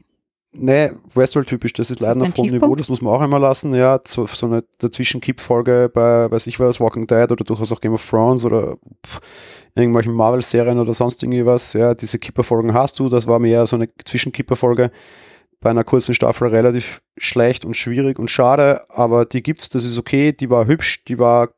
[0.51, 3.75] Nee, Westworld-typisch, das ist Ist leider auf hohem Niveau, das muss man auch einmal lassen.
[3.75, 7.93] Ja, so, so eine Dazwischen-Kipp-Folge bei, weiß ich was, Walking Dead oder durchaus auch Game
[7.93, 9.19] of Thrones oder pff,
[9.75, 11.73] irgendwelchen Marvel-Serien oder sonst irgendwie was.
[11.73, 14.89] Ja, diese Kipper-Folgen hast du, das war mehr so eine Zwischenkipper-Folge
[15.61, 19.97] bei einer kurzen Staffel relativ schlecht und schwierig und schade, aber die gibt's, das ist
[19.97, 21.49] okay, die war hübsch, die war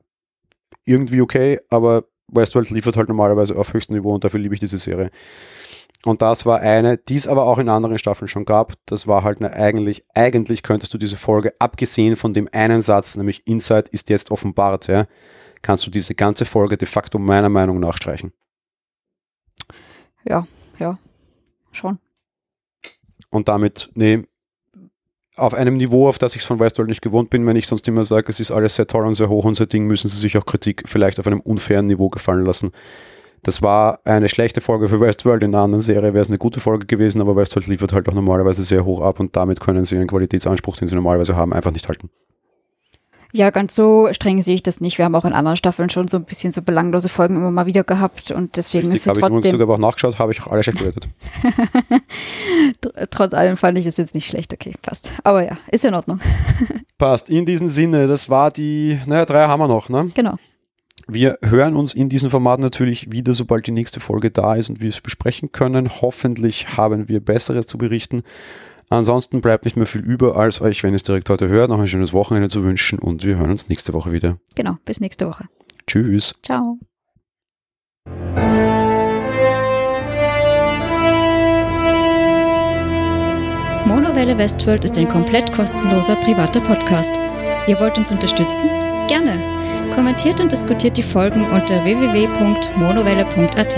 [0.85, 4.77] irgendwie okay, aber Westworld liefert halt normalerweise auf höchstem Niveau und dafür liebe ich diese
[4.77, 5.11] Serie.
[6.03, 8.73] Und das war eine, die es aber auch in anderen Staffeln schon gab.
[8.87, 13.15] Das war halt eine eigentlich, eigentlich könntest du diese Folge, abgesehen von dem einen Satz,
[13.15, 15.05] nämlich Insight ist jetzt offenbart, ja,
[15.61, 18.33] kannst du diese ganze Folge de facto meiner Meinung nach streichen.
[20.23, 20.47] Ja,
[20.79, 20.97] ja.
[21.71, 21.99] Schon.
[23.31, 24.23] Und damit, nee,
[25.35, 27.87] auf einem Niveau, auf das ich es von Westworld nicht gewohnt bin, wenn ich sonst
[27.87, 30.19] immer sage, es ist alles sehr toll und sehr hoch und sehr Ding, müssen sie
[30.19, 32.71] sich auch Kritik vielleicht auf einem unfairen Niveau gefallen lassen.
[33.43, 35.41] Das war eine schlechte Folge für Westworld.
[35.41, 38.13] In einer anderen Serie wäre es eine gute Folge gewesen, aber Westworld liefert halt auch
[38.13, 41.71] normalerweise sehr hoch ab und damit können sie ihren Qualitätsanspruch, den sie normalerweise haben, einfach
[41.71, 42.11] nicht halten.
[43.33, 44.97] Ja, ganz so streng sehe ich das nicht.
[44.97, 47.65] Wir haben auch in anderen Staffeln schon so ein bisschen so belanglose Folgen immer mal
[47.65, 50.31] wieder gehabt und deswegen Richtig, ist sie habe ich übrigens trotzdem, sogar auch nachgeschaut, habe
[50.33, 51.07] ich auch alle schlecht bewertet.
[52.83, 54.53] tr- trotz allem fand ich es jetzt nicht schlecht.
[54.53, 55.13] Okay, passt.
[55.23, 56.19] Aber ja, ist ja in Ordnung.
[56.97, 57.29] Passt.
[57.29, 60.11] In diesem Sinne, das war die, naja, drei haben wir noch, ne?
[60.13, 60.35] Genau.
[61.07, 64.81] Wir hören uns in diesem Format natürlich wieder, sobald die nächste Folge da ist und
[64.81, 65.89] wir es besprechen können.
[66.01, 68.21] Hoffentlich haben wir Besseres zu berichten.
[68.91, 71.79] Ansonsten bleibt nicht mehr viel über, als euch, wenn ihr es direkt heute hört, noch
[71.79, 74.37] ein schönes Wochenende zu wünschen und wir hören uns nächste Woche wieder.
[74.55, 74.75] Genau.
[74.83, 75.45] Bis nächste Woche.
[75.87, 76.33] Tschüss.
[76.43, 76.77] Ciao.
[83.85, 87.17] Monowelle Westworld ist ein komplett kostenloser privater Podcast.
[87.67, 88.67] Ihr wollt uns unterstützen?
[89.07, 89.39] Gerne.
[89.95, 93.77] Kommentiert und diskutiert die Folgen unter www.monowelle.at,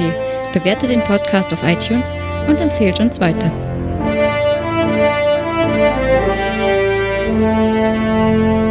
[0.54, 2.12] bewertet den Podcast auf iTunes
[2.48, 3.52] und empfehlt uns weiter.
[7.44, 8.63] Música